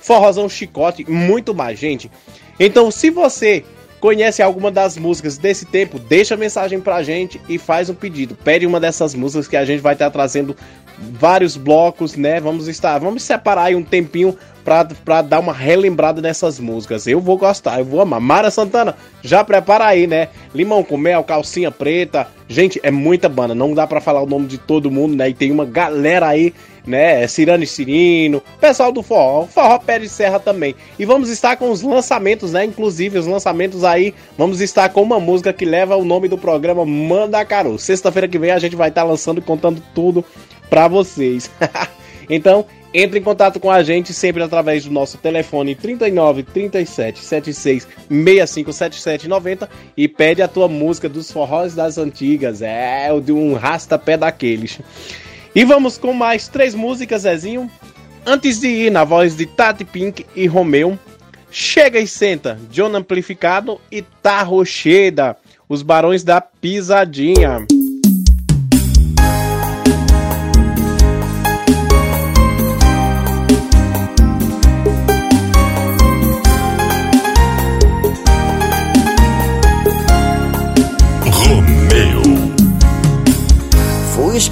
Forrozão 0.01 0.49
Chicote, 0.49 1.09
muito 1.09 1.55
mais, 1.55 1.78
gente. 1.78 2.11
Então, 2.59 2.91
se 2.91 3.11
você 3.11 3.64
conhece 4.01 4.43
alguma 4.43 4.72
das 4.72 4.99
músicas 4.99 5.39
desse 5.39 5.64
tempo, 5.64 6.01
deixa 6.01 6.37
mensagem 6.37 6.80
pra 6.80 7.01
gente 7.05 7.41
e 7.49 7.59
faz 7.59 7.89
um 7.89 7.95
pedido. 7.95 8.35
Pede 8.35 8.66
uma 8.66 8.80
dessas 8.80 9.14
músicas 9.14 9.47
que 9.47 9.57
a 9.57 9.64
gente 9.64 9.80
vai 9.80 9.93
estar 9.93 10.11
trazendo 10.11 10.57
vários 10.99 11.57
blocos, 11.57 12.16
né? 12.16 12.41
Vamos 12.41 12.66
estar, 12.66 12.99
vamos 12.99 13.22
separar 13.22 13.66
aí 13.66 13.76
um 13.76 13.85
tempinho 13.85 14.37
pra, 14.65 14.85
pra 14.85 15.23
dar 15.23 15.41
uma 15.41 15.53
relembrada 15.53 16.23
nessas 16.23 16.59
músicas. 16.59 17.07
Eu 17.07 17.21
vou 17.21 17.37
gostar, 17.37 17.79
eu 17.79 17.85
vou 17.85 18.01
amar. 18.01 18.21
Mara 18.21 18.51
Santana, 18.51 18.97
já 19.23 19.45
prepara 19.45 19.87
aí, 19.87 20.07
né? 20.07 20.29
Limão 20.55 20.83
com 20.83 20.97
mel, 20.97 21.23
calcinha 21.23 21.71
preta. 21.71 22.27
Gente, 22.49 22.81
é 22.83 22.91
muita 22.91 23.29
banda, 23.29 23.55
não 23.55 23.75
dá 23.75 23.87
pra 23.87 24.01
falar 24.01 24.23
o 24.23 24.27
nome 24.27 24.47
de 24.47 24.59
todo 24.59 24.91
mundo, 24.91 25.15
né? 25.15 25.29
E 25.29 25.35
tem 25.35 25.51
uma 25.51 25.65
galera 25.65 26.29
aí, 26.29 26.53
né? 26.87 27.27
Cirano 27.27 27.65
e 27.65 27.67
Cirino, 27.67 28.43
pessoal 28.61 28.93
do 28.93 29.03
forró, 29.03 29.47
forró 29.47 29.79
pé 29.79 29.99
de 29.99 30.09
serra 30.09 30.39
também. 30.39 30.75
E 30.99 31.05
vamos 31.05 31.29
estar 31.29 31.57
com 31.57 31.71
os 31.71 31.83
lançamentos, 31.83 32.53
né? 32.53 32.65
Inclusive 32.65 33.19
os 33.19 33.27
lançamentos 33.27 33.85
aí, 33.85 34.15
vamos 34.37 34.61
estar 34.61 34.89
com 34.91 35.03
uma 35.03 35.21
música 35.21 35.53
que 35.53 35.65
leva 35.65 35.97
o 35.97 36.05
nome 36.05 36.29
do 36.29 36.37
programa 36.37 36.85
Mandacaru. 36.85 37.79
Sexta-feira 37.79 38.29
que 38.29 38.39
vem 38.39 38.51
a 38.51 38.59
gente 38.59 38.77
vai 38.77 38.89
estar 38.89 39.05
lançando 39.05 39.39
e 39.39 39.43
contando 39.43 39.83
tudo 39.95 40.25
pra 40.69 40.87
vocês. 40.89 41.51
então, 42.29 42.67
entre 42.95 43.19
em 43.19 43.23
contato 43.23 43.59
com 43.59 43.71
a 43.71 43.83
gente 43.83 44.15
sempre 44.15 44.41
através 44.41 44.85
do 44.85 44.93
nosso 44.93 45.19
telefone 45.19 45.75
39 45.75 46.45
37 46.45 47.19
76 47.19 47.89
65 48.09 48.73
77 48.73 49.29
90 49.29 49.69
e 49.97 50.07
pede 50.07 50.41
a 50.41 50.49
tua 50.49 50.69
música 50.69 51.09
dos 51.09 51.33
forrós 51.33 51.75
das 51.75 51.99
antigas. 51.99 52.63
É, 52.63 53.13
o 53.13 53.21
de 53.21 53.33
um 53.33 53.55
rasta-pé 53.55 54.17
daqueles. 54.17 54.79
E 55.53 55.65
vamos 55.65 55.99
com 55.99 56.13
mais 56.13 56.47
três 56.47 56.75
músicas, 56.75 57.23
Zezinho. 57.23 57.69
Antes 58.25 58.61
de 58.61 58.69
ir 58.69 58.91
na 58.91 59.05
voz 59.05 59.37
de 59.37 59.45
Tati 59.45 59.85
Pink 59.85 60.25
e 60.35 60.47
Romeu, 60.47 60.99
Chega 61.51 62.01
e 62.01 62.07
Senta, 62.07 62.59
John 62.71 62.97
Amplificado 62.97 63.81
e 63.91 64.03
Tá 64.03 64.45
os 65.69 65.83
Barões 65.83 66.25
da 66.25 66.41
Pisadinha. 66.41 67.67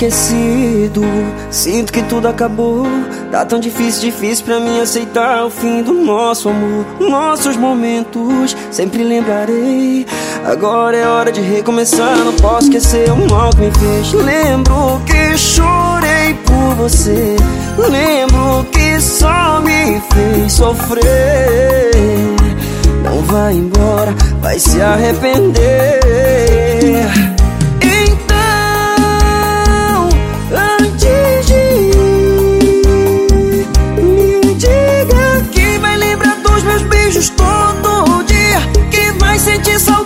Esquecido, 0.06 1.02
sinto 1.50 1.92
que 1.92 2.02
tudo 2.02 2.26
acabou. 2.26 2.86
Tá 3.30 3.44
tão 3.44 3.60
difícil, 3.60 4.10
difícil 4.10 4.44
pra 4.44 4.58
mim 4.58 4.80
aceitar 4.80 5.44
o 5.44 5.50
fim 5.50 5.82
do 5.82 5.92
nosso 5.92 6.48
amor. 6.48 6.84
Nossos 6.98 7.56
momentos, 7.56 8.56
sempre 8.70 9.04
lembrarei. 9.04 10.04
Agora 10.44 10.96
é 10.96 11.06
hora 11.06 11.30
de 11.30 11.40
recomeçar, 11.40 12.16
não 12.18 12.32
posso 12.34 12.66
esquecer 12.66 13.10
o 13.12 13.30
mal 13.30 13.50
que 13.50 13.60
me 13.60 13.70
fez. 13.70 14.12
Lembro 14.12 15.00
que 15.06 15.38
chorei 15.38 16.34
por 16.44 16.74
você. 16.74 17.36
Lembro 17.78 18.64
que 18.72 19.00
só 19.00 19.60
me 19.60 20.00
fez 20.12 20.52
sofrer. 20.52 21.92
Não 23.04 23.22
vai 23.22 23.54
embora, 23.54 24.12
vai 24.40 24.58
se 24.58 24.80
arrepender. 24.80 26.00
Todo 37.30 38.22
dia, 38.24 38.60
que 38.90 39.12
vai 39.18 39.38
sentir 39.38 39.78
saudade 39.78 40.01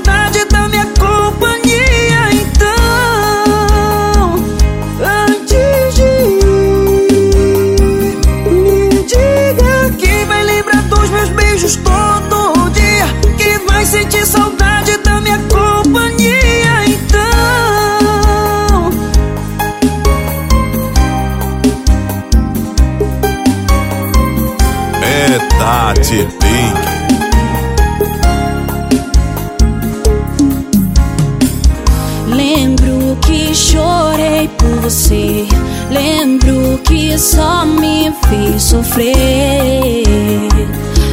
você. 34.87 35.45
Lembro 35.91 36.79
que 36.85 37.19
só 37.19 37.67
me 37.67 38.13
fez 38.29 38.63
sofrer. 38.63 40.05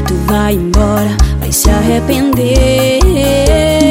Tu 0.08 0.14
vai 0.28 0.54
embora, 0.54 1.18
vai 1.40 1.52
se 1.52 1.72
arrepender. 1.72 3.83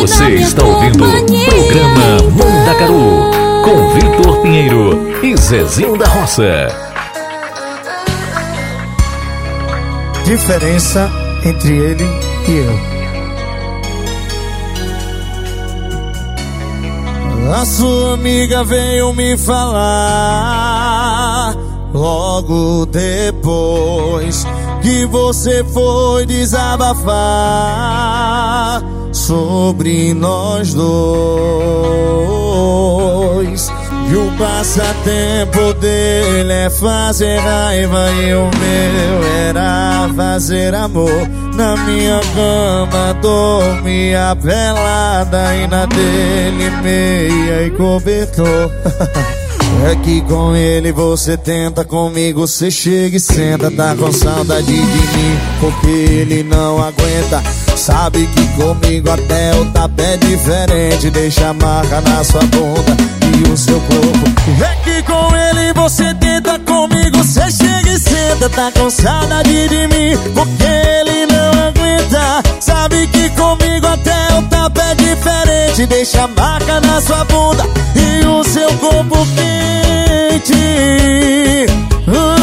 Você 0.00 0.34
está 0.36 0.64
ouvindo 0.64 1.04
o 1.04 1.44
programa 1.44 2.22
Mandacaru 2.32 3.30
com 3.62 3.88
Vitor 3.94 4.40
Pinheiro 4.40 5.22
e 5.22 5.36
Zezinho 5.36 5.98
da 5.98 6.06
Roça. 6.08 6.68
Diferença 10.24 11.10
entre 11.44 11.76
ele 11.76 12.08
e 12.48 12.52
eu. 12.52 12.90
A 17.52 17.66
sua 17.66 18.14
amiga 18.14 18.64
veio 18.64 19.12
me 19.12 19.36
falar 19.36 20.40
logo 21.92 22.86
depois 22.86 24.46
que 24.80 25.04
você 25.04 25.62
foi 25.64 26.24
desabafar 26.24 27.10
sobre 29.30 30.12
nós 30.12 30.74
dois. 30.74 30.90
E 34.10 34.16
o 34.16 34.28
passatempo 34.36 35.72
dele 35.74 36.52
é 36.52 36.68
fazer 36.68 37.38
raiva 37.38 38.10
e 38.10 38.34
o 38.34 38.50
meu 38.58 39.22
era 39.46 40.10
fazer 40.16 40.74
amor. 40.74 41.28
Na 41.54 41.76
minha 41.76 42.20
cama 42.34 43.14
dormia 43.22 44.36
pelada 44.42 45.54
e 45.54 45.68
na 45.68 45.86
dele 45.86 46.68
meia 46.82 47.66
e 47.66 47.70
cobertor. 47.70 48.72
É 49.88 49.94
que 49.96 50.20
com 50.22 50.54
ele 50.54 50.92
você 50.92 51.38
tenta, 51.38 51.84
comigo 51.84 52.46
você 52.46 52.70
chega 52.70 53.16
e 53.16 53.20
senta. 53.20 53.70
Tá 53.70 53.94
com 53.94 54.12
saudade 54.12 54.66
de 54.66 54.74
mim, 54.74 55.38
porque 55.58 55.88
ele 55.88 56.42
não 56.42 56.82
aguenta. 56.82 57.42
Sabe 57.80 58.26
que 58.26 58.46
comigo 58.62 59.10
até 59.10 59.54
o 59.58 59.64
tapa 59.72 60.02
é 60.02 60.16
diferente. 60.18 61.08
Deixa 61.08 61.48
a 61.48 61.54
marca 61.54 62.02
na 62.02 62.22
sua 62.22 62.42
bunda 62.42 62.94
e 63.38 63.50
o 63.50 63.56
seu 63.56 63.80
corpo. 63.80 64.28
É 64.62 64.76
que 64.84 65.02
com 65.02 65.34
ele 65.34 65.72
você 65.72 66.12
tenta, 66.14 66.58
comigo 66.58 67.16
você 67.16 67.50
chega 67.50 67.90
e 67.90 67.98
senta. 67.98 68.50
Tá 68.50 68.70
com 68.78 68.90
saudade 68.90 69.68
de 69.68 69.86
mim, 69.88 70.14
porque 70.34 70.62
ele 70.62 71.24
não 71.32 71.68
aguenta. 71.68 72.42
Sabe 72.60 73.06
que 73.06 73.30
comigo 73.30 73.86
até 73.86 74.38
o 74.38 74.42
tapa 74.42 74.82
é 74.82 74.94
diferente. 74.96 75.86
Deixa 75.86 76.24
a 76.24 76.28
marca 76.28 76.82
na 76.82 77.00
sua 77.00 77.24
bunda 77.24 77.64
e 77.96 78.26
o 78.26 78.44
seu 78.44 78.68
corpo 78.74 79.26
quente. 79.34 80.52
Uh, 82.06 82.39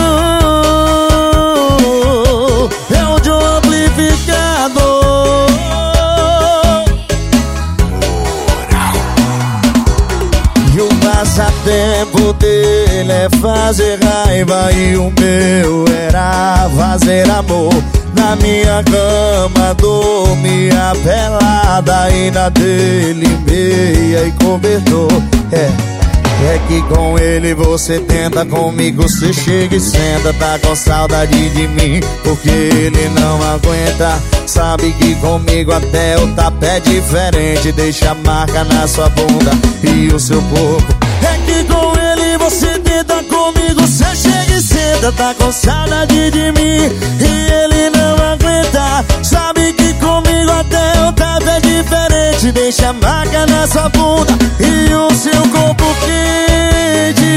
dele 12.97 13.11
é 13.11 13.29
fazer 13.39 13.99
raiva 14.03 14.71
e 14.73 14.97
o 14.97 15.13
meu 15.19 15.85
era 15.87 16.69
fazer 16.75 17.29
amor. 17.29 17.73
Na 18.15 18.35
minha 18.37 18.83
cama 18.83 19.73
dormia 19.75 20.93
pelada 21.03 22.09
e 22.09 22.31
na 22.31 22.49
dele 22.49 23.27
meia 23.45 24.27
e 24.27 24.31
cobertor. 24.31 25.11
É. 25.51 25.97
É 26.39 26.59
que 26.67 26.81
com 26.83 27.17
ele 27.17 27.55
você 27.55 27.99
tenta, 27.99 28.45
comigo 28.45 29.01
você 29.01 29.33
chega 29.33 29.75
e 29.75 29.79
senta. 29.79 30.33
Tá 30.33 30.59
com 30.59 30.75
saudade 30.75 31.49
de 31.49 31.67
mim, 31.67 31.99
porque 32.23 32.49
ele 32.49 33.09
não 33.09 33.41
aguenta. 33.53 34.19
Sabe 34.45 34.91
que 34.93 35.15
comigo 35.15 35.71
até 35.71 36.15
o 36.17 36.27
tapa 36.35 36.65
é 36.65 36.79
diferente. 36.79 37.71
Deixa 37.71 38.13
marca 38.13 38.63
na 38.63 38.87
sua 38.87 39.09
bunda 39.09 39.51
e 39.83 40.07
o 40.13 40.19
seu 40.19 40.41
corpo. 40.43 40.95
É 41.23 41.37
que 41.45 41.63
com 41.63 41.93
ele 41.99 42.37
você 42.37 42.76
tenta, 42.97 43.23
comigo 43.23 43.81
você 43.81 44.15
chega 44.15 44.53
e 44.53 44.61
senta. 44.61 45.11
Tá 45.11 45.33
com 45.35 45.51
saudade 45.51 46.31
de 46.31 46.51
mim 46.53 46.79
e 47.19 47.51
ele 47.51 47.89
não 47.91 48.15
aguenta. 48.15 49.05
Sabe 49.23 49.73
que 49.73 49.93
comigo 49.95 50.51
até 50.51 51.07
o 51.07 51.13
tapa 51.13 51.51
é 51.51 51.59
diferente. 51.59 52.51
Deixa 52.51 52.89
a 52.89 52.93
marca 52.93 53.45
na 53.45 53.67
sua 53.67 53.89
bunda 53.89 54.33
e 54.59 54.93
o 54.93 55.09
seu 55.15 55.41
corpo 55.49 55.85
quente. 56.05 57.27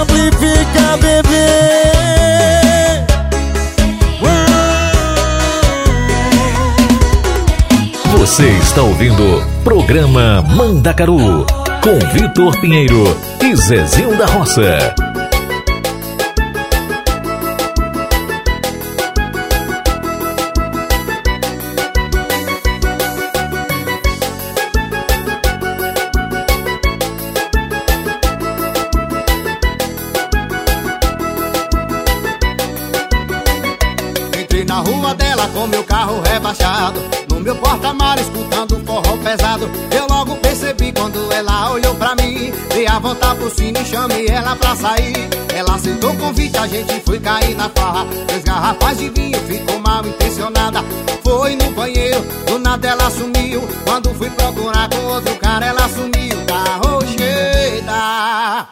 Amplifica, 0.00 0.96
bebê. 0.98 1.63
Você 8.34 8.48
está 8.48 8.82
ouvindo 8.82 9.22
programa 9.62 10.42
Mandacaru 10.42 11.46
com 11.80 11.98
Vitor 12.12 12.60
Pinheiro 12.60 13.04
e 13.40 13.54
Zezinho 13.54 14.18
da 14.18 14.26
Roça. 14.26 14.92
Entrei 34.36 34.64
na 34.64 34.80
rua 34.80 35.14
dela 35.14 35.46
com 35.54 35.68
meu 35.68 35.84
carro 35.84 36.20
rebaixado 36.20 37.00
No 37.30 37.38
meu 37.38 37.54
forró 37.56 37.74
pesado. 39.36 39.68
Eu 39.90 40.06
logo 40.06 40.36
percebi 40.36 40.92
quando 40.92 41.32
ela 41.32 41.72
olhou 41.72 41.94
pra 41.96 42.14
mim. 42.14 42.52
Dei 42.68 42.86
a 42.86 42.98
volta 42.98 43.34
por 43.34 43.50
cima 43.50 43.80
e 43.80 43.84
chamei 43.84 44.26
ela 44.28 44.54
pra 44.56 44.76
sair. 44.76 45.28
Ela 45.52 45.74
aceitou 45.74 46.12
o 46.12 46.16
convite, 46.16 46.56
a 46.56 46.66
gente 46.66 47.00
foi 47.00 47.18
cair 47.18 47.56
na 47.56 47.68
farra. 47.68 48.06
Três 48.26 48.44
garrafas 48.44 48.98
de 48.98 49.08
vinho, 49.10 49.38
ficou 49.40 49.78
mal 49.80 50.06
intencionada. 50.06 50.84
Foi 51.22 51.56
no 51.56 51.70
banheiro, 51.72 52.22
do 52.46 52.58
nada 52.58 52.88
ela 52.88 53.10
sumiu. 53.10 53.62
Quando 53.84 54.14
fui 54.14 54.30
procurar 54.30 54.88
com 54.88 55.04
outro 55.06 55.34
cara 55.36 55.66
ela 55.66 55.88
sumiu. 55.88 56.36
Da 56.46 56.88
rocheira. 56.88 58.68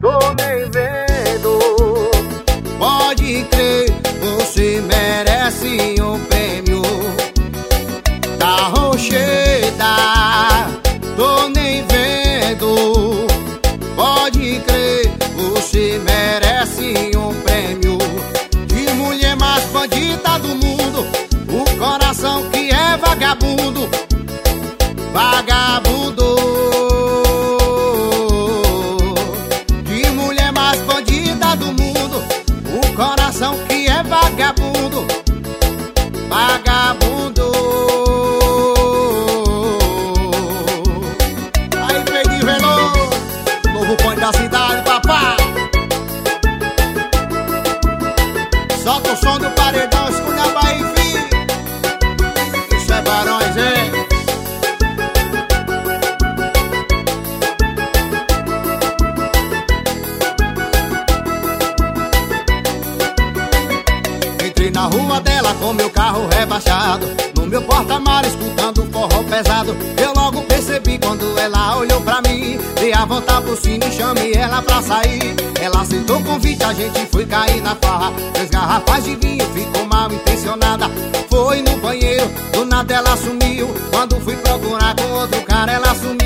Tô 0.00 0.18
nem 0.34 0.70
vendo. 0.70 1.58
Pode 2.78 3.44
crer, 3.50 3.92
você 4.20 4.80
merece 4.80 6.00
um 6.00 6.29
sair. 74.90 75.36
Ela 75.60 75.82
aceitou 75.82 76.18
o 76.18 76.24
convite, 76.24 76.64
a 76.64 76.72
gente 76.72 77.06
foi 77.12 77.24
cair 77.24 77.62
na 77.62 77.76
farra. 77.76 78.12
Três 78.32 78.50
garrafas 78.50 79.04
de 79.04 79.14
vinho, 79.16 79.44
ficou 79.54 79.86
mal 79.86 80.12
intencionada. 80.12 80.86
Foi 81.30 81.62
no 81.62 81.76
banheiro, 81.76 82.28
do 82.52 82.64
nada 82.64 82.94
ela 82.94 83.16
sumiu. 83.16 83.68
Quando 83.90 84.20
fui 84.20 84.36
procurar 84.36 84.94
com 84.96 85.08
outro 85.12 85.40
cara 85.42 85.72
ela 85.72 85.94
sumiu 85.94 86.19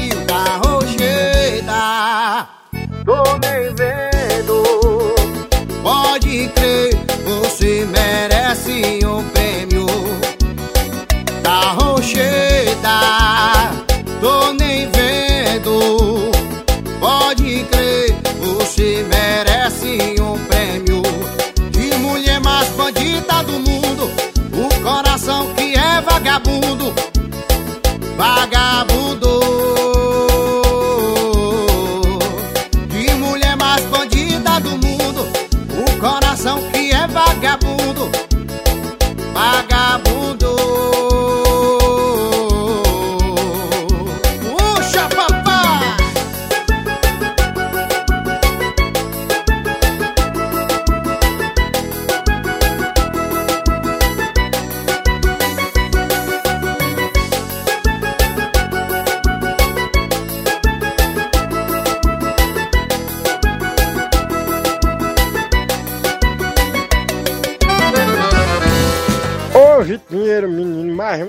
Ô, 69.84 69.98
Pinheiro, 69.98 70.48
menino, 70.48 70.94
mas. 70.94 71.20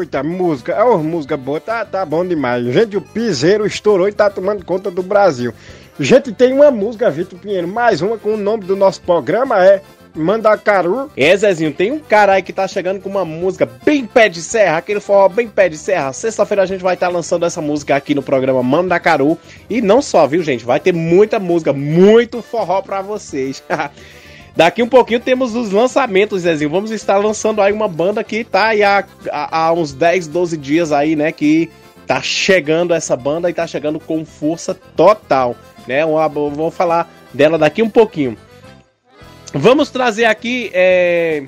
Eita, 0.00 0.22
música. 0.22 0.72
É 0.72 0.82
uma 0.82 0.98
música 0.98 1.36
boa, 1.36 1.60
tá, 1.60 1.84
tá 1.84 2.04
bom 2.04 2.26
demais. 2.26 2.64
Gente, 2.66 2.96
o 2.96 3.00
piseiro 3.00 3.64
estourou 3.64 4.08
e 4.08 4.12
tá 4.12 4.28
tomando 4.28 4.64
conta 4.64 4.90
do 4.90 5.02
Brasil. 5.02 5.54
Gente, 6.00 6.32
tem 6.32 6.52
uma 6.52 6.72
música, 6.72 7.08
Vitor 7.08 7.38
Pinheiro, 7.38 7.68
mais 7.68 8.02
uma 8.02 8.18
com 8.18 8.34
o 8.34 8.36
nome 8.36 8.64
do 8.64 8.74
nosso 8.74 9.00
programa 9.02 9.64
é 9.64 9.80
Mandacaru. 10.12 11.08
É, 11.16 11.36
Zezinho, 11.36 11.72
tem 11.72 11.92
um 11.92 12.00
cara 12.00 12.32
aí 12.32 12.42
que 12.42 12.52
tá 12.52 12.66
chegando 12.66 13.00
com 13.00 13.08
uma 13.08 13.24
música 13.24 13.68
bem 13.84 14.04
pé 14.04 14.28
de 14.28 14.42
serra, 14.42 14.78
aquele 14.78 14.98
forró 14.98 15.28
bem 15.28 15.46
pé 15.46 15.68
de 15.68 15.78
serra. 15.78 16.12
Sexta-feira 16.12 16.64
a 16.64 16.66
gente 16.66 16.82
vai 16.82 16.94
estar 16.94 17.08
lançando 17.08 17.46
essa 17.46 17.60
música 17.60 17.94
aqui 17.94 18.12
no 18.12 18.24
programa 18.24 18.60
Mandacaru. 18.60 19.38
E 19.70 19.80
não 19.80 20.02
só, 20.02 20.26
viu, 20.26 20.42
gente? 20.42 20.64
Vai 20.64 20.80
ter 20.80 20.92
muita 20.92 21.38
música, 21.38 21.72
muito 21.72 22.42
forró 22.42 22.82
pra 22.82 23.00
vocês. 23.00 23.62
Daqui 24.56 24.82
um 24.82 24.88
pouquinho 24.88 25.18
temos 25.18 25.56
os 25.56 25.72
lançamentos, 25.72 26.42
Zezinho. 26.42 26.70
Vamos 26.70 26.92
estar 26.92 27.16
lançando 27.18 27.60
aí 27.60 27.72
uma 27.72 27.88
banda 27.88 28.22
que 28.22 28.44
tá 28.44 28.68
aí 28.68 28.84
há, 28.84 29.04
há, 29.30 29.72
uns 29.72 29.92
10, 29.92 30.28
12 30.28 30.56
dias 30.56 30.92
aí, 30.92 31.16
né? 31.16 31.32
Que 31.32 31.68
tá 32.06 32.22
chegando 32.22 32.94
essa 32.94 33.16
banda 33.16 33.50
e 33.50 33.54
tá 33.54 33.66
chegando 33.66 33.98
com 33.98 34.24
força 34.24 34.72
total, 34.74 35.56
né? 35.88 36.04
Uma, 36.04 36.28
vou 36.28 36.70
falar 36.70 37.12
dela 37.32 37.58
daqui 37.58 37.82
um 37.82 37.90
pouquinho. 37.90 38.36
Vamos 39.52 39.90
trazer 39.90 40.26
aqui, 40.26 40.70
é, 40.72 41.44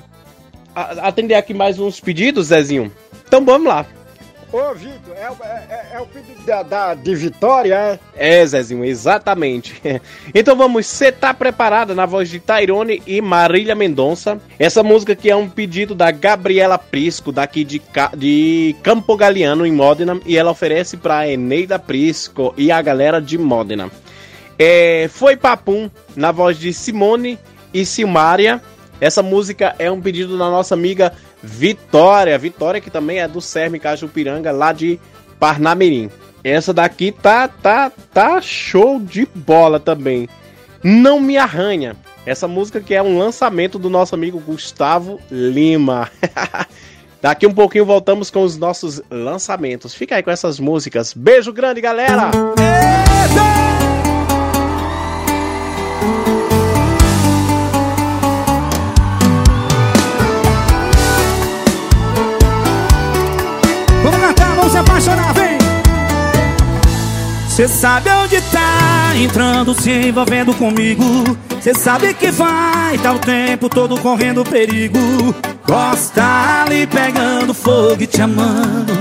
atender 0.75 1.35
aqui 1.35 1.53
mais 1.53 1.79
uns 1.79 2.01
pedidos, 2.01 2.47
Zezinho. 2.47 2.91
Então 3.25 3.43
vamos 3.43 3.67
lá. 3.67 3.85
Ô, 4.51 4.73
Vitor, 4.73 5.13
é, 5.17 5.29
o- 5.29 5.43
é- 5.43 5.67
é- 5.69 5.95
é 5.97 5.99
o 5.99 6.05
pedido 6.05 6.41
da, 6.45 6.63
da- 6.63 6.93
de 6.93 7.13
Vitória, 7.15 7.75
é? 8.15 8.39
É, 8.39 8.45
Zezinho, 8.45 8.85
exatamente. 8.85 9.75
Então 10.33 10.55
vamos, 10.55 10.85
você 10.87 11.11
tá 11.11 11.33
preparada 11.33 11.93
na 11.93 12.05
voz 12.05 12.29
de 12.29 12.39
Tairone 12.39 13.01
e 13.05 13.21
Marília 13.21 13.75
Mendonça. 13.75 14.39
Essa 14.57 14.81
música 14.83 15.15
que 15.17 15.29
é 15.29 15.35
um 15.35 15.49
pedido 15.49 15.93
da 15.93 16.11
Gabriela 16.11 16.77
Prisco, 16.77 17.31
daqui 17.31 17.65
de, 17.65 17.81
de 18.15 18.73
Campo 18.83 19.17
Galiano, 19.17 19.65
em 19.65 19.71
Modena, 19.73 20.17
e 20.25 20.37
ela 20.37 20.51
oferece 20.51 20.95
pra 20.95 21.27
Eneida 21.27 21.77
Prisco 21.77 22.53
e 22.57 22.71
a 22.71 22.81
galera 22.81 23.19
de 23.21 23.37
Modena. 23.37 23.91
É, 24.57 25.09
Foi 25.11 25.35
Papum, 25.35 25.89
na 26.15 26.31
voz 26.31 26.57
de 26.57 26.71
Simone 26.71 27.37
e 27.73 27.85
Silmária. 27.85 28.61
Essa 28.99 29.21
música 29.21 29.75
é 29.77 29.89
um 29.91 30.01
pedido 30.01 30.37
da 30.37 30.49
nossa 30.49 30.73
amiga 30.73 31.13
Vitória. 31.41 32.37
Vitória 32.37 32.81
que 32.81 32.89
também 32.89 33.19
é 33.19 33.27
do 33.27 33.41
Serme 33.41 33.79
Cajupiranga, 33.79 34.51
lá 34.51 34.73
de 34.73 34.99
Parnamirim. 35.39 36.09
Essa 36.43 36.73
daqui 36.73 37.11
tá, 37.11 37.47
tá, 37.47 37.91
tá 38.13 38.41
show 38.41 38.99
de 38.99 39.27
bola 39.35 39.79
também. 39.79 40.27
Não 40.83 41.19
me 41.19 41.37
arranha. 41.37 41.95
Essa 42.25 42.47
música 42.47 42.79
que 42.79 42.93
é 42.93 43.01
um 43.01 43.17
lançamento 43.17 43.79
do 43.79 43.89
nosso 43.89 44.15
amigo 44.15 44.39
Gustavo 44.39 45.19
Lima. 45.31 46.09
Daqui 47.21 47.47
um 47.47 47.53
pouquinho 47.53 47.85
voltamos 47.85 48.29
com 48.29 48.43
os 48.43 48.57
nossos 48.57 49.01
lançamentos. 49.09 49.93
Fica 49.93 50.15
aí 50.15 50.23
com 50.23 50.31
essas 50.31 50.59
músicas. 50.59 51.13
Beijo 51.13 51.51
grande, 51.51 51.81
galera! 51.81 52.31
Vamos 52.31 53.96
Cê 67.57 67.67
sabe 67.67 68.07
onde 68.11 68.39
tá 68.51 69.13
entrando, 69.15 69.73
se 69.73 69.89
envolvendo 69.89 70.53
comigo. 70.53 71.03
Cê 71.59 71.73
sabe 71.73 72.13
que 72.13 72.29
vai, 72.29 72.99
tá 72.99 73.11
o 73.11 73.17
tempo 73.17 73.67
todo 73.67 73.99
correndo 73.99 74.43
perigo. 74.43 74.99
Gosta 75.67 76.61
ali 76.61 76.85
pegando 76.85 77.55
fogo 77.55 77.97
e 77.99 78.05
te 78.05 78.21
amando. 78.21 78.93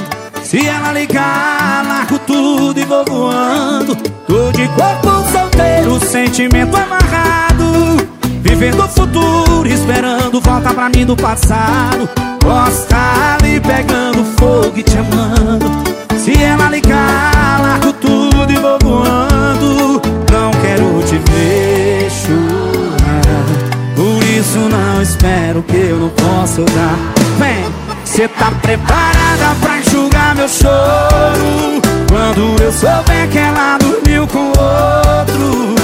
Se 0.43 0.66
ela 0.66 0.91
ligar, 0.93 1.85
largo 1.87 2.19
tudo 2.20 2.81
e 2.81 2.85
vou 2.87 3.05
voando. 3.05 3.95
Tô 4.27 4.51
de 4.53 4.66
corpo 4.69 5.31
solteiro, 5.31 6.01
sentimento 6.01 6.78
amarrado. 6.78 8.09
Vivendo 8.41 8.83
o 8.83 8.89
futuro, 8.89 9.69
esperando 9.69 10.41
volta 10.41 10.73
pra 10.73 10.89
mim 10.89 11.05
do 11.05 11.15
passado. 11.15 12.09
Gosta 12.43 12.97
ali 13.39 13.61
pegando 13.61 14.24
fogo 14.41 14.78
e 14.78 14.83
te 14.83 14.97
amando. 14.97 15.70
Se 16.16 16.43
ela 16.43 16.70
ligar, 16.70 17.61
largo 17.61 17.93
tudo 17.93 18.35
voando. 18.82 20.01
Não 20.32 20.51
quero 20.62 21.03
te 21.05 21.19
ver 21.31 22.11
chorar. 22.11 23.47
Por 23.94 24.23
isso 24.24 24.59
não 24.59 25.03
espero 25.03 25.62
que 25.62 25.77
eu 25.77 25.97
não 25.97 26.09
possa 26.11 26.62
dar. 26.62 26.98
Vem, 27.39 27.65
cê 28.05 28.28
tá 28.28 28.51
preparada 28.62 29.55
pra 29.61 29.78
enxugar 29.78 30.35
meu 30.35 30.48
choro? 30.48 31.81
Quando 32.09 32.62
eu 32.62 32.73
souber 32.73 33.28
que 33.31 33.39
ela 33.39 33.78
dormiu 33.78 34.27
com 34.27 34.48
outro, 34.48 35.74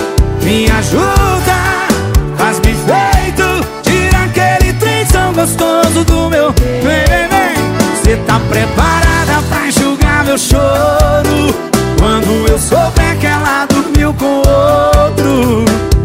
me 0.43 0.71
ajuda, 0.71 1.89
faz-me 2.37 2.75
feito, 2.75 3.67
tira 3.83 4.25
aquele 4.25 4.73
trem 4.75 5.07
tão 5.07 5.33
gostoso 5.33 6.05
do 6.05 6.29
meu. 6.29 6.53
Vem, 6.53 7.05
vem, 7.09 7.29
vem. 7.29 8.03
Cê 8.03 8.17
tá 8.27 8.41
preparada 8.49 9.43
pra 9.49 9.69
enxugar 9.69 10.25
meu 10.25 10.39
choro 10.39 11.72
Quando 11.99 12.49
eu 12.49 12.59
souber 12.59 13.19
que 13.19 13.27
ela 13.27 13.67
dormiu 13.67 14.13
com 14.15 14.39
outro 14.39 15.65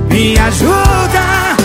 Me 0.10 0.38
ajuda, 0.38 1.56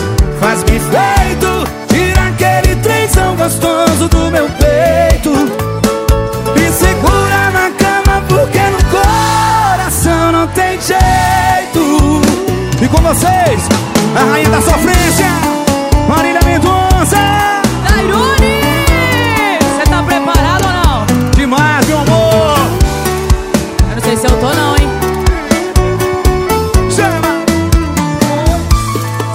faz 0.41 0.63
bem 0.65 0.81
feito 0.81 1.73
Tira 1.93 2.29
aquele 2.29 2.77
trenzão 2.77 3.37
gostoso 3.37 4.09
do 4.09 4.31
meu 4.31 4.49
peito. 4.49 5.31
Me 5.31 6.71
segura 6.73 7.51
na 7.53 7.71
cama 7.77 8.23
porque 8.29 8.59
no 8.59 8.83
coração 8.91 10.33
não 10.33 10.47
tem 10.49 10.81
jeito. 10.81 12.23
E 12.83 12.89
com 12.89 13.03
vocês, 13.03 13.69
a 14.17 14.33
rainha 14.33 14.49
da 14.49 14.61
sofrência 14.63 15.27
Marília 16.09 16.41
Mendonça. 16.45 17.19
Tairone! 17.87 18.62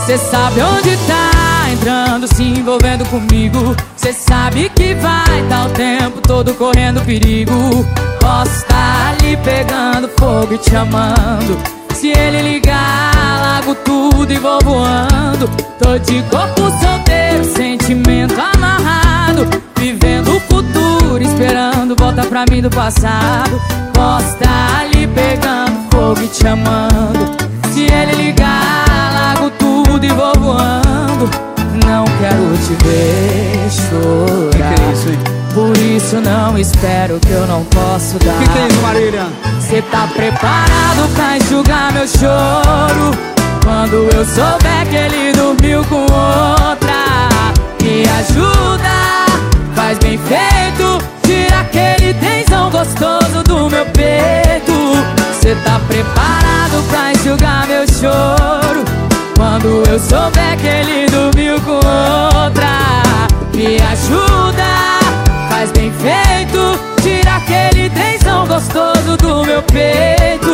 Cê 0.08 0.18
sabe 0.18 0.62
onde 0.62 0.96
tá 1.06 1.70
entrando, 1.70 2.34
se 2.34 2.42
envolvendo 2.42 3.06
comigo. 3.10 3.76
Cê 3.98 4.14
sabe 4.14 4.70
que 4.70 4.94
vai 4.94 5.44
tá 5.50 5.66
o 5.66 5.70
tempo 5.72 6.22
todo 6.22 6.54
correndo 6.54 7.04
perigo. 7.04 7.86
Posso 8.18 8.66
tá 8.68 9.10
ali 9.10 9.36
pegando 9.36 10.10
fogo 10.18 10.54
e 10.54 10.58
te 10.60 10.74
amando. 10.78 11.60
Se 11.94 12.08
ele 12.18 12.42
ligar, 12.42 13.12
largo 13.42 13.76
tudo 13.76 14.32
e 14.32 14.38
vou 14.38 14.58
voando. 14.64 15.50
Tô 15.78 15.98
de 15.98 16.22
corpo 16.30 16.72
solteiro, 16.80 17.44
sentimento 17.44 18.36
amarrado. 18.40 19.62
Vivendo 19.78 20.38
o 20.38 20.40
futuro, 20.40 21.22
esperando 21.22 21.98
volta 22.00 22.24
pra 22.24 22.46
mim 22.50 22.62
do 22.62 22.70
passado. 22.70 23.62
Posso 23.94 24.38
tá 24.38 24.80
ali 24.80 25.06
pegando 25.06 25.92
fogo 25.92 26.22
e 26.22 26.28
te 26.30 26.48
amando. 26.48 27.48
Se 27.74 27.82
ele 27.82 28.24
ligar, 28.24 28.87
tudo 29.98 30.06
e 30.06 30.10
vou 30.10 30.34
voando 30.40 31.30
Não 31.86 32.06
quero 32.20 32.58
te 32.58 32.86
ver 32.86 33.70
chorar. 33.72 34.52
Que 34.52 34.76
que 34.76 34.82
é 34.82 34.94
isso, 34.94 35.10
hein? 35.10 35.20
Por 35.54 35.78
isso 35.78 36.22
não 36.22 36.58
espero 36.58 37.20
que 37.20 37.32
eu 37.32 37.48
não 37.48 37.64
posso 37.66 38.20
dar. 38.20 38.38
Que 38.38 38.48
que 38.48 38.60
é 38.60 38.68
isso, 38.68 38.82
Marília? 38.82 39.28
Cê 39.60 39.82
tá 39.82 40.08
preparado 40.14 41.16
pra 41.16 41.38
enxugar 41.38 41.92
meu 41.94 42.08
choro? 42.08 43.18
Quando 43.64 44.08
eu 44.14 44.26
souber 44.26 44.88
que 44.90 44.96
ele 44.96 45.34
dormiu 45.34 45.84
com 45.86 46.02
outra. 46.02 47.08
Me 47.82 48.04
ajuda, 48.20 49.26
faz 49.74 49.98
bem 49.98 50.20
feito. 50.20 51.04
Tira 51.24 51.62
aquele 51.62 52.14
tensão 52.14 52.70
gostoso 52.70 53.44
do 53.44 53.70
meu 53.70 53.86
peito. 53.88 54.74
Cê 55.42 55.56
tá 55.66 55.80
preparado 55.88 56.88
pra 56.90 57.14
enxugar 57.14 57.66
meu 57.68 57.88
choro 57.88 58.97
Quando 59.60 59.90
eu 59.90 60.00
souber 60.00 60.56
que 60.58 60.68
ele 60.68 61.08
dormiu 61.08 61.60
com 61.62 61.78
outra. 61.78 63.02
Me 63.56 63.82
ajuda, 63.82 65.00
faz 65.50 65.72
bem 65.72 65.92
feito 65.94 66.80
Tira 67.02 67.38
aquele 67.38 67.90
tensão 67.90 68.46
gostoso 68.46 69.18
do 69.18 69.44
meu 69.44 69.64
peito. 69.64 70.52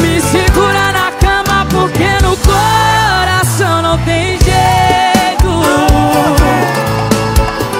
Me 0.00 0.20
segura 0.20 0.92
na 0.92 1.10
cama 1.18 1.66
porque 1.68 2.22
no 2.22 2.36
coração 2.36 3.82
não 3.82 3.98
tem 3.98 4.38
jeito. 4.38 5.50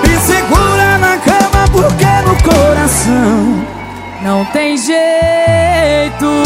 Me 0.08 0.18
segura 0.18 0.98
na 0.98 1.18
cama 1.18 1.68
porque 1.70 2.04
no 2.26 2.34
coração 2.42 3.64
Não 4.24 4.44
tem 4.46 4.76
jeito 4.76 6.40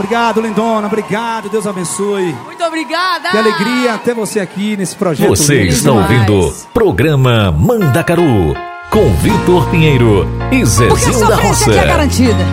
Obrigado, 0.00 0.40
lindona, 0.40 0.86
obrigado, 0.86 1.50
Deus 1.50 1.66
abençoe 1.66 2.34
Muito 2.46 2.64
obrigada 2.64 3.28
Que 3.28 3.36
alegria 3.36 3.98
ter 3.98 4.14
você 4.14 4.40
aqui 4.40 4.74
nesse 4.74 4.96
projeto 4.96 5.28
Você 5.28 5.64
lindo 5.64 5.74
está 5.74 5.92
ouvindo 5.92 6.54
Programa 6.72 7.52
Mandacaru 7.52 8.54
com 8.88 9.12
Vitor 9.16 9.68
Pinheiro 9.68 10.26
e 10.50 10.60
Porque 10.60 10.62
a 10.62 10.64
Zezinho 10.64 11.28
da 11.28 11.36
Roça. 11.36 11.70
aqui 11.70 11.78
é 11.78 11.84
garantida. 11.86 12.44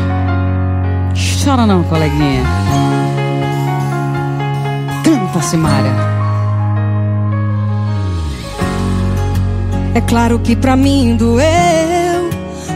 Chora 1.43 1.65
não, 1.65 1.83
coleguinha. 1.83 2.43
Canta, 5.03 5.41
Simária. 5.41 5.91
É 9.95 10.01
claro 10.01 10.37
que 10.37 10.55
pra 10.55 10.75
mim 10.75 11.15
doeu. 11.17 11.96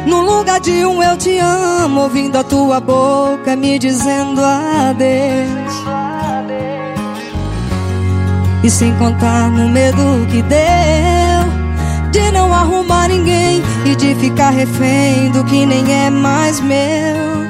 No 0.06 0.22
lugar 0.22 0.60
de 0.60 0.86
um 0.86 1.02
eu 1.02 1.16
te 1.18 1.38
amo, 1.38 2.02
ouvindo 2.02 2.38
a 2.38 2.44
tua 2.44 2.80
boca 2.80 3.56
me 3.56 3.78
dizendo 3.78 4.42
adeus. 4.44 5.74
E 8.64 8.70
sem 8.70 8.94
contar 8.96 9.50
no 9.50 9.70
medo 9.70 10.28
que 10.30 10.42
deu 10.44 11.62
de 12.12 12.32
não 12.32 12.54
arrumar 12.54 13.08
ninguém 13.08 13.64
e 13.86 13.96
de 13.96 14.14
ficar 14.16 14.52
refém 14.52 15.32
do 15.32 15.44
que 15.46 15.66
nem 15.66 16.06
é 16.06 16.10
mais 16.10 16.60
meu. 16.60 17.42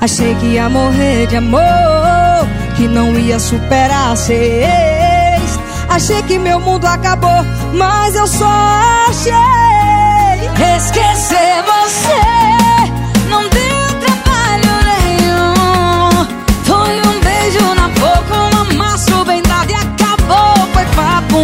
Achei 0.00 0.34
que 0.34 0.46
ia 0.46 0.68
morrer 0.68 1.26
de 1.28 1.36
amor, 1.36 1.62
que 2.76 2.86
não 2.86 3.18
ia 3.18 3.38
superar 3.38 4.14
ex. 4.28 5.58
Achei 5.88 6.22
que 6.24 6.38
meu 6.38 6.60
mundo 6.60 6.84
acabou, 6.86 7.44
mas 7.72 8.14
eu 8.14 8.26
só 8.26 8.46
achei 9.08 9.73
esquecer 10.60 11.62
você. 11.62 12.20
Não 13.28 13.42
deu 13.48 14.00
trabalho 14.00 14.72
nenhum. 14.90 16.26
Foi 16.64 17.00
um 17.00 17.20
beijo 17.20 17.74
na 17.74 17.88
boca, 17.88 18.34
um 18.34 18.60
amasso 18.70 19.24
bem 19.24 19.42
dado 19.42 19.70
e 19.70 19.74
acabou. 19.74 20.54
Foi 20.72 20.84
papo, 20.96 21.40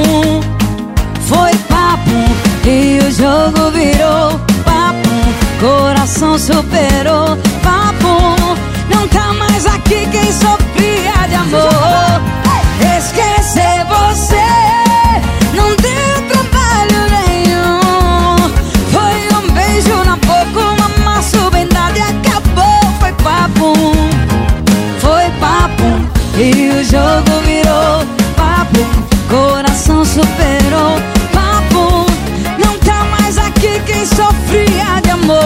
foi 1.22 1.54
papo. 1.68 2.68
E 2.68 2.98
o 2.98 3.10
jogo 3.10 3.70
virou 3.72 4.40
papo. 4.64 5.10
Coração 5.60 6.38
superou 6.38 7.36
papo. 7.62 8.36
Não 8.88 9.06
tá 9.08 9.32
mais 9.32 9.66
aqui 9.66 10.06
quem 10.10 10.32
sofria 10.32 10.69
o 26.80 26.84
jogo 26.84 27.40
virou 27.44 28.06
papo. 28.36 28.80
Coração 29.28 30.02
superou 30.04 30.96
papo. 31.32 32.06
Não 32.58 32.78
tá 32.78 33.04
mais 33.04 33.36
aqui 33.36 33.80
quem 33.84 34.06
sofria 34.06 35.00
de 35.02 35.10
amor. 35.10 35.44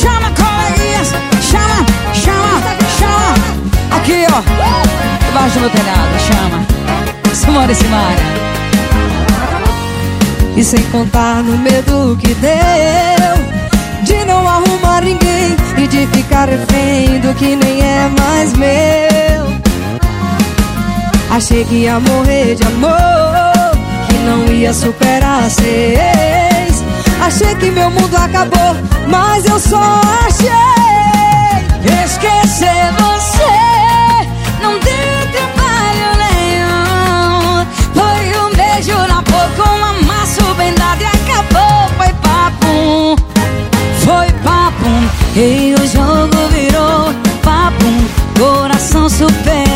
Chama, 0.00 0.30
coleguinhas, 0.30 1.12
chama, 1.42 1.84
chama, 2.14 2.60
chama. 2.98 3.96
Aqui, 3.96 4.26
ó, 4.32 4.40
debaixo 5.26 5.54
do 5.54 5.60
meu 5.60 5.70
telhado, 5.70 6.18
chama. 6.26 7.34
Simone 7.34 7.74
Simária. 7.74 8.38
E 10.56 10.64
sem 10.64 10.82
contar 10.84 11.42
no 11.44 11.56
medo 11.56 12.18
que 12.20 12.34
deu 12.34 12.48
De 14.02 14.24
não 14.24 14.48
arrumar 14.48 14.67
ninguém 15.02 15.56
E 15.76 15.86
de 15.86 16.06
ficar 16.08 16.48
refém 16.48 17.20
do 17.20 17.34
que 17.34 17.56
nem 17.56 17.82
é 17.82 18.10
mais 18.18 18.52
meu. 18.54 19.18
Achei 21.30 21.64
que 21.64 21.74
ia 21.82 22.00
morrer 22.00 22.54
de 22.54 22.66
amor 22.66 22.90
Que 24.08 24.14
não 24.24 24.46
ia 24.52 24.72
superar 24.72 25.44
ex 25.44 26.82
Achei 27.20 27.54
que 27.56 27.70
meu 27.70 27.90
mundo 27.90 28.16
acabou 28.16 28.74
Mas 29.06 29.44
eu 29.44 29.60
só 29.60 30.00
achei 30.26 30.48
Esquecer 32.04 32.92
você. 32.98 33.54
Não 34.62 34.72
deu 34.80 35.28
trabalho 35.32 36.16
nenhum 36.18 37.66
Foi 37.94 38.40
um 38.40 38.50
beijo 38.56 38.96
na 39.06 39.20
boca 39.22 39.70
Um 39.70 39.84
amasso 39.84 40.42
bem 40.54 40.72
dado 40.74 41.02
e 41.02 41.06
acabou 41.06 41.88
Foi 41.98 42.12
papo. 42.14 43.16
Foi 44.04 44.37
papo 44.88 45.38
E 45.38 45.74
o 45.74 45.86
jogo 45.86 46.48
virou 46.50 47.12
papo 47.42 47.84
Coração 48.38 49.08
superou 49.08 49.67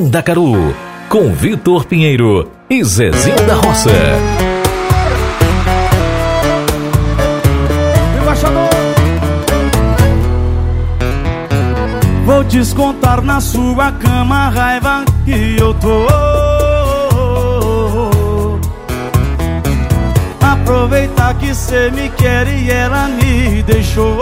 Mandacaru, 0.00 0.74
com 1.10 1.30
Vitor 1.34 1.84
Pinheiro 1.84 2.50
e 2.70 2.82
Zezinho 2.82 3.46
da 3.46 3.54
Roça. 3.54 3.90
Vou 12.24 12.42
descontar 12.44 13.20
na 13.20 13.42
sua 13.42 13.92
cama 13.92 14.46
a 14.46 14.48
raiva 14.48 15.04
que 15.26 15.56
eu 15.60 15.74
tô. 15.74 16.06
Aproveitar 20.40 21.34
que 21.34 21.54
cê 21.54 21.90
me 21.90 22.08
quer 22.08 22.48
e 22.48 22.70
ela 22.70 23.06
me 23.06 23.62
deixou. 23.64 24.18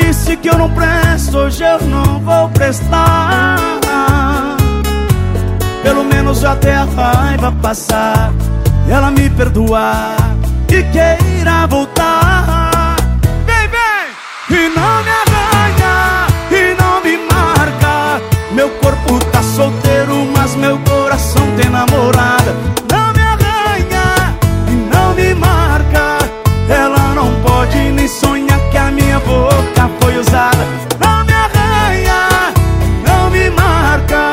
Disse 0.00 0.36
que 0.36 0.48
eu 0.48 0.58
não 0.58 0.70
presto, 0.70 1.38
hoje 1.38 1.62
eu 1.62 1.80
não 1.86 2.18
vou 2.20 2.48
prestar. 2.50 3.56
Pelo 5.82 6.04
menos 6.04 6.44
até 6.44 6.74
a 6.74 6.84
raiva 6.84 7.52
passar 7.62 8.32
ela 8.90 9.10
me 9.10 9.30
perdoar 9.30 10.16
e 10.68 10.82
queira 10.82 11.66
voltar. 11.68 12.96
Vem, 13.46 13.68
vem! 13.68 14.58
E 14.58 14.68
não 14.68 15.02
me 15.04 15.10
arranha, 15.10 16.26
e 16.50 16.74
não 16.80 17.00
me 17.02 17.16
marca. 17.32 18.20
Meu 18.52 18.68
corpo 18.70 19.24
tá 19.26 19.42
solteiro, 19.42 20.26
mas 20.36 20.56
meu 20.56 20.78
coração 20.80 21.46
tem 21.56 21.70
namorada. 21.70 22.56
Não 22.90 23.12
me 23.12 23.22
arranha, 23.22 24.36
e 24.68 24.72
não 24.92 25.14
me 25.14 25.34
marca. 25.34 26.18
Ela 26.68 27.14
não 27.14 27.32
pode 27.42 27.78
nem 27.92 28.08
sonhar 28.08 28.58
que 28.70 28.76
a 28.76 28.90
minha 28.90 29.20
boca 29.20 29.49
Não 30.20 31.24
me 31.24 31.32
arranha, 31.32 32.52
não 33.08 33.30
me 33.30 33.48
marca. 33.48 34.32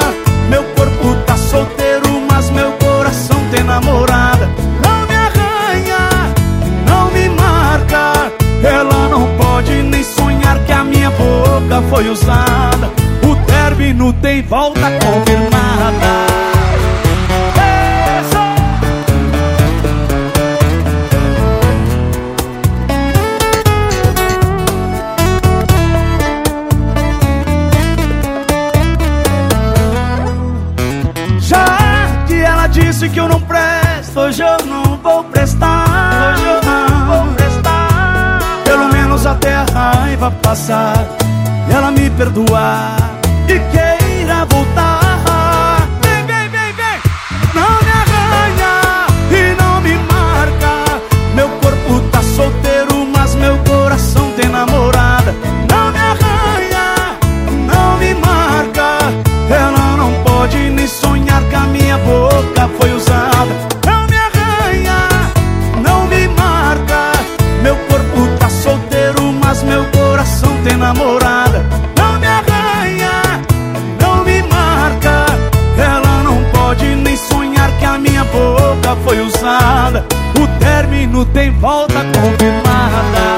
Meu 0.50 0.62
corpo 0.76 1.16
tá 1.26 1.38
solteiro, 1.38 2.22
mas 2.30 2.50
meu 2.50 2.74
coração 2.74 3.38
tem 3.52 3.64
namorada. 3.64 4.50
Não 4.84 5.08
me 5.08 5.16
arranha, 5.16 6.10
não 6.86 7.10
me 7.12 7.30
marca. 7.30 8.30
Ela 8.62 9.08
não 9.08 9.28
pode 9.38 9.82
nem 9.84 10.04
sonhar 10.04 10.60
que 10.66 10.74
a 10.74 10.84
minha 10.84 11.10
boca 11.12 11.82
foi 11.90 12.10
usada. 12.10 12.92
O 13.24 13.34
término 13.46 14.12
tem 14.12 14.44
volta 14.44 14.92
confirmada. 15.00 16.57
Raiva 40.18 40.32
passar 40.42 41.08
e 41.70 41.74
ela 41.74 41.92
me 41.92 42.10
perdoar 42.10 43.07
foi 79.08 79.22
usada. 79.22 80.06
O 80.38 80.60
término 80.60 81.26
tem 81.28 81.50
volta 81.52 81.94
confirmada. 81.94 83.38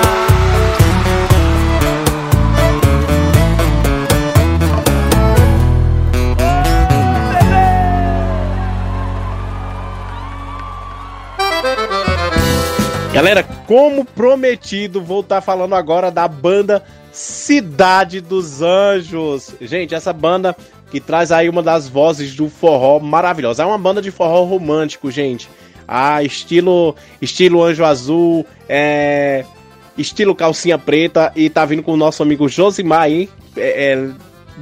Galera, 13.13 13.43
como 13.67 14.03
prometido, 14.03 15.01
vou 15.01 15.21
estar 15.21 15.41
falando 15.41 15.75
agora 15.75 16.09
da 16.09 16.27
banda 16.27 16.83
Cidade 17.11 18.21
dos 18.21 18.61
Anjos. 18.61 19.53
Gente, 19.61 19.93
essa 19.93 20.13
banda 20.13 20.55
que 20.91 20.99
traz 20.99 21.31
aí 21.31 21.49
uma 21.49 21.61
das 21.61 21.87
vozes 21.87 22.35
do 22.35 22.49
forró 22.49 22.99
maravilhosa. 22.99 23.63
É 23.63 23.65
uma 23.65 23.77
banda 23.77 24.01
de 24.01 24.11
forró 24.11 24.43
romântico, 24.43 25.11
gente. 25.11 25.49
Ah, 25.87 26.23
estilo, 26.23 26.95
estilo 27.21 27.63
Anjo 27.63 27.83
Azul, 27.83 28.45
é, 28.67 29.43
estilo 29.97 30.35
calcinha 30.35 30.77
preta 30.77 31.31
e 31.35 31.49
tá 31.49 31.65
vindo 31.65 31.83
com 31.83 31.93
o 31.93 31.97
nosso 31.97 32.21
amigo 32.21 32.47
Josimar 32.47 33.01
aí, 33.01 33.29
é, 33.57 33.93
é, 33.93 34.09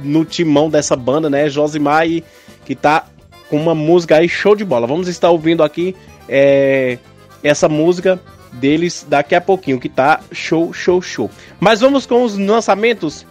no 0.02 0.24
timão 0.24 0.70
dessa 0.70 0.96
banda, 0.96 1.28
né? 1.28 1.48
Josimar 1.48 2.02
aí, 2.02 2.24
que 2.64 2.74
tá 2.74 3.06
com 3.50 3.56
uma 3.56 3.74
música 3.74 4.16
aí 4.16 4.28
show 4.28 4.54
de 4.54 4.64
bola. 4.64 4.86
Vamos 4.86 5.08
estar 5.08 5.30
ouvindo 5.30 5.62
aqui 5.62 5.94
é, 6.28 6.98
essa 7.42 7.68
música 7.68 8.20
deles 8.52 9.06
daqui 9.08 9.34
a 9.34 9.40
pouquinho, 9.40 9.78
que 9.78 9.88
tá 9.88 10.20
show, 10.32 10.72
show, 10.72 11.00
show. 11.00 11.30
Mas 11.60 11.80
vamos 11.80 12.06
com 12.06 12.22
os 12.22 12.36
lançamentos. 12.36 13.26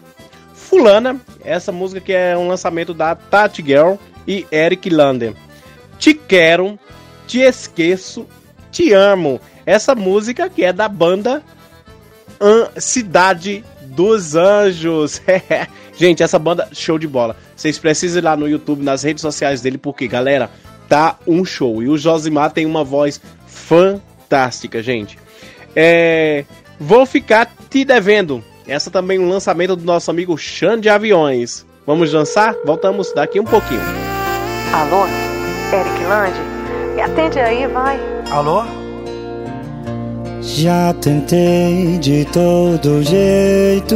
Fulana, 0.70 1.20
essa 1.46 1.72
música 1.72 2.02
que 2.02 2.12
é 2.14 2.38
um 2.38 2.48
lançamento 2.48 2.94
da 2.94 3.16
Tati 3.16 3.64
Girl 3.66 3.96
e 4.28 4.46
Eric 4.52 4.90
Lander. 4.90 5.34
Te 5.98 6.14
quero, 6.14 6.78
te 7.26 7.40
esqueço, 7.40 8.28
te 8.72 8.92
amo. 8.92 9.40
Essa 9.66 9.96
música 9.96 10.50
que 10.50 10.64
é 10.64 10.74
da 10.74 10.88
banda 10.90 11.42
An- 12.40 12.70
Cidade 12.78 13.64
dos 13.82 14.36
Anjos. 14.36 15.22
Gente, 15.98 16.22
essa 16.22 16.38
banda 16.38 16.68
show 16.74 17.00
de 17.00 17.08
bola. 17.08 17.36
Vocês 17.56 17.80
precisam 17.80 18.20
ir 18.20 18.24
lá 18.26 18.36
no 18.38 18.48
YouTube, 18.48 18.84
nas 18.84 19.02
redes 19.04 19.22
sociais 19.22 19.62
dele, 19.62 19.78
porque, 19.78 20.08
galera, 20.08 20.50
tá 20.88 21.18
um 21.26 21.44
show. 21.44 21.82
E 21.82 21.88
o 21.90 21.98
Josimar 21.98 22.52
tem 22.52 22.66
uma 22.66 22.84
voz 22.84 23.20
fantástica, 23.48 24.84
gente. 24.84 25.18
É, 25.76 26.46
vou 26.80 27.06
ficar 27.06 27.52
te 27.70 27.84
devendo. 27.84 28.44
Essa 28.68 28.92
também 28.92 29.18
é 29.18 29.22
um 29.22 29.30
lançamento 29.30 29.76
do 29.76 29.86
nosso 29.86 30.12
amigo 30.12 30.38
Xande 30.38 30.82
de 30.84 30.90
Aviões. 30.90 31.66
Vamos 31.86 32.12
dançar? 32.12 32.54
Voltamos 32.66 33.14
daqui 33.14 33.40
um 33.40 33.46
pouquinho. 33.46 33.82
Alô? 34.74 35.06
Eric 35.74 36.04
Lande? 36.04 36.40
Me 36.96 37.02
atende 37.02 37.40
aí, 37.40 37.66
vai. 37.68 37.98
Alô? 38.30 38.66
Já 40.42 40.94
tentei 41.02 41.98
de 42.00 42.26
todo 42.26 43.04
jeito, 43.04 43.96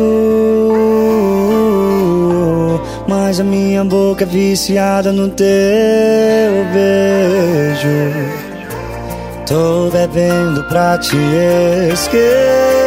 mas 3.07 3.39
a 3.39 3.43
minha 3.43 3.83
boca 3.83 4.23
é 4.23 4.27
viciada 4.27 5.11
no 5.11 5.29
teu 5.29 5.47
beijo. 6.73 7.89
Tô 9.47 9.89
bebendo 9.91 10.63
pra 10.65 10.97
te 10.97 11.17
esquecer, 11.91 12.80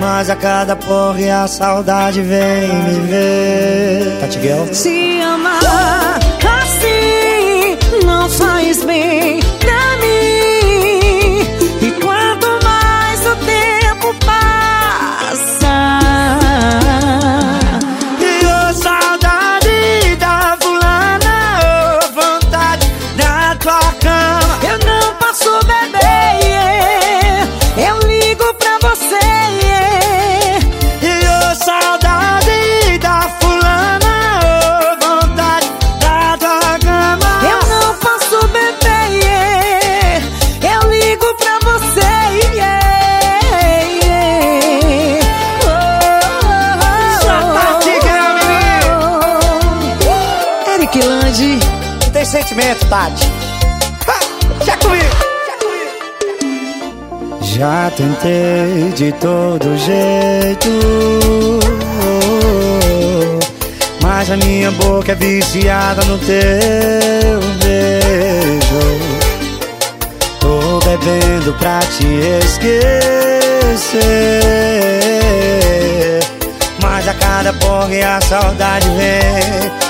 mas 0.00 0.28
a 0.28 0.36
cada 0.36 0.74
porre 0.76 1.30
a 1.30 1.46
saudade 1.46 2.20
vem 2.22 2.68
me 2.68 3.00
ver. 3.08 4.18
Tati 4.20 4.38
Guel? 4.38 4.68
Se 4.72 5.20
amar 5.20 6.18
assim 6.62 7.78
não 8.04 8.28
faz 8.28 8.84
bem 8.84 9.11
Ha, 52.94 53.08
já 54.66 54.76
comigo. 54.76 55.16
Já 57.40 57.90
tentei 57.96 58.92
de 58.94 59.12
todo 59.12 59.78
jeito, 59.78 60.68
mas 64.02 64.30
a 64.30 64.36
minha 64.36 64.70
boca 64.72 65.12
é 65.12 65.14
viciada 65.14 66.04
no 66.04 66.18
teu 66.18 67.40
beijo. 67.64 68.82
Tô 70.38 70.78
bebendo 70.80 71.54
pra 71.54 71.80
te 71.80 72.04
esquecer, 72.44 72.82
mas 76.82 77.08
a 77.08 77.14
cada 77.14 77.54
porra 77.54 78.18
a 78.18 78.20
saudade 78.20 78.86
vem. 78.90 79.81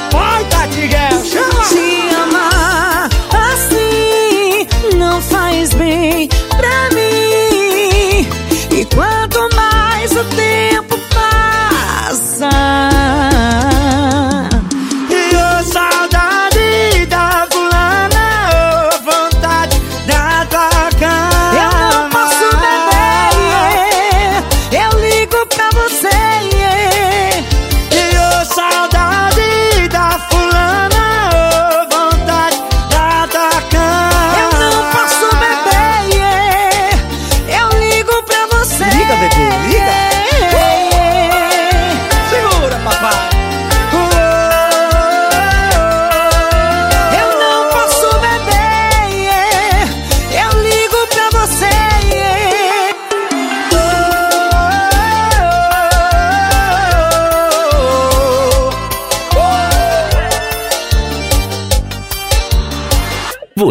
Mais 10.12 10.16
o 10.16 10.24
tempo 10.36 10.98
passa, 11.14 12.48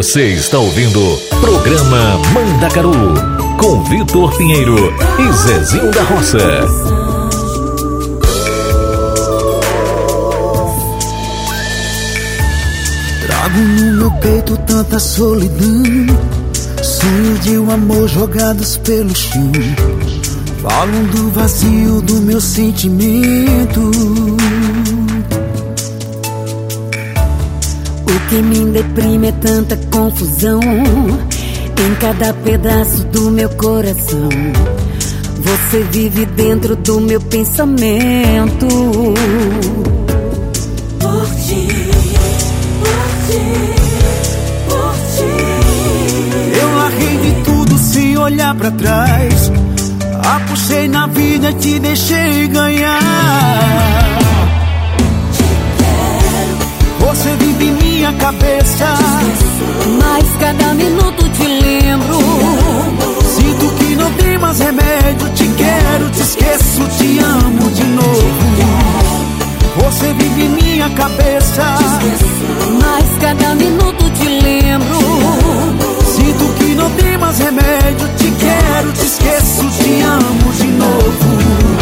Você 0.01 0.33
está 0.33 0.57
ouvindo 0.57 0.99
Programa 1.39 2.17
Mandacaru 2.33 2.91
com 3.59 3.83
Vitor 3.83 4.35
Pinheiro 4.35 4.75
e 5.19 5.31
Zezinho 5.31 5.91
da 5.91 6.01
Roça. 6.01 6.39
Trago 13.27 13.59
no 13.59 13.97
meu 13.99 14.11
peito 14.13 14.57
tanta 14.65 14.97
solidão 14.97 16.17
Sonhos 16.81 17.39
de 17.41 17.59
um 17.59 17.69
amor 17.69 18.09
jogados 18.09 18.77
pelo 18.77 19.15
chão 19.15 19.51
Falam 20.63 21.03
do 21.11 21.29
vazio 21.29 22.01
do 22.01 22.15
meu 22.21 22.41
sentimento 22.41 23.91
que 28.31 28.41
me 28.41 28.71
deprime 28.71 29.27
é 29.27 29.31
tanta 29.33 29.75
confusão 29.91 30.61
em 30.61 31.95
cada 31.99 32.33
pedaço 32.33 33.03
do 33.07 33.29
meu 33.29 33.49
coração. 33.49 34.29
Você 35.35 35.83
vive 35.91 36.25
dentro 36.27 36.77
do 36.77 37.01
meu 37.01 37.19
pensamento. 37.19 38.67
Por 40.97 41.25
ti, 41.45 41.67
por 42.79 43.03
ti, 43.27 43.43
por 44.69 44.93
ti. 45.17 45.31
Eu 46.61 46.75
larguei 46.77 47.17
de 47.17 47.43
tudo 47.43 47.77
sem 47.77 48.17
olhar 48.17 48.55
pra 48.55 48.71
trás 48.71 49.51
Apostei 50.23 50.87
na 50.87 51.05
vida 51.07 51.49
e 51.49 51.53
te 51.55 51.79
deixei 51.79 52.47
ganhar 52.47 54.20
Você 57.01 57.35
vive 57.35 57.65
em 57.65 57.71
minha 57.73 58.13
cabeça. 58.13 58.93
Mas 59.99 60.25
cada 60.39 60.73
minuto 60.73 61.29
te 61.29 61.47
lembro. 61.47 62.17
Sinto 63.25 63.69
que 63.75 63.95
não 63.95 64.11
tem 64.13 64.37
mais 64.37 64.59
remédio. 64.59 65.29
Te 65.33 65.47
quero, 65.57 66.09
te 66.11 66.21
esqueço, 66.21 66.81
te 66.97 67.19
amo 67.19 67.71
de 67.71 67.83
novo. 67.83 68.31
Você 69.83 70.13
vive 70.13 70.43
em 70.43 70.49
minha 70.49 70.89
cabeça. 70.91 71.63
Mas 72.79 73.17
cada 73.19 73.55
minuto 73.55 74.09
te 74.11 74.27
lembro. 74.27 74.99
Sinto 76.05 76.53
que 76.59 76.75
não 76.75 76.89
tem 76.91 77.17
mais 77.17 77.39
remédio. 77.39 78.07
Te 78.17 78.31
quero, 78.31 78.91
te 78.93 79.05
esqueço, 79.05 79.67
te 79.83 80.01
amo 80.01 80.53
de 80.53 80.67
novo 80.67 81.80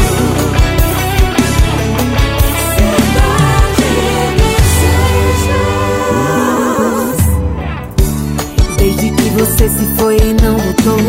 você 9.40 9.70
se 9.70 9.86
foi 9.98 10.18
e 10.18 10.34
não 10.42 10.58
voltou, 10.58 11.00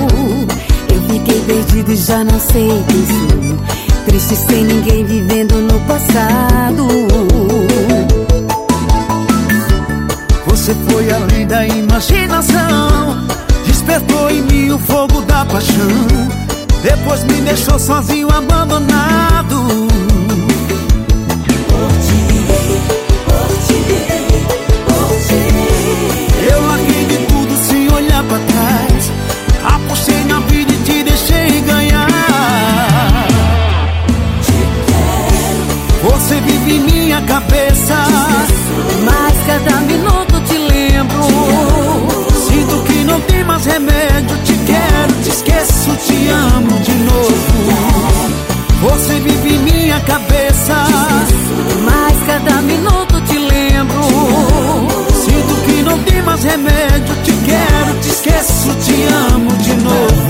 eu 0.94 1.02
fiquei 1.08 1.40
perdido 1.40 1.92
e 1.92 1.96
já 1.96 2.22
não 2.22 2.38
sei 2.38 2.68
quem 2.88 3.06
sou. 3.06 3.56
Triste 4.06 4.36
sem 4.36 4.64
ninguém 4.64 5.04
vivendo 5.04 5.56
no 5.56 5.80
passado. 5.80 6.86
Você 10.46 10.74
foi 10.88 11.10
além 11.10 11.46
da 11.46 11.66
imaginação. 11.66 13.26
Despertou 13.66 14.30
em 14.30 14.42
mim 14.42 14.70
o 14.70 14.78
fogo 14.78 15.22
da 15.22 15.44
paixão. 15.46 15.88
Depois 16.82 17.24
me 17.24 17.40
deixou 17.40 17.78
sozinho, 17.78 18.28
abandonado. 18.30 19.90
Eu 26.42 26.66
larguei 26.66 26.79
de 26.79 26.79
tudo 26.79 26.79
Você 36.30 36.40
vive 36.42 36.76
em 36.76 36.80
minha 36.82 37.20
cabeça 37.22 37.96
Mas 39.04 39.34
cada 39.48 39.80
minuto 39.80 40.40
te 40.46 40.58
lembro. 40.58 41.24
Sinto 42.46 42.84
que 42.84 43.02
não 43.02 43.20
tem 43.22 43.42
mais 43.42 43.66
remédio 43.66 44.38
Te 44.44 44.52
quero, 44.64 45.12
te 45.24 45.28
esqueço, 45.28 45.96
te 46.06 46.28
amo 46.28 46.78
de 46.84 46.92
novo 46.92 48.30
Você 48.80 49.18
vive 49.18 49.56
em 49.56 49.58
minha 49.58 49.98
cabeça 50.02 50.84
Mas 51.84 52.16
cada 52.24 52.62
minuto 52.62 53.20
te 53.22 53.36
lembro. 53.36 54.04
Sinto 55.12 55.54
que 55.66 55.82
não 55.82 55.98
tem 56.04 56.22
mais 56.22 56.44
remédio 56.44 57.12
Te 57.24 57.32
quero, 57.44 58.00
te 58.02 58.08
esqueço, 58.08 58.72
te 58.84 59.02
amo 59.34 59.50
de 59.56 59.74
novo 59.82 60.29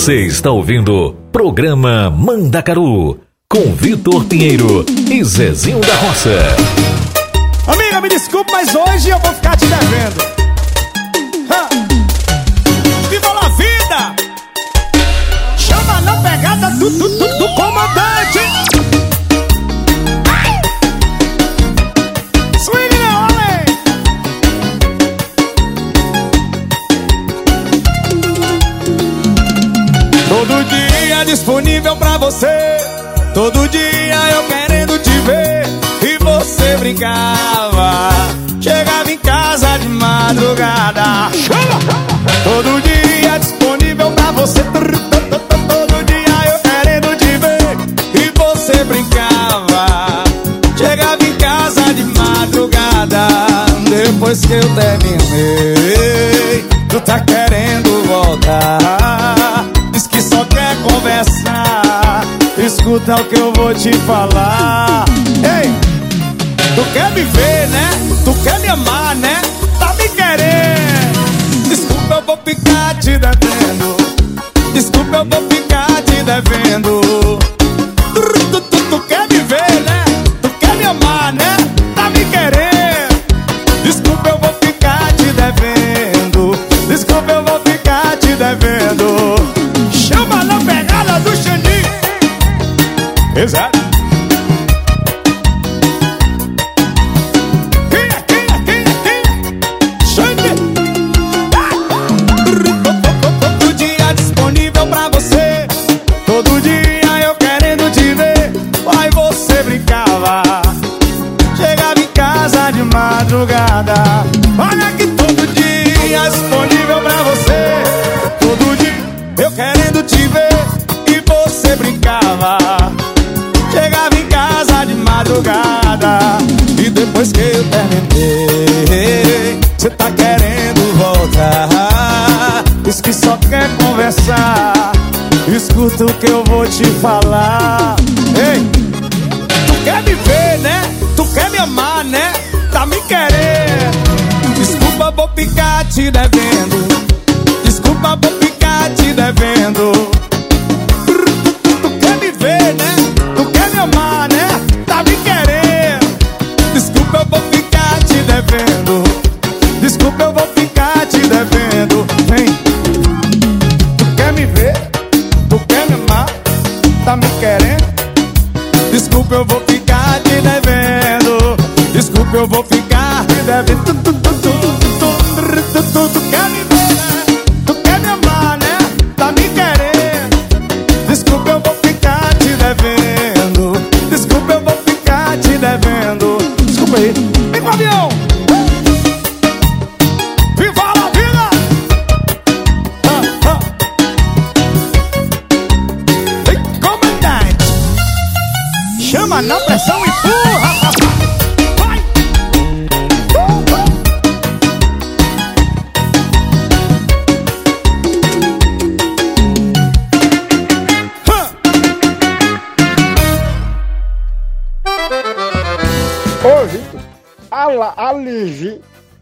Você 0.00 0.24
está 0.24 0.50
ouvindo 0.50 1.14
Programa 1.30 2.08
Mandacaru 2.08 3.20
com 3.46 3.74
Vitor 3.74 4.24
Pinheiro 4.24 4.86
e 4.88 5.22
Zezinho 5.22 5.78
da 5.78 5.94
Roça. 5.96 6.30
Amiga, 7.66 8.00
me 8.00 8.08
desculpe, 8.08 8.50
mas 8.50 8.74
hoje 8.74 9.10
eu 9.10 9.18
vou 9.18 9.30
ficar 9.34 9.58
te 9.58 9.66
devendo. 9.66 10.22
Viva 13.10 13.32
la 13.34 13.48
vida! 13.50 14.16
Chama 15.58 16.00
na 16.00 16.16
pegada 16.22 16.70
do, 16.70 16.88
do, 16.88 17.08
do, 17.18 17.29
disponível 31.30 31.96
pra 31.96 32.18
você. 32.18 32.76
Todo 33.32 33.68
dia 33.68 34.16
eu 34.32 34.42
querendo 34.48 34.98
te 34.98 35.10
ver. 35.20 35.62
E 36.02 36.18
você 36.18 36.76
brincava. 36.76 38.10
Chegava 38.60 39.10
em 39.10 39.18
casa 39.18 39.78
de 39.78 39.88
madrugada. 39.88 41.30
Todo 42.42 42.82
dia 42.82 43.38
disponível 43.38 44.10
pra 44.10 44.32
você. 44.32 44.60
Todo 44.64 46.04
dia 46.04 46.52
eu 46.52 46.58
querendo 46.68 47.16
te 47.16 47.36
ver. 47.38 47.78
E 48.14 48.32
você 48.36 48.82
brincava. 48.84 50.24
Chegava 50.76 51.22
em 51.24 51.34
casa 51.34 51.94
de 51.94 52.02
madrugada. 52.02 53.28
Depois 53.88 54.40
que 54.40 54.54
eu 54.54 54.74
terminei, 54.74 55.79
Escuta 63.00 63.22
o 63.22 63.24
que 63.24 63.38
eu 63.38 63.52
vou 63.54 63.74
te 63.74 63.92
falar. 64.00 65.06
Ei, 65.36 65.70
tu 66.74 66.92
quer 66.92 67.10
me 67.12 67.22
ver, 67.22 67.68
né? 67.68 67.90
Tu 68.24 68.34
quer 68.42 68.58
me 68.60 68.68
amar, 68.68 69.16
né? 69.16 69.40
Tá 69.78 69.94
me 69.94 70.06
querendo. 70.08 71.68
Desculpa, 71.68 72.14
eu 72.16 72.22
vou 72.22 72.38
ficar 72.44 72.94
te 72.98 73.16
devendo. 73.18 73.96
Desculpa, 74.74 75.16
eu 75.16 75.24
vou 75.24 75.48
ficar 75.48 76.02
te 76.02 76.22
devendo. 76.22 77.59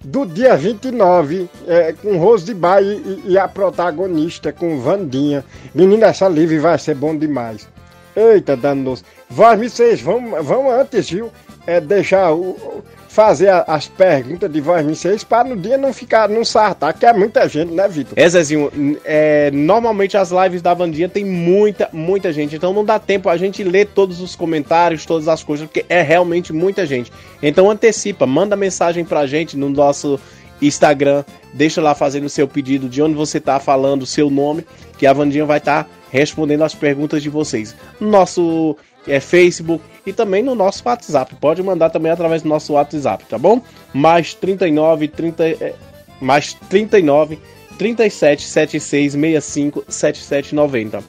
Do 0.04 0.24
dia 0.24 0.56
29, 0.56 1.48
é, 1.66 1.92
com 1.92 2.16
Rose 2.18 2.44
de 2.44 2.54
Baia 2.54 2.84
e, 2.84 3.22
e 3.28 3.38
a 3.38 3.48
protagonista 3.48 4.52
com 4.52 4.78
Vandinha. 4.80 5.44
Menina, 5.74 6.06
essa 6.06 6.28
Liv 6.28 6.58
vai 6.60 6.78
ser 6.78 6.94
bom 6.94 7.16
demais. 7.16 7.68
Eita, 8.14 8.56
danoso. 8.56 9.04
Vós, 9.28 9.58
vocês 9.60 10.00
vão, 10.00 10.42
vão 10.42 10.70
antes, 10.70 11.10
viu? 11.10 11.30
É, 11.66 11.80
deixar 11.80 12.32
o- 12.32 12.82
fazer 13.18 13.50
as 13.66 13.88
perguntas 13.88 14.48
de 14.48 14.60
vós, 14.60 14.86
vocês, 14.86 15.24
para 15.24 15.42
no 15.42 15.56
dia 15.56 15.76
não 15.76 15.92
ficar, 15.92 16.28
não 16.28 16.44
sartar, 16.44 16.96
que 16.96 17.04
é 17.04 17.12
muita 17.12 17.48
gente, 17.48 17.72
né, 17.72 17.88
Vitor? 17.88 18.12
É, 18.14 18.28
Zezinho, 18.28 18.70
é, 19.04 19.50
normalmente 19.50 20.16
as 20.16 20.30
lives 20.30 20.62
da 20.62 20.72
Vandinha 20.72 21.08
tem 21.08 21.24
muita, 21.24 21.88
muita 21.92 22.32
gente, 22.32 22.54
então 22.54 22.72
não 22.72 22.84
dá 22.84 22.96
tempo 23.00 23.28
a 23.28 23.36
gente 23.36 23.64
ler 23.64 23.88
todos 23.88 24.20
os 24.20 24.36
comentários, 24.36 25.04
todas 25.04 25.26
as 25.26 25.42
coisas, 25.42 25.66
porque 25.66 25.84
é 25.88 26.00
realmente 26.00 26.52
muita 26.52 26.86
gente. 26.86 27.10
Então 27.42 27.68
antecipa, 27.68 28.24
manda 28.24 28.54
mensagem 28.54 29.04
pra 29.04 29.26
gente 29.26 29.56
no 29.56 29.68
nosso 29.68 30.20
Instagram, 30.62 31.24
deixa 31.52 31.82
lá 31.82 31.96
fazendo 31.96 32.26
o 32.26 32.30
seu 32.30 32.46
pedido 32.46 32.88
de 32.88 33.02
onde 33.02 33.16
você 33.16 33.40
tá 33.40 33.58
falando, 33.58 34.02
o 34.02 34.06
seu 34.06 34.30
nome, 34.30 34.64
que 34.96 35.08
a 35.08 35.12
Vandinha 35.12 35.44
vai 35.44 35.58
estar 35.58 35.90
respondendo 36.08 36.62
as 36.62 36.74
perguntas 36.74 37.20
de 37.20 37.28
vocês. 37.28 37.74
No 38.00 38.08
nosso 38.08 38.76
é, 39.08 39.20
Facebook 39.20 39.82
e 40.06 40.12
também 40.12 40.42
no 40.42 40.54
nosso 40.54 40.82
WhatsApp. 40.86 41.34
Pode 41.36 41.62
mandar 41.62 41.90
também 41.90 42.12
através 42.12 42.42
do 42.42 42.48
nosso 42.48 42.74
WhatsApp, 42.74 43.24
tá 43.26 43.38
bom? 43.38 43.60
Mais 43.92 44.34
39 44.34 45.08
30 45.08 45.48
é, 45.48 45.74
mais 46.20 46.54
39 46.54 47.38
37 47.78 48.42
76 48.44 49.12
65 49.12 49.84
77 49.88 50.54
90. 50.54 51.02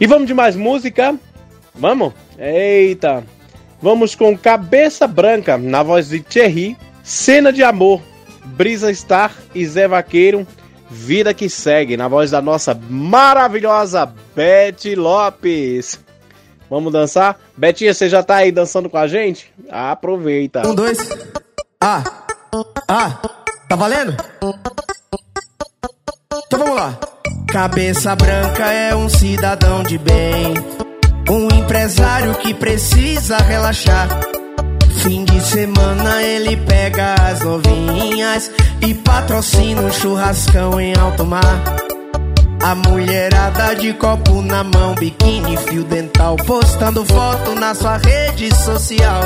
E 0.00 0.06
vamos 0.06 0.26
de 0.26 0.34
mais 0.34 0.56
música? 0.56 1.14
Vamos? 1.74 2.12
Eita! 2.38 3.24
Vamos 3.80 4.14
com 4.14 4.36
Cabeça 4.36 5.06
Branca, 5.06 5.58
na 5.58 5.82
voz 5.82 6.08
de 6.08 6.20
Thierry, 6.20 6.76
Cena 7.02 7.52
de 7.52 7.62
Amor, 7.62 8.00
Brisa 8.44 8.92
Star 8.94 9.32
e 9.54 9.66
Zé 9.66 9.88
Vaqueiro, 9.88 10.46
Vida 10.88 11.32
que 11.32 11.48
Segue, 11.48 11.96
na 11.96 12.06
voz 12.06 12.30
da 12.30 12.42
nossa 12.42 12.78
maravilhosa 12.88 14.12
Beth 14.36 14.94
Lopes. 14.96 16.01
Vamos 16.72 16.90
dançar? 16.90 17.38
Betinha, 17.54 17.92
você 17.92 18.08
já 18.08 18.22
tá 18.22 18.36
aí 18.36 18.50
dançando 18.50 18.88
com 18.88 18.96
a 18.96 19.06
gente? 19.06 19.52
Aproveita. 19.70 20.66
Um, 20.66 20.74
dois. 20.74 20.96
Ah! 21.78 22.02
Ah! 22.88 23.18
Tá 23.68 23.76
valendo? 23.76 24.16
Então 26.46 26.58
vamos 26.58 26.74
lá. 26.74 26.98
Cabeça 27.48 28.16
branca 28.16 28.72
é 28.72 28.96
um 28.96 29.06
cidadão 29.06 29.82
de 29.82 29.98
bem. 29.98 30.54
Um 31.28 31.54
empresário 31.58 32.36
que 32.36 32.54
precisa 32.54 33.36
relaxar. 33.36 34.08
Fim 35.02 35.26
de 35.26 35.42
semana 35.42 36.22
ele 36.22 36.56
pega 36.56 37.16
as 37.16 37.40
novinhas 37.40 38.50
e 38.80 38.94
patrocina 38.94 39.82
um 39.82 39.92
churrascão 39.92 40.80
em 40.80 40.96
alto 40.96 41.26
mar. 41.26 41.91
A 42.62 42.76
mulherada 42.76 43.74
de 43.74 43.92
copo 43.94 44.40
na 44.40 44.62
mão, 44.62 44.94
biquíni, 44.94 45.56
fio 45.56 45.82
dental, 45.82 46.36
postando 46.36 47.04
foto 47.04 47.56
na 47.56 47.74
sua 47.74 47.96
rede 47.96 48.54
social. 48.54 49.22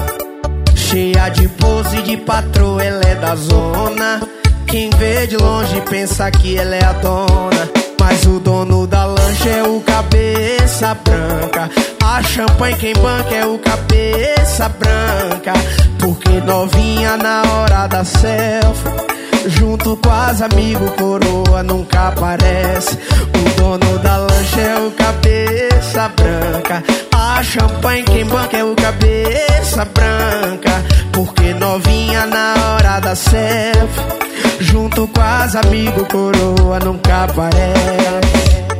Cheia 0.75 1.29
de 1.29 1.47
pose 1.49 2.01
de 2.03 2.17
patroa, 2.17 2.83
ela 2.83 3.05
é 3.05 3.15
da 3.17 3.37
zona. 3.37 4.23
Quem 4.67 4.89
vê 4.91 5.27
de 5.27 5.37
longe 5.37 5.81
pensa 5.83 6.31
que 6.31 6.57
ela 6.57 6.77
é 6.77 6.85
a 6.85 6.93
dona. 6.95 7.71
Mas 8.01 8.25
o 8.25 8.41
dono 8.41 8.87
da 8.87 9.05
lancha 9.05 9.51
é 9.51 9.63
o 9.63 9.81
cabeça 9.81 10.95
branca. 10.95 11.71
A 12.03 12.23
champanhe 12.23 12.77
quem 12.77 12.95
banca 12.95 13.35
é 13.35 13.45
o 13.45 13.59
cabeça 13.59 14.69
branca. 14.71 15.53
Porque 15.99 16.41
novinha 16.41 17.17
na 17.19 17.43
hora 17.43 17.87
da 17.87 18.03
selfie. 18.03 19.16
Junto 19.49 19.97
com 19.99 20.11
as 20.11 20.43
amigos, 20.43 20.91
coroa 20.99 21.63
nunca 21.63 22.09
aparece. 22.09 22.99
O 23.35 23.61
dono 23.61 23.99
da 24.01 24.17
lancha 24.17 24.61
é 24.61 24.77
o 24.79 24.91
cabeça 24.91 26.09
branca. 26.09 26.83
A 27.15 27.43
champanhe 27.45 28.03
quem 28.03 28.25
banca 28.25 28.57
é 28.57 28.65
o 28.65 28.75
cabeça 28.75 29.85
branca. 29.85 30.71
Porque 31.13 31.55
novinha 31.55 32.27
na 32.27 32.55
hora 32.75 33.01
da 33.01 33.15
selfie. 33.15 34.17
Junto 34.61 35.07
com 35.07 35.21
as 35.21 35.55
amigos, 35.55 36.09
coroa 36.09 36.81
nunca 36.81 37.25
aparece. 37.25 38.76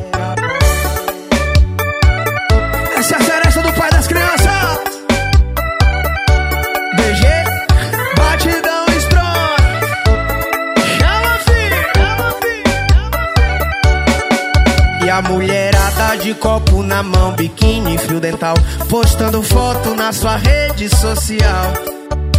A 15.17 15.23
mulherada 15.23 16.15
de 16.19 16.35
copo 16.35 16.83
na 16.83 17.03
mão, 17.03 17.33
biquíni, 17.33 17.97
fio 17.97 18.21
dental, 18.21 18.55
postando 18.91 19.43
foto 19.43 19.95
na 19.95 20.13
sua 20.13 20.37
rede 20.37 20.95
social. 20.95 21.73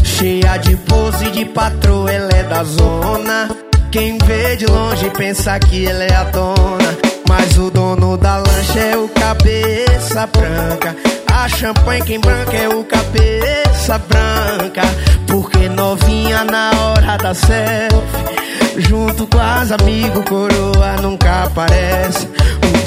Cheia 0.03 0.57
de 0.57 0.75
pose 0.75 1.31
de 1.31 1.43
patroa, 1.45 2.11
ela 2.11 2.31
é 2.31 2.43
da 2.43 2.63
zona. 2.63 3.49
Quem 3.91 4.19
vê 4.19 4.55
de 4.57 4.67
longe 4.67 5.09
pensa 5.09 5.57
que 5.57 5.87
ela 5.87 6.03
é 6.03 6.13
a 6.13 6.23
dona. 6.25 6.97
Mas 7.27 7.57
o 7.57 7.71
dono 7.71 8.15
da 8.15 8.37
lancha 8.37 8.79
é 8.79 8.95
o 8.95 9.07
cabeça 9.09 10.27
branca. 10.27 10.95
A 11.33 11.49
champanhe 11.49 12.03
quem 12.03 12.19
branca 12.19 12.55
é 12.55 12.69
o 12.69 12.83
cabeça 12.83 13.97
branca. 13.97 14.83
Porque 15.25 15.67
novinha 15.67 16.43
na 16.43 16.69
hora 16.79 17.17
da 17.17 17.33
selfie. 17.33 18.37
Junto 18.77 19.25
com 19.25 19.39
as 19.39 19.71
amigos, 19.71 20.23
coroa 20.25 21.01
nunca 21.01 21.45
aparece. 21.45 22.27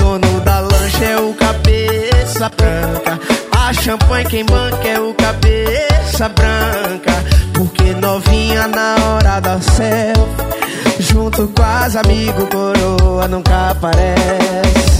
Dono 0.00 0.40
da 0.40 0.60
lancha 0.60 1.04
é 1.04 1.16
o 1.18 1.34
cabeça 1.34 2.50
branca. 2.56 3.20
A 3.56 3.72
champanhe 3.72 4.26
quem 4.26 4.44
banca 4.44 4.88
é 4.88 4.98
o 4.98 5.14
cabeça 5.14 6.28
branca. 6.30 7.12
Porque 7.54 7.92
novinha 7.94 8.66
na 8.66 8.96
hora 9.04 9.40
da 9.40 9.60
selfie. 9.60 11.02
Junto 11.12 11.48
com 11.48 11.62
as 11.62 11.96
amigos, 11.96 12.48
coroa 12.48 13.28
nunca 13.28 13.70
aparece. 13.70 14.99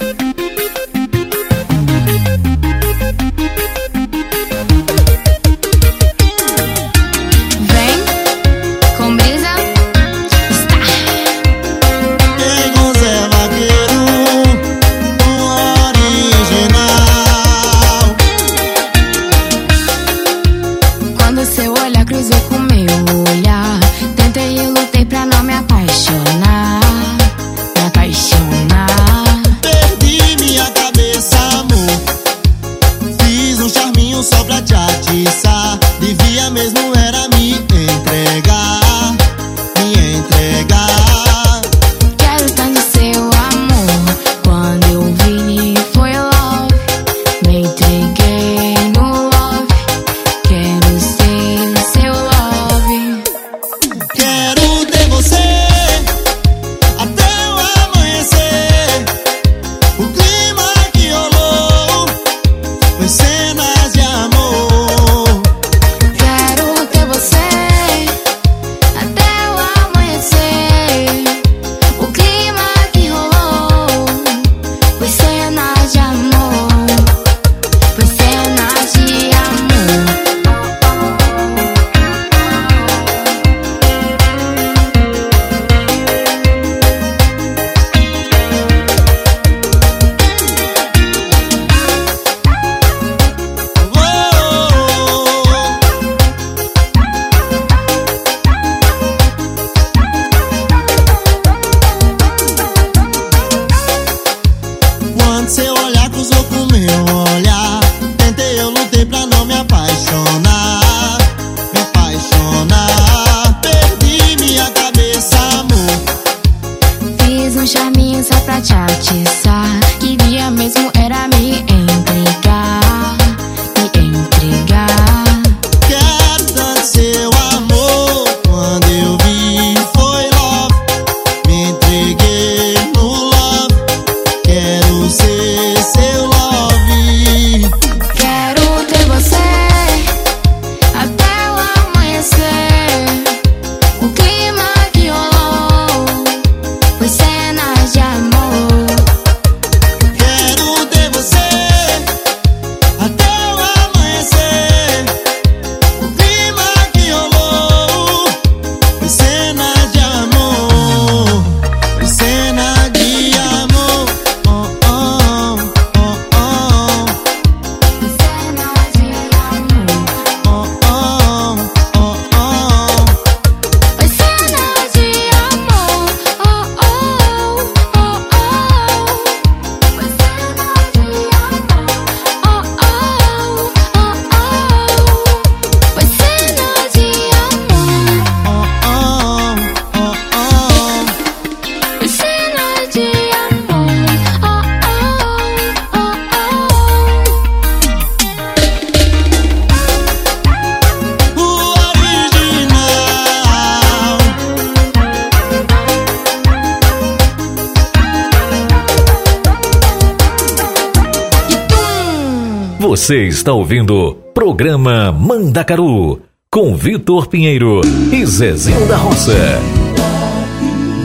Você 213.01 213.25
está 213.27 213.51
ouvindo 213.51 214.13
Programa 214.31 215.11
Mandacaru 215.11 216.21
com 216.51 216.75
Vitor 216.75 217.25
Pinheiro 217.25 217.81
e 218.13 218.23
Zezinho 218.23 218.87
da 218.87 218.95
Roça. 218.95 219.33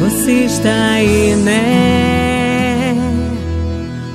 Você 0.00 0.44
está 0.44 0.90
aí, 0.90 1.34
né? 1.36 2.94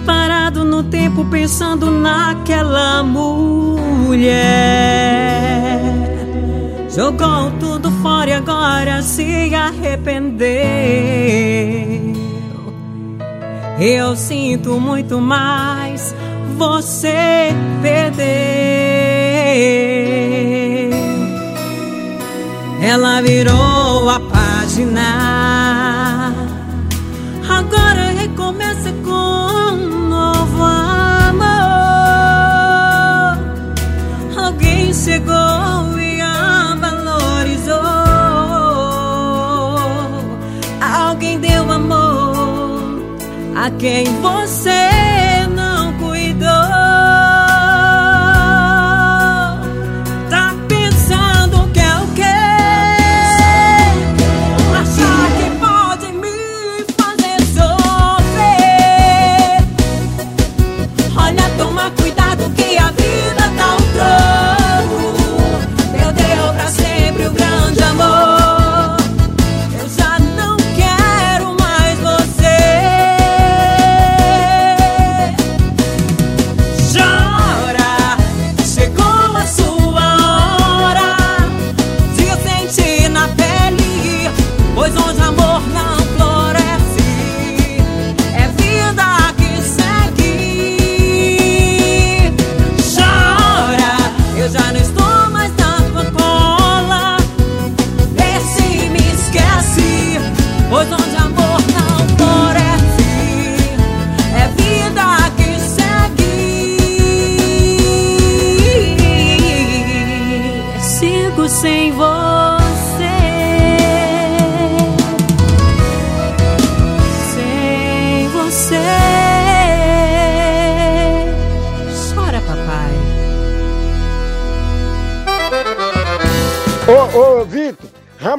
Parado 0.05 0.63
no 0.63 0.83
tempo 0.83 1.25
pensando 1.25 1.89
naquela 1.89 3.01
mulher. 3.01 4.21
Jogou 6.87 7.49
tudo 7.59 7.89
fora 8.03 8.29
e 8.29 8.33
agora 8.33 9.01
se 9.01 9.55
arrependeu. 9.55 10.51
Eu 13.79 14.15
sinto 14.15 14.79
muito 14.79 15.19
mais, 15.19 15.80
você 16.61 17.49
perdeu. 17.81 18.21
Ela 22.79 23.19
virou 23.23 24.07
a 24.07 24.19
página. 24.19 25.01
Agora 27.49 28.11
recomeça 28.11 28.93
com 29.03 29.09
um 29.73 30.07
novo 30.07 30.63
amor. 30.63 31.49
Alguém 34.37 34.93
chegou 34.93 35.97
e 35.97 36.21
a 36.21 36.77
valorizou. 36.79 37.81
Alguém 40.79 41.39
deu 41.39 41.71
amor 41.71 43.01
a 43.55 43.71
quem 43.79 44.05
você 44.21 44.90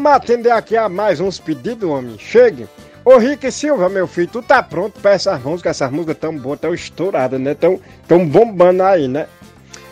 vamos 0.03 0.17
atender 0.17 0.51
aqui 0.51 0.77
a 0.77 0.89
mais 0.89 1.21
uns 1.21 1.39
pedidos, 1.39 1.89
homem. 1.89 2.19
Chegue. 2.19 2.67
Ô, 3.05 3.17
Rick 3.19 3.51
Silva, 3.53 3.89
meu 3.89 4.09
filho, 4.09 4.29
tu 4.29 4.43
tá 4.43 4.61
pronto 4.61 5.01
pra 5.01 5.13
essas 5.13 5.41
músicas? 5.41 5.77
Essas 5.77 5.93
músicas 5.93 6.17
tão 6.19 6.37
boas, 6.37 6.59
tão 6.59 6.75
estouradas, 6.75 7.41
né? 7.41 7.55
Tão, 7.55 7.79
tão 8.09 8.27
bombando 8.27 8.83
aí, 8.83 9.07
né? 9.07 9.27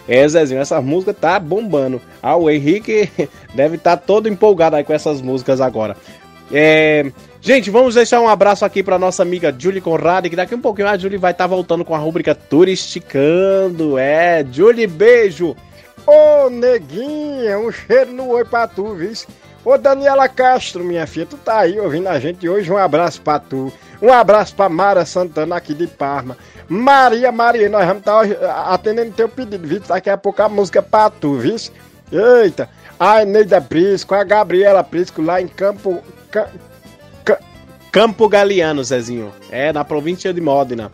É, 0.09 0.27
Zezinho, 0.27 0.61
essas 0.61 0.83
músicas 0.83 1.17
tá 1.17 1.39
bombando. 1.39 2.01
Ah, 2.21 2.37
o 2.37 2.51
Henrique 2.51 3.09
deve 3.55 3.77
estar 3.77 3.97
tá 3.97 4.03
todo 4.05 4.29
empolgado 4.29 4.75
aí 4.75 4.83
com 4.83 4.93
essas 4.93 5.21
músicas 5.23 5.61
agora. 5.61 5.97
É... 6.53 7.13
Gente, 7.41 7.71
vamos 7.71 7.95
deixar 7.95 8.21
um 8.21 8.29
abraço 8.29 8.65
aqui 8.65 8.83
pra 8.83 8.99
nossa 8.99 9.23
amiga 9.23 9.55
Julie 9.57 9.81
Conrad, 9.81 10.27
que 10.27 10.37
daqui 10.37 10.55
um 10.55 10.61
pouquinho 10.61 10.89
a 10.89 10.99
Julie 10.99 11.19
vai 11.19 11.31
estar 11.31 11.47
voltando 11.47 11.85
com 11.85 11.95
a 11.95 11.99
rubrica 11.99 12.35
Turisticando. 12.35 13.97
É, 13.97 14.45
Julie, 14.51 14.89
beijo! 14.89 15.57
Ô, 16.07 16.51
neguinha, 16.51 17.59
um 17.59 17.71
cheiro 17.71 18.13
no 18.13 18.29
oi 18.29 18.45
pra 18.45 18.67
tu, 18.67 18.95
viu? 18.95 19.13
Ô, 19.73 19.79
Daniela 19.79 20.29
Castro, 20.29 20.83
minha 20.83 21.07
filha, 21.07 21.27
tu 21.27 21.37
tá 21.37 21.61
aí 21.61 21.79
ouvindo 21.79 22.09
a 22.09 22.19
gente 22.19 22.49
hoje, 22.49 22.73
um 22.73 22.77
abraço 22.77 23.21
pra 23.23 23.39
tu. 23.39 23.73
Um 24.03 24.13
abraço 24.13 24.53
pra 24.57 24.69
Mara 24.69 25.05
Santana 25.07 25.55
aqui 25.55 25.75
de 25.75 25.87
Parma. 25.87 26.37
Maria, 26.69 27.31
Maria, 27.31 27.69
nós 27.69 27.87
vamos 27.87 28.01
estar 28.01 28.73
atendendo 28.73 29.13
teu 29.13 29.29
pedido, 29.29 29.65
viu? 29.69 29.79
Daqui 29.79 30.11
a 30.11 30.17
pouco 30.17 30.43
a 30.43 30.49
música 30.49 30.83
pra 30.83 31.09
tu, 31.09 31.35
viu? 31.35 31.55
Eita, 32.11 32.69
a 32.99 33.23
Eneida 33.23 33.61
Prisco, 33.61 34.13
a 34.13 34.25
Gabriela 34.25 34.83
Prisco 34.83 35.23
lá 35.23 35.41
em 35.41 35.47
Campo... 35.47 36.03
Ca- 36.33 36.49
Ca- 37.25 37.39
Campo 37.93 38.29
Galeano, 38.29 38.83
Zezinho. 38.83 39.33
É, 39.53 39.73
na 39.73 39.85
província 39.85 40.35
de 40.35 40.41
Modena. 40.41 40.91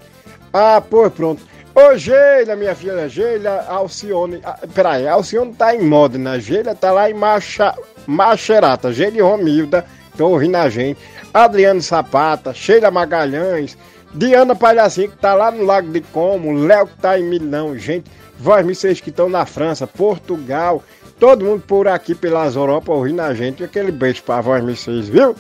Ah, 0.53 0.83
pô, 0.83 1.11
pronto. 1.11 1.43
Ô, 1.79 1.95
Geila, 1.95 2.57
minha 2.57 2.75
filha, 2.75 3.07
Geila 3.07 3.67
Alcione. 3.69 4.41
Ah, 4.43 4.59
peraí, 4.75 5.07
Alcione 5.07 5.53
tá 5.53 5.75
em 5.75 5.83
Modena, 5.83 6.41
Geila 6.41 6.75
tá 6.75 6.91
lá 6.91 7.11
em 7.11 7.13
Macha, 7.13 7.75
Macherata. 8.07 8.91
Geila 8.95 9.19
e 9.19 9.21
Romilda 9.21 9.85
estão 10.11 10.33
ouvindo 10.33 10.57
a 10.57 10.71
gente. 10.71 10.99
Adriano 11.35 11.83
Sapata, 11.83 12.55
Sheila 12.55 12.91
Magalhães, 12.91 13.77
Diana 14.15 14.57
Palhacinho, 14.57 15.11
que 15.11 15.19
tá 15.19 15.35
lá 15.35 15.51
no 15.51 15.65
Lago 15.65 15.93
de 15.93 16.01
Como, 16.01 16.65
Léo 16.67 16.87
que 16.87 16.97
tá 16.97 17.19
em 17.19 17.25
Milão, 17.25 17.77
gente. 17.77 18.11
Vós, 18.39 18.65
vocês 18.65 18.99
que 18.99 19.11
estão 19.11 19.29
na 19.29 19.45
França, 19.45 19.87
Portugal, 19.87 20.83
todo 21.21 21.45
mundo 21.45 21.63
por 21.67 21.89
aqui 21.89 22.15
pelas 22.15 22.57
Europa 22.57 22.91
ouvindo 22.91 23.21
a 23.21 23.35
gente. 23.35 23.63
Aquele 23.63 23.93
beijo 23.93 24.23
pra 24.23 24.41
vós, 24.41 24.65
vocês, 24.65 25.11
viu? 25.11 25.37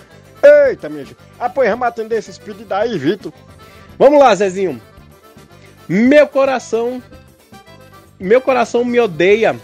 Eita, 0.69 0.91
minha 0.91 1.07
gente. 1.07 1.17
Ah, 1.41 1.49
vamos 1.49 1.89
atender 1.89 2.19
esses 2.19 2.37
pedidos 2.37 2.73
aí, 2.73 2.99
Vitor. 2.99 3.33
Vamos 3.99 4.21
lá, 4.21 4.35
Zezinho. 4.35 4.79
Meu 5.89 6.27
coração. 6.27 7.03
Meu 8.19 8.41
coração 8.41 8.85
me 8.85 8.99
odeia. 8.99 9.57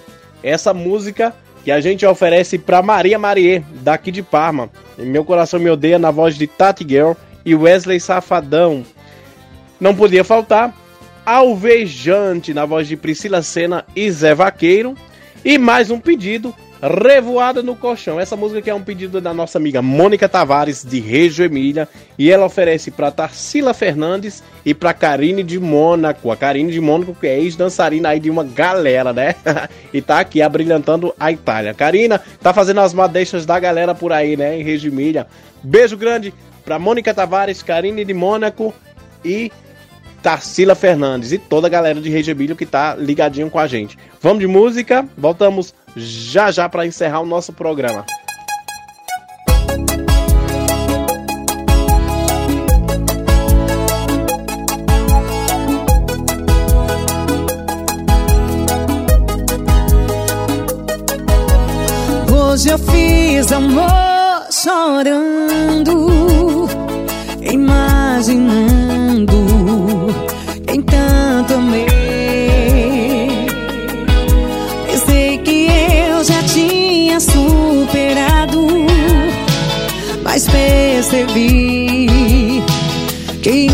Essa 0.43 0.75
música 0.75 1.35
que 1.65 1.71
a 1.71 1.81
gente 1.81 2.05
oferece 2.05 2.59
pra 2.59 2.83
Maria 2.83 3.19
Marie, 3.19 3.65
daqui 3.83 4.11
de 4.11 4.23
Parma. 4.23 4.69
Meu 4.99 5.25
coração 5.25 5.61
me 5.61 5.71
odeia 5.71 5.99
na 5.99 6.11
voz 6.11 6.37
de 6.37 6.47
Tati 6.47 6.85
Girl 6.89 7.13
e 7.45 7.55
Wesley 7.55 8.01
Safadão. 8.01 8.85
Não 9.81 9.95
podia 9.95 10.25
faltar 10.25 10.75
Alvejante 11.25 12.53
na 12.53 12.67
voz 12.67 12.89
de 12.89 12.97
Priscila 12.97 13.43
Senna 13.43 13.85
e 13.95 14.11
Zé 14.11 14.35
Vaqueiro. 14.35 14.97
E 15.45 15.57
mais 15.57 15.91
um 15.91 15.99
pedido, 16.01 16.55
Revoada 16.83 17.63
no 17.63 17.77
Colchão. 17.77 18.19
Essa 18.19 18.35
música 18.35 18.61
que 18.61 18.69
é 18.69 18.75
um 18.75 18.83
pedido 18.83 19.21
da 19.21 19.33
nossa 19.33 19.57
amiga 19.57 19.81
Mônica 19.81 20.29
Tavares, 20.29 20.85
de 20.85 20.99
Reggio 20.99 21.45
Emília. 21.45 21.89
E 22.19 22.29
ela 22.29 22.45
oferece 22.45 22.91
para 22.91 23.13
Tarsila 23.13 23.73
Fernandes 23.73 24.43
e 24.67 24.75
para 24.75 24.93
Karine 24.93 25.45
de 25.45 25.61
Mônaco. 25.61 26.33
A 26.33 26.37
Karine 26.37 26.73
de 26.73 26.81
Mônaco, 26.81 27.15
que 27.15 27.29
é 27.29 27.39
ex-dançarina 27.39 28.09
aí 28.09 28.19
de 28.19 28.29
uma 28.29 28.43
galera, 28.43 29.13
né? 29.13 29.37
e 29.95 30.03
tá 30.03 30.19
aqui 30.19 30.43
abrilhantando 30.43 31.15
a 31.21 31.31
Itália. 31.31 31.73
Karina 31.73 32.21
tá 32.41 32.53
fazendo 32.53 32.81
as 32.81 32.93
madeixas 32.93 33.47
da 33.47 33.61
galera 33.61 33.95
por 33.95 34.13
aí, 34.13 34.37
né? 34.37 34.59
Em 34.59 34.65
Reggio 34.65 34.91
Emília. 34.91 35.29
Beijo 35.63 35.97
grande 35.97 36.35
para 36.65 36.81
Mônica 36.81 37.15
Tavares, 37.15 37.63
Karine 37.63 38.05
de 38.05 38.13
Mônaco 38.13 38.75
e 39.25 39.53
Tarsila 40.21 40.75
Fernandes 40.75 41.33
e 41.33 41.39
toda 41.39 41.69
a 41.69 41.71
galera 41.71 42.01
de 42.01 42.09
Reggio 42.09 42.57
que 42.57 42.67
tá 42.67 42.97
ligadinho 42.97 43.51
com 43.51 43.59
a 43.59 43.69
gente. 43.69 43.99
Vamos 44.21 44.41
de 44.41 44.47
música, 44.47 45.07
voltamos 45.17 45.75
já 45.97 46.51
já 46.51 46.69
para 46.69 46.87
encerrar 46.87 47.21
o 47.21 47.27
nosso 47.27 47.53
programa. 47.53 48.05
Hoje 62.31 62.69
eu 62.69 62.79
fiz 62.79 63.51
amor 63.51 63.91
chorando, 64.51 65.52
percebi 81.03 82.63
Quem 83.43 83.72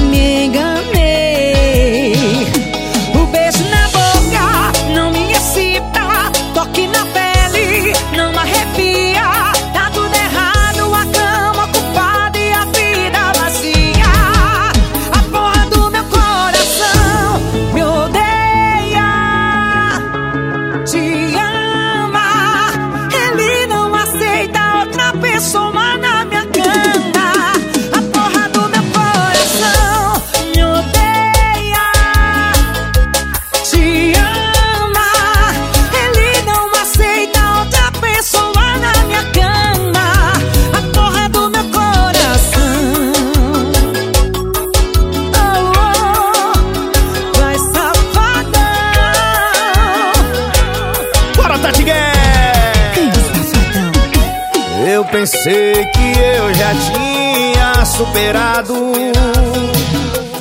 pensei 55.30 55.84
que 55.84 56.18
eu 56.18 56.55
já 56.55 56.70
tinha 56.74 57.84
superado, 57.84 58.92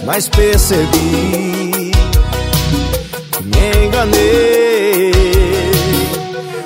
mas 0.05 0.29
percebi 0.29 1.91
que 3.31 3.43
me 3.43 3.85
enganei. 3.85 5.11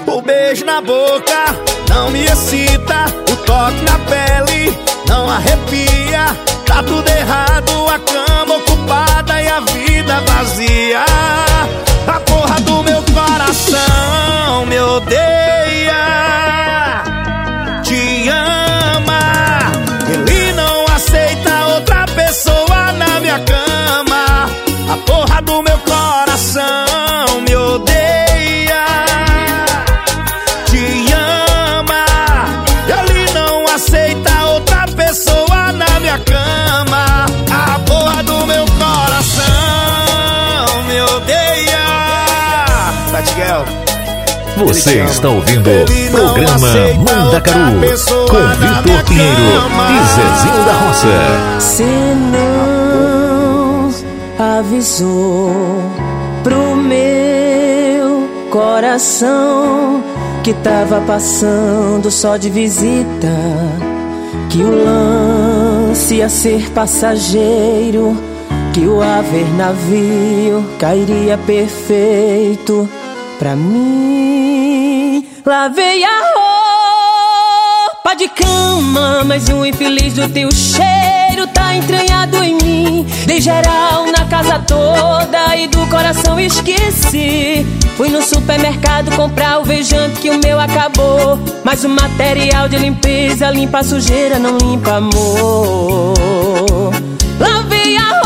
O 0.06 0.22
beijo 0.22 0.64
na 0.66 0.82
boca 0.82 1.56
não 1.90 2.12
me 2.12 2.24
excita, 2.26 3.06
o 3.32 3.36
toque 3.38 3.82
na 3.82 3.98
pele 4.00 4.78
não 5.08 5.28
arrepia. 5.28 6.38
Tá 6.68 6.84
tudo 6.84 7.10
errado, 7.10 7.72
a 7.88 7.98
cama 8.00 8.58
ocupada 8.58 9.42
e 9.42 9.48
a 9.48 9.60
vida 9.62 10.22
vazia. 10.28 11.06
A 12.08 12.20
porra 12.20 12.62
do 12.62 12.84
meu 12.84 13.02
coração 13.02 14.66
me 14.68 14.80
odeia, 14.80 16.21
porra 25.06 25.42
do 25.42 25.62
meu 25.64 25.78
coração 25.80 27.42
me 27.48 27.56
odeia, 27.56 28.86
te 30.66 31.14
ama. 31.14 32.06
Ele 32.88 33.32
não 33.34 33.66
aceita 33.74 34.46
outra 34.46 34.86
pessoa 34.96 35.72
na 35.72 36.00
minha 36.00 36.20
cama. 36.20 37.26
A 37.52 37.80
porra 37.80 38.24
do 38.24 38.46
meu 38.46 38.66
coração 38.66 39.44
me 40.88 41.02
odeia. 41.02 41.80
Tatiguel. 43.12 43.66
Você 44.58 45.04
está 45.04 45.30
ouvindo 45.30 45.70
o 45.70 46.12
programa 46.12 46.68
Mandacaru 46.98 47.80
com 48.30 48.48
Vitor 48.60 49.04
Pinheiro 49.06 49.42
e 49.90 50.04
Zezinho 50.14 50.66
da 50.66 50.74
Roça. 50.74 52.51
Avisou 54.62 55.52
pro 56.44 56.76
meu 56.76 58.30
coração 58.52 60.04
que 60.44 60.54
tava 60.54 61.02
passando 61.02 62.12
só 62.12 62.38
de 62.38 62.48
visita. 62.52 63.28
Que 64.52 64.60
o 64.60 64.70
lance 64.70 66.14
ia 66.14 66.30
ser 66.30 66.70
passageiro, 66.74 68.16
que 68.72 68.82
o 68.82 69.02
haver 69.02 69.52
navio 69.56 70.64
cairia 70.78 71.40
perfeito 71.40 72.88
pra 73.40 73.56
mim. 73.56 75.28
Lavei 75.44 76.04
a 76.04 76.22
roupa 77.96 78.14
de 78.16 78.30
cama, 78.30 79.24
mas 79.26 79.50
o 79.50 79.66
infeliz 79.66 80.14
do 80.14 80.30
teu 80.30 80.52
cheiro 80.52 81.21
tá 81.48 81.76
entranhado 81.76 82.44
em 82.44 82.56
mim. 82.56 83.08
Dei 83.26 83.42
geral 83.42 84.06
na 84.08 84.26
casa 84.26 84.60
toda 84.60 85.56
e 85.56 85.68
do 85.68 85.86
coração 85.88 86.40
esqueci. 86.40 87.66
Fui 87.98 88.10
no 88.10 88.22
supermercado 88.22 89.16
comprar 89.16 89.60
o 89.60 89.64
vejante 89.64 90.20
que 90.20 90.30
o 90.30 90.40
meu 90.40 90.60
acabou. 90.60 91.40
Mas 91.64 91.84
o 91.84 91.90
material 91.90 92.68
de 92.68 92.78
limpeza 92.78 93.50
limpa 93.50 93.80
a 93.80 93.84
sujeira, 93.84 94.40
não 94.40 94.58
limpa 94.58 94.96
amor. 94.96 96.14
Lavei 97.40 97.98
a 97.98 98.21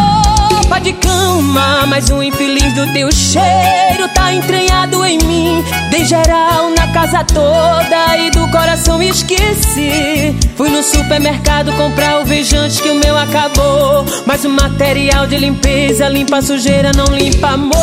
de 0.85 0.93
cama, 0.93 1.87
mas 1.87 2.11
o 2.11 2.21
infeliz 2.21 2.71
do 2.75 2.93
teu 2.93 3.11
cheiro 3.11 4.07
tá 4.13 4.31
entranhado 4.31 5.03
em 5.03 5.17
mim. 5.17 5.63
Dei 5.89 6.05
geral 6.05 6.69
na 6.77 6.87
casa 6.93 7.23
toda 7.23 8.15
e 8.17 8.29
do 8.29 8.47
coração 8.51 9.01
esqueci. 9.01 10.37
Fui 10.55 10.69
no 10.69 10.83
supermercado 10.83 11.73
comprar 11.73 12.21
o 12.21 12.25
vejante 12.25 12.79
que 12.83 12.91
o 12.91 12.99
meu 13.03 13.17
acabou. 13.17 14.05
Mas 14.27 14.45
o 14.45 14.49
material 14.49 15.25
de 15.25 15.37
limpeza 15.37 16.07
limpa 16.07 16.39
sujeira, 16.39 16.91
não 16.95 17.05
limpa 17.05 17.47
amor. 17.47 17.73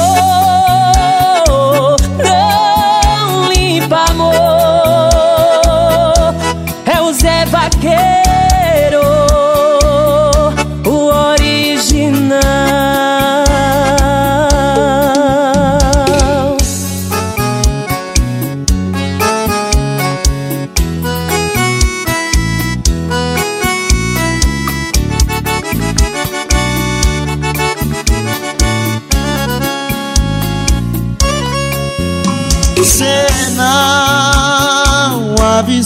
Não 2.22 3.52
limpa 3.52 4.04
amor. 4.10 4.32
É 6.86 7.00
o 7.00 7.12
Zé 7.12 7.46
Vaqueiro, 7.46 8.31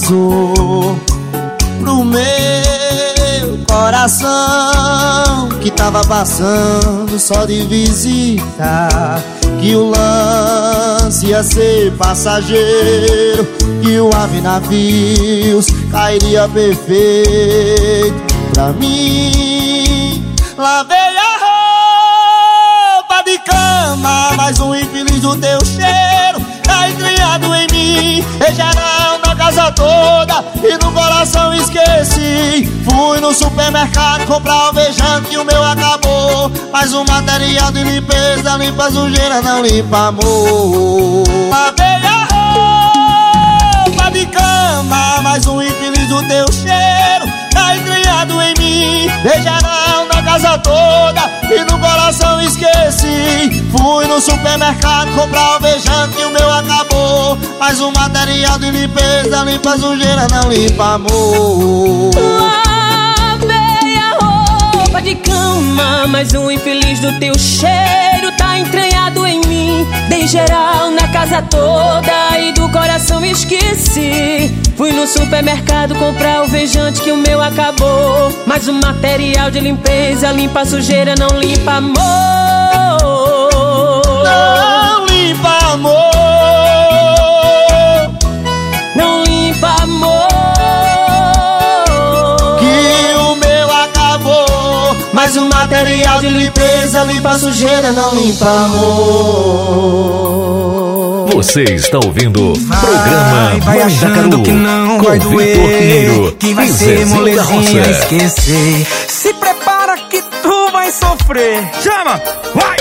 avisou 0.06 0.96
pro 1.80 2.04
meu 2.04 3.58
coração 3.68 5.48
que 5.60 5.70
tava 5.70 6.00
passando 6.04 7.18
só 7.18 7.44
de 7.44 7.62
visita. 7.62 8.88
Que 9.60 9.74
o 9.74 9.90
lance 9.90 11.26
ia 11.26 11.42
ser 11.42 11.92
passageiro, 11.96 13.44
que 13.82 13.98
o 13.98 14.10
ave 14.14 14.40
navios 14.40 15.66
cairia 15.90 16.48
perfeito 16.48 18.14
pra 18.52 18.72
mim. 18.72 20.24
Lavei 20.56 21.16
a 21.16 21.38
roupa 22.98 23.22
de 23.24 23.38
cama, 23.38 24.32
mas 24.36 24.60
um 24.60 24.74
infeliz 24.74 25.20
do 25.20 25.36
teu 25.36 25.64
cheiro 25.64 26.40
tá 26.62 26.88
criado 26.96 27.54
em 27.54 27.66
mim. 27.72 28.24
E 28.46 28.54
geral 28.54 29.15
casa 29.56 29.72
toda 29.72 30.44
e 30.62 30.84
no 30.84 30.92
coração 30.92 31.54
esqueci. 31.54 32.70
Fui 32.84 33.18
no 33.20 33.32
supermercado 33.32 34.26
comprar 34.26 34.68
o 34.68 34.72
vejante 34.74 35.30
que 35.30 35.38
o 35.38 35.44
meu 35.44 35.64
acabou. 35.64 36.52
Mas 36.70 36.92
o 36.92 37.04
material 37.04 37.72
de 37.72 37.82
limpeza 37.82 38.56
limpa 38.58 38.90
sujeira, 38.90 39.40
não 39.40 39.62
limpa 39.62 40.08
amor. 40.08 41.24
Lavei 41.50 41.86
a 42.06 42.28
roupa 43.84 44.10
de 44.10 44.26
cama, 44.26 45.22
mas 45.22 45.46
um 45.46 45.62
infeliz 45.62 46.08
do 46.08 46.22
teu 46.28 46.52
cheiro 46.52 47.26
tá 47.52 47.74
criado 47.82 48.40
em 48.42 48.54
mim. 48.58 49.06
E 49.06 49.40
na 49.42 50.05
casa 50.36 50.58
toda 50.58 51.30
e 51.50 51.64
no 51.64 51.78
coração 51.78 52.40
esqueci. 52.42 53.64
Fui 53.70 54.06
no 54.06 54.20
supermercado 54.20 55.10
comprar 55.14 55.56
o 55.56 55.60
vejante 55.60 56.20
e 56.20 56.24
o 56.24 56.30
meu 56.30 56.52
acabou. 56.52 57.38
Mas 57.58 57.80
o 57.80 57.90
material 57.90 58.58
de 58.58 58.70
limpeza 58.70 59.42
limpa 59.44 59.78
sujeira, 59.78 60.26
não 60.30 60.50
limpa 60.50 60.94
amor. 60.94 62.10
Lavei 62.14 63.96
a 63.96 64.18
roupa 64.22 65.00
de 65.00 65.14
cama, 65.14 66.06
mas 66.06 66.34
o 66.34 66.50
infeliz 66.50 67.00
do 67.00 67.18
teu 67.18 67.38
cheiro 67.38 68.30
tá 68.36 68.58
entranhado 68.58 69.26
em 69.26 69.40
mim. 69.66 69.86
Dei 70.09 70.26
geral 70.28 70.90
na 70.90 71.09
casa 71.09 71.43
toda 71.43 72.38
e 72.38 72.52
do 72.52 72.68
coração 72.70 73.24
esqueci. 73.24 74.55
Fui 74.76 74.93
no 74.93 75.06
supermercado 75.06 75.94
comprar 75.97 76.44
o 76.44 76.48
vejante 76.48 77.01
que 77.01 77.10
o 77.10 77.16
meu 77.16 77.43
acabou. 77.43 78.32
Mas 78.47 78.68
o 78.68 78.72
material 78.72 79.51
de 79.51 79.60
limpeza 79.60 80.30
limpa 80.30 80.64
sujeira, 80.64 81.14
não 81.18 81.38
limpa 81.38 81.72
amor. 81.72 81.97
Não 84.24 85.06
limpa 85.06 85.72
amor. 85.72 86.25
Mas 95.26 95.36
o 95.36 95.44
material 95.46 96.20
de 96.20 96.28
limpeza 96.28 97.02
limpa 97.02 97.36
sujeira, 97.36 97.90
não 97.90 98.14
limpa 98.14 98.46
amor. 98.46 98.86
Você 101.34 101.64
está 101.64 101.98
ouvindo 101.98 102.52
o 102.52 102.56
programa 102.56 103.58
vai 103.64 103.78
Mandacaru 103.80 104.42
que 104.44 104.52
não 104.52 104.98
com 104.98 105.04
vai 105.04 105.18
Vitor 105.18 105.32
doer, 105.32 105.56
Pinheiro 105.56 106.36
que 106.38 106.54
vai 106.54 106.68
e 106.68 106.72
ser 106.72 107.06
molezinha 107.06 107.90
esquecer. 107.90 108.86
Se 109.08 109.34
prepara 109.34 109.98
que 110.08 110.22
tu 110.22 110.70
vai 110.70 110.92
sofrer. 110.92 111.72
Chama, 111.82 112.22
vai! 112.54 112.76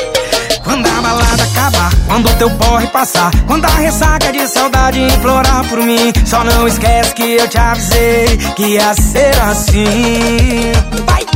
Quando 0.63 0.85
a 0.87 1.01
balada 1.01 1.43
acabar, 1.43 1.91
quando 2.07 2.29
o 2.29 2.35
teu 2.35 2.51
porre 2.51 2.85
passar, 2.87 3.31
quando 3.47 3.65
a 3.65 3.69
ressaca 3.69 4.31
de 4.31 4.47
saudade 4.47 4.99
implorar 4.99 5.67
por 5.67 5.79
mim, 5.79 6.13
só 6.27 6.43
não 6.43 6.67
esquece 6.67 7.15
que 7.15 7.37
eu 7.37 7.47
te 7.47 7.57
avisei 7.57 8.37
que 8.55 8.63
ia 8.63 8.93
ser 8.93 9.35
assim. 9.41 10.71
Vai, 11.07 11.24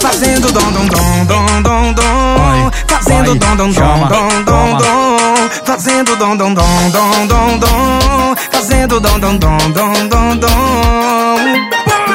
fazendo 0.00 0.52
dom 0.52 0.72
dom 0.72 0.86
dom 0.86 1.24
dom 1.26 1.62
dom 1.62 1.92
dom, 1.92 2.70
fazendo 2.88 3.34
dom 3.34 3.56
dom 3.56 3.70
dom 3.70 4.08
dom 4.08 4.44
dom 4.44 4.76
dom, 4.76 5.48
fazendo 5.64 6.16
dom 6.16 6.36
dom 6.36 6.54
dom 6.54 6.90
dom 6.90 7.26
dom 7.26 7.58
dom, 7.58 8.34
fazendo 8.50 9.00
dom 9.00 9.18
dom 9.18 9.36
dom 9.38 9.56
dom 9.72 10.08
dom 10.08 10.36
dom. 10.36 10.48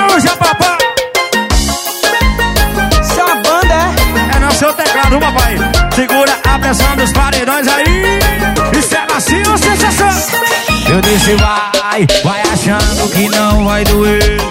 Puxa 0.10 0.36
papai. 0.38 0.78
É 3.18 3.24
uma 3.24 3.36
banda, 3.36 3.74
é? 3.74 4.36
É 4.36 4.40
no 4.40 4.52
seu 4.52 4.74
teclado, 4.74 5.20
papai. 5.20 5.58
Segura 5.96 6.40
a 6.50 6.60
pressão 6.60 6.96
dos 6.96 7.12
paredões 7.14 7.68
aí. 7.68 8.20
Isso 8.78 8.96
é 8.96 9.14
macio, 9.14 9.58
sensação. 9.58 10.52
Eu 10.90 11.00
disse 11.00 11.36
vai, 11.36 12.06
vai 12.24 12.42
achando 12.52 13.10
que 13.12 13.30
não 13.30 13.64
vai 13.64 13.82
doer 13.86 14.42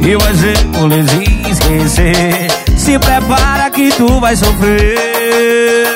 E 0.00 0.16
vai 0.16 0.34
ser 0.34 0.64
molezinha 0.66 1.50
esquecer 1.50 2.63
Se 2.84 2.98
prepara 2.98 3.70
que 3.70 3.88
tu 3.92 4.20
vai 4.20 4.36
sofrer. 4.36 5.88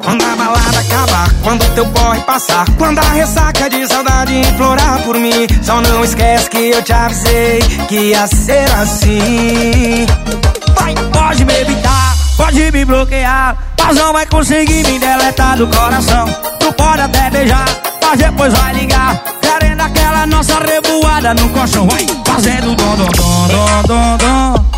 Quando 0.00 0.24
a 0.24 0.34
balada 0.34 0.80
acabar, 0.80 1.30
quando 1.40 1.72
teu 1.72 1.86
porre 1.86 2.18
passar 2.22 2.64
Quando 2.76 2.98
a 2.98 3.10
ressaca 3.10 3.70
de 3.70 3.86
saudade 3.86 4.34
implorar 4.34 5.00
por 5.04 5.16
mim 5.16 5.46
Só 5.62 5.80
não 5.80 6.02
esquece 6.02 6.50
que 6.50 6.70
eu 6.70 6.82
te 6.82 6.92
avisei 6.92 7.60
que 7.86 7.94
ia 7.94 8.26
ser 8.26 8.68
assim. 8.72 10.04
Vai, 10.74 10.94
pode 11.12 11.44
me 11.44 11.60
evitar, 11.60 12.16
pode 12.36 12.72
me 12.72 12.84
bloquear 12.84 13.56
Mas 13.80 13.96
não 13.96 14.12
vai 14.12 14.26
conseguir 14.26 14.84
me 14.84 14.98
deletar 14.98 15.58
do 15.58 15.68
coração. 15.68 16.26
Tu 16.58 16.72
pode 16.72 17.02
até 17.02 17.30
beijar, 17.30 17.68
mas 18.02 18.18
depois 18.18 18.52
vai 18.52 18.74
ligar 18.74 19.22
Querendo 19.40 19.80
aquela 19.82 20.26
nossa 20.26 20.58
revoada 20.58 21.34
no 21.34 21.48
colchão. 21.50 21.86
Vai, 21.86 22.04
fazendo 22.26 22.74
dom 22.74 22.96
dom 22.96 23.06
dom 23.06 23.46
dom 23.46 23.82
dom 23.86 24.16
dom 24.16 24.77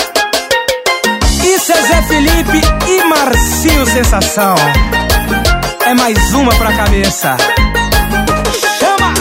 É 1.69 1.81
Zé 1.83 2.01
Felipe 2.07 2.59
e 2.89 3.03
Marcinho 3.03 3.85
Sensação 3.85 4.55
É 5.85 5.93
mais 5.93 6.33
uma 6.33 6.51
pra 6.55 6.75
cabeça 6.75 7.37
Chama! 8.79 9.13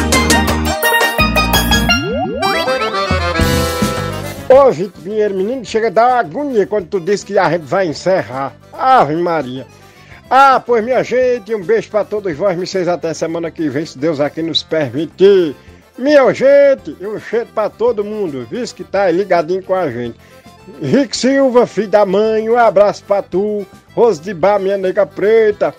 Ô, 4.48 4.70
Vitor 4.72 5.02
Pinheiro, 5.02 5.34
menino, 5.34 5.64
chega 5.66 5.88
a 5.88 5.90
dar 5.90 6.18
agonia 6.18 6.66
quando 6.66 6.86
tu 6.86 6.98
disse 6.98 7.26
que 7.26 7.38
a 7.38 7.50
gente 7.50 7.66
vai 7.66 7.86
encerrar. 7.86 8.54
Ave 8.72 9.14
Maria. 9.16 9.66
Ah, 10.30 10.62
pois 10.64 10.82
minha 10.82 11.04
gente, 11.04 11.54
um 11.54 11.62
beijo 11.62 11.90
pra 11.90 12.04
todos 12.04 12.34
vós, 12.34 12.56
me 12.56 12.66
vocês 12.66 12.88
até 12.88 13.12
semana 13.12 13.50
que 13.50 13.68
vem, 13.68 13.84
se 13.84 13.98
Deus 13.98 14.18
aqui 14.18 14.40
nos 14.40 14.62
permitir. 14.62 15.54
Minha 15.98 16.32
gente, 16.32 16.96
um 17.02 17.20
cheiro 17.20 17.48
pra 17.54 17.68
todo 17.68 18.02
mundo, 18.02 18.48
visto 18.50 18.76
que 18.76 18.84
tá 18.84 19.10
ligadinho 19.10 19.62
com 19.62 19.74
a 19.74 19.90
gente. 19.90 20.18
Rick 20.82 21.16
Silva, 21.16 21.66
filho 21.66 21.88
da 21.88 22.06
mãe, 22.06 22.48
um 22.48 22.56
abraço 22.56 23.02
pra 23.04 23.22
tu. 23.22 23.66
Rose 23.94 24.20
de 24.20 24.32
Bar, 24.32 24.60
minha 24.60 24.76
nega 24.76 25.04
preta. 25.04 25.74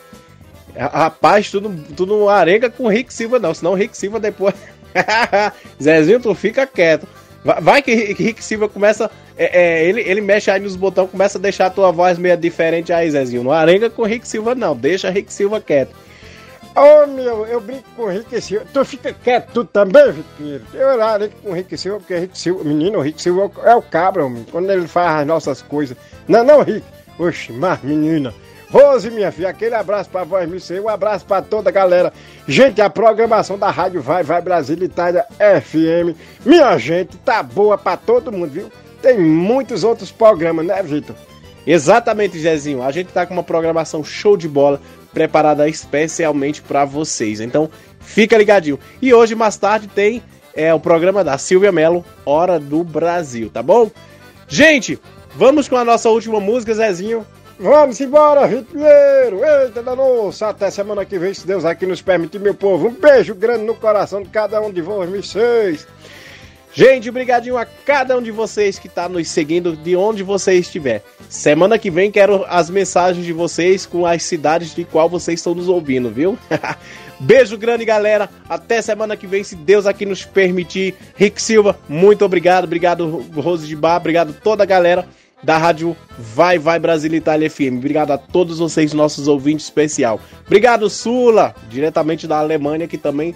Rapaz, 0.75 1.49
tu 1.49 1.59
não, 1.59 1.75
tu 1.75 2.05
não 2.05 2.29
arega 2.29 2.69
com 2.69 2.85
o 2.85 2.87
Rick 2.87 3.13
Silva, 3.13 3.39
não, 3.39 3.53
senão 3.53 3.71
o 3.71 3.75
Rick 3.75 3.95
Silva 3.97 4.19
depois. 4.19 4.55
Zezinho, 5.81 6.19
tu 6.19 6.33
fica 6.33 6.65
quieto. 6.65 7.07
Vai, 7.43 7.81
que 7.81 7.93
Rick 7.93 8.43
Silva 8.43 8.69
começa. 8.69 9.09
é, 9.35 9.61
é, 9.61 9.85
ele, 9.85 10.01
ele 10.01 10.21
mexe 10.21 10.51
aí 10.51 10.59
nos 10.59 10.75
botões, 10.75 11.09
começa 11.09 11.37
a 11.37 11.41
deixar 11.41 11.65
a 11.67 11.71
tua 11.71 11.91
voz 11.91 12.17
meio 12.17 12.37
diferente 12.37 12.93
aí, 12.93 13.09
Zezinho. 13.09 13.43
Não 13.43 13.51
arenga 13.51 13.89
com 13.89 14.03
Rick 14.03 14.27
Silva, 14.27 14.53
não. 14.53 14.75
Deixa 14.75 15.09
Rick 15.09 15.33
Silva 15.33 15.59
quieto. 15.59 15.95
Ô 16.75 17.05
meu, 17.07 17.45
eu 17.45 17.59
brinco 17.59 17.83
com 17.95 18.03
o 18.03 18.09
Rick 18.09 18.39
Silva. 18.41 18.65
Tu 18.73 18.85
fica 18.85 19.13
quieto, 19.13 19.51
tu 19.53 19.65
também, 19.65 20.11
Vitor 20.11 20.31
Pinheiro. 20.37 20.63
Eu 20.73 20.97
lá 20.97 21.17
brinco 21.17 21.35
com 21.43 21.49
o 21.49 21.53
Rick 21.53 21.77
Silva, 21.77 21.99
porque 21.99 22.17
Rick 22.17 22.37
Silva, 22.37 22.63
menino, 22.63 22.99
o 22.99 23.01
Rick 23.01 23.21
Silva 23.21 23.51
é 23.63 23.75
o 23.75 23.81
cabra, 23.81 24.25
homem, 24.25 24.45
quando 24.49 24.69
ele 24.71 24.87
faz 24.87 25.21
as 25.21 25.27
nossas 25.27 25.61
coisas. 25.61 25.97
Não, 26.27 26.43
não, 26.43 26.61
Rick. 26.61 26.85
Oxe, 27.19 27.51
mas 27.51 27.81
menina. 27.83 28.33
Rose, 28.71 29.11
minha 29.11 29.33
filha, 29.33 29.49
aquele 29.49 29.75
abraço 29.75 30.09
pra 30.09 30.23
voz, 30.23 30.49
me 30.49 30.79
um 30.79 30.87
abraço 30.87 31.25
pra 31.25 31.41
toda 31.41 31.69
a 31.69 31.73
galera. 31.73 32.13
Gente, 32.47 32.81
a 32.81 32.89
programação 32.89 33.57
da 33.57 33.69
rádio 33.69 34.01
Vai, 34.01 34.23
Vai 34.23 34.41
Brasil 34.41 34.81
Itália 34.81 35.25
FM. 35.37 36.17
Minha 36.45 36.77
gente, 36.77 37.17
tá 37.17 37.43
boa 37.43 37.77
pra 37.77 37.97
todo 37.97 38.31
mundo, 38.31 38.49
viu? 38.49 38.71
Tem 39.01 39.19
muitos 39.19 39.83
outros 39.83 40.09
programas, 40.09 40.65
né, 40.65 40.81
Vitor? 40.81 41.17
Exatamente, 41.67 42.39
Zezinho. 42.39 42.81
A 42.81 42.91
gente 42.91 43.11
tá 43.11 43.25
com 43.25 43.33
uma 43.33 43.43
programação 43.43 44.05
show 44.05 44.37
de 44.37 44.47
bola 44.47 44.79
preparada 45.13 45.67
especialmente 45.67 46.61
para 46.61 46.85
vocês. 46.85 47.39
Então, 47.39 47.69
fica 47.99 48.37
ligadinho. 48.37 48.79
E 49.01 49.13
hoje 49.13 49.35
mais 49.35 49.57
tarde 49.57 49.87
tem 49.87 50.21
é 50.53 50.73
o 50.73 50.79
programa 50.79 51.23
da 51.23 51.37
Silvia 51.37 51.71
Mello, 51.71 52.03
Hora 52.25 52.59
do 52.59 52.83
Brasil, 52.83 53.49
tá 53.49 53.63
bom? 53.63 53.89
Gente, 54.47 54.99
vamos 55.35 55.69
com 55.69 55.77
a 55.77 55.85
nossa 55.85 56.09
última 56.09 56.39
música, 56.39 56.73
Zezinho. 56.73 57.25
Vamos 57.59 58.01
embora, 58.01 58.47
Pinheiro! 58.47 59.45
Eita, 59.45 59.83
danossa! 59.83 60.47
Até 60.47 60.71
semana 60.71 61.05
que 61.05 61.19
vem, 61.19 61.33
se 61.33 61.45
Deus 61.45 61.63
aqui 61.63 61.85
nos 61.85 62.01
permitir, 62.01 62.39
meu 62.39 62.55
povo. 62.55 62.87
Um 62.87 62.91
beijo 62.91 63.35
grande 63.35 63.63
no 63.63 63.75
coração 63.75 64.23
de 64.23 64.29
cada 64.29 64.59
um 64.59 64.71
de 64.71 64.81
vocês. 64.81 65.87
Gente, 66.73 67.09
obrigadinho 67.09 67.57
a 67.57 67.65
cada 67.65 68.17
um 68.17 68.21
de 68.21 68.31
vocês 68.31 68.79
que 68.79 68.87
está 68.87 69.09
nos 69.09 69.27
seguindo, 69.27 69.75
de 69.75 69.93
onde 69.95 70.23
você 70.23 70.53
estiver. 70.53 71.03
Semana 71.29 71.77
que 71.77 71.91
vem 71.91 72.09
quero 72.09 72.45
as 72.47 72.69
mensagens 72.69 73.25
de 73.25 73.33
vocês 73.33 73.85
com 73.85 74.05
as 74.05 74.23
cidades 74.23 74.73
de 74.73 74.85
qual 74.85 75.09
vocês 75.09 75.39
estão 75.39 75.53
nos 75.53 75.67
ouvindo, 75.67 76.09
viu? 76.09 76.37
Beijo 77.19 77.57
grande, 77.57 77.83
galera. 77.83 78.29
Até 78.47 78.81
semana 78.81 79.17
que 79.17 79.27
vem, 79.27 79.43
se 79.43 79.55
Deus 79.55 79.85
aqui 79.85 80.05
nos 80.05 80.23
permitir. 80.23 80.95
Rick 81.15 81.41
Silva, 81.41 81.77
muito 81.89 82.23
obrigado. 82.23 82.63
Obrigado, 82.63 83.25
Rose 83.35 83.67
de 83.67 83.75
Bar. 83.75 83.97
Obrigado 83.97 84.33
toda 84.41 84.63
a 84.63 84.65
galera 84.65 85.05
da 85.43 85.57
rádio 85.57 85.95
Vai 86.17 86.57
Vai 86.57 86.79
Brasil 86.79 87.13
Itália 87.13 87.49
FM. 87.49 87.77
Obrigado 87.77 88.11
a 88.11 88.17
todos 88.17 88.59
vocês, 88.59 88.93
nossos 88.93 89.27
ouvintes 89.27 89.65
especial. 89.65 90.19
Obrigado, 90.45 90.89
Sula, 90.89 91.53
diretamente 91.69 92.27
da 92.27 92.39
Alemanha, 92.39 92.87
que 92.87 92.97
também 92.97 93.35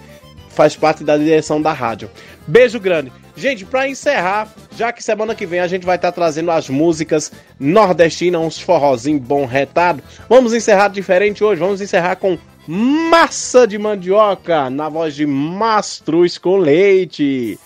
faz 0.56 0.74
parte 0.74 1.04
da 1.04 1.16
direção 1.16 1.60
da 1.62 1.72
rádio. 1.72 2.10
Beijo 2.46 2.80
grande. 2.80 3.12
Gente, 3.36 3.66
pra 3.66 3.86
encerrar, 3.86 4.48
já 4.74 4.90
que 4.90 5.04
semana 5.04 5.34
que 5.34 5.44
vem 5.44 5.60
a 5.60 5.68
gente 5.68 5.84
vai 5.84 5.96
estar 5.96 6.10
trazendo 6.10 6.50
as 6.50 6.70
músicas 6.70 7.30
nordestinas, 7.60 8.40
uns 8.40 8.58
forrozinho 8.58 9.20
bom 9.20 9.44
retado, 9.44 10.02
vamos 10.28 10.54
encerrar 10.54 10.88
diferente 10.88 11.44
hoje, 11.44 11.60
vamos 11.60 11.82
encerrar 11.82 12.16
com 12.16 12.38
Massa 12.66 13.66
de 13.66 13.76
Mandioca, 13.78 14.70
na 14.70 14.88
voz 14.88 15.14
de 15.14 15.26
Mastruz 15.26 16.38
com 16.38 16.56
Leite. 16.56 17.58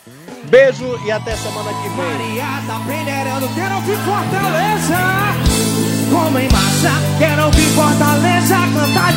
Beijo 0.44 0.98
e 1.06 1.12
até 1.12 1.36
semana 1.36 1.70
que 1.70 1.88
vem. 1.88 1.96
Maria 1.96 2.44
tá 2.66 2.82
peneirando, 2.86 3.48
quero 3.54 3.74
ouvir 3.76 3.96
Fortaleza. 3.98 5.30
Massa, 6.52 6.90
quero 7.18 7.44
ouvir 7.44 7.68
Fortaleza 7.74 8.56
cantar. 8.74 9.10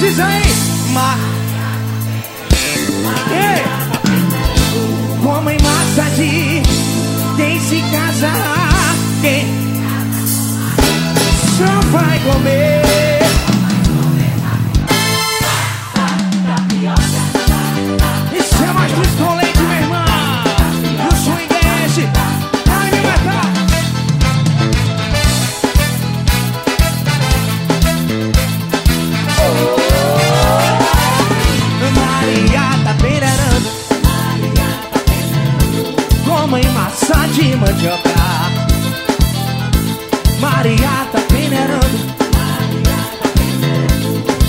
Como 5.23 5.49
em 5.49 5.57
massa 5.61 6.09
de 6.15 6.61
quem 7.37 7.59
se 7.59 7.81
casar, 7.91 8.95
quem 9.21 9.45
só 11.57 11.79
vai 11.91 12.19
comer. 12.19 12.83
Isso 16.75 17.19
é 17.19 17.22
mandioca 37.63 38.09
Maria 40.39 41.07
tá 41.11 41.19
peneirando 41.29 41.97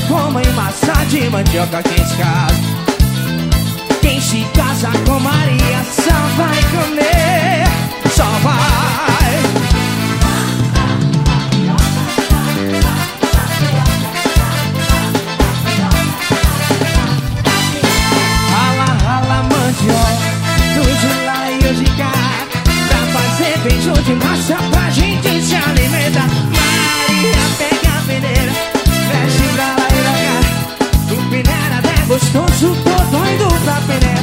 Como 0.09 0.41
em 0.41 0.53
massa 0.53 0.93
de 1.09 1.31
mandioca 1.31 1.83
Quem 1.83 2.05
se 2.05 2.17
casa 2.17 2.55
Quem 4.01 4.21
se 4.21 4.45
casa 4.57 4.91
com 5.07 5.21
Maria 5.21 5.85
Só 5.85 6.19
vai 6.37 6.63
comer 6.73 8.11
Só 8.15 8.25
vai 8.43 8.74
beijo 23.85 24.03
de 24.03 24.15
massa 24.15 24.57
Pra 24.71 24.91
gente 24.91 25.43
se 25.43 25.55
alimentar 25.55 26.27
Maria 26.29 27.37
pega 27.59 27.99
a 27.99 28.03
peneira 28.07 28.53
Mexe 29.09 29.43
pra 29.55 29.67
lá 29.67 29.87
e 29.89 30.01
pra 30.03 30.15
cá 30.25 30.37
O 31.13 31.31
peneira 31.31 31.83
é 31.85 32.07
gostoso 32.07 32.77
Tô 32.83 33.17
doido 33.17 33.65
pra 33.65 33.75
Peneira 33.87 34.14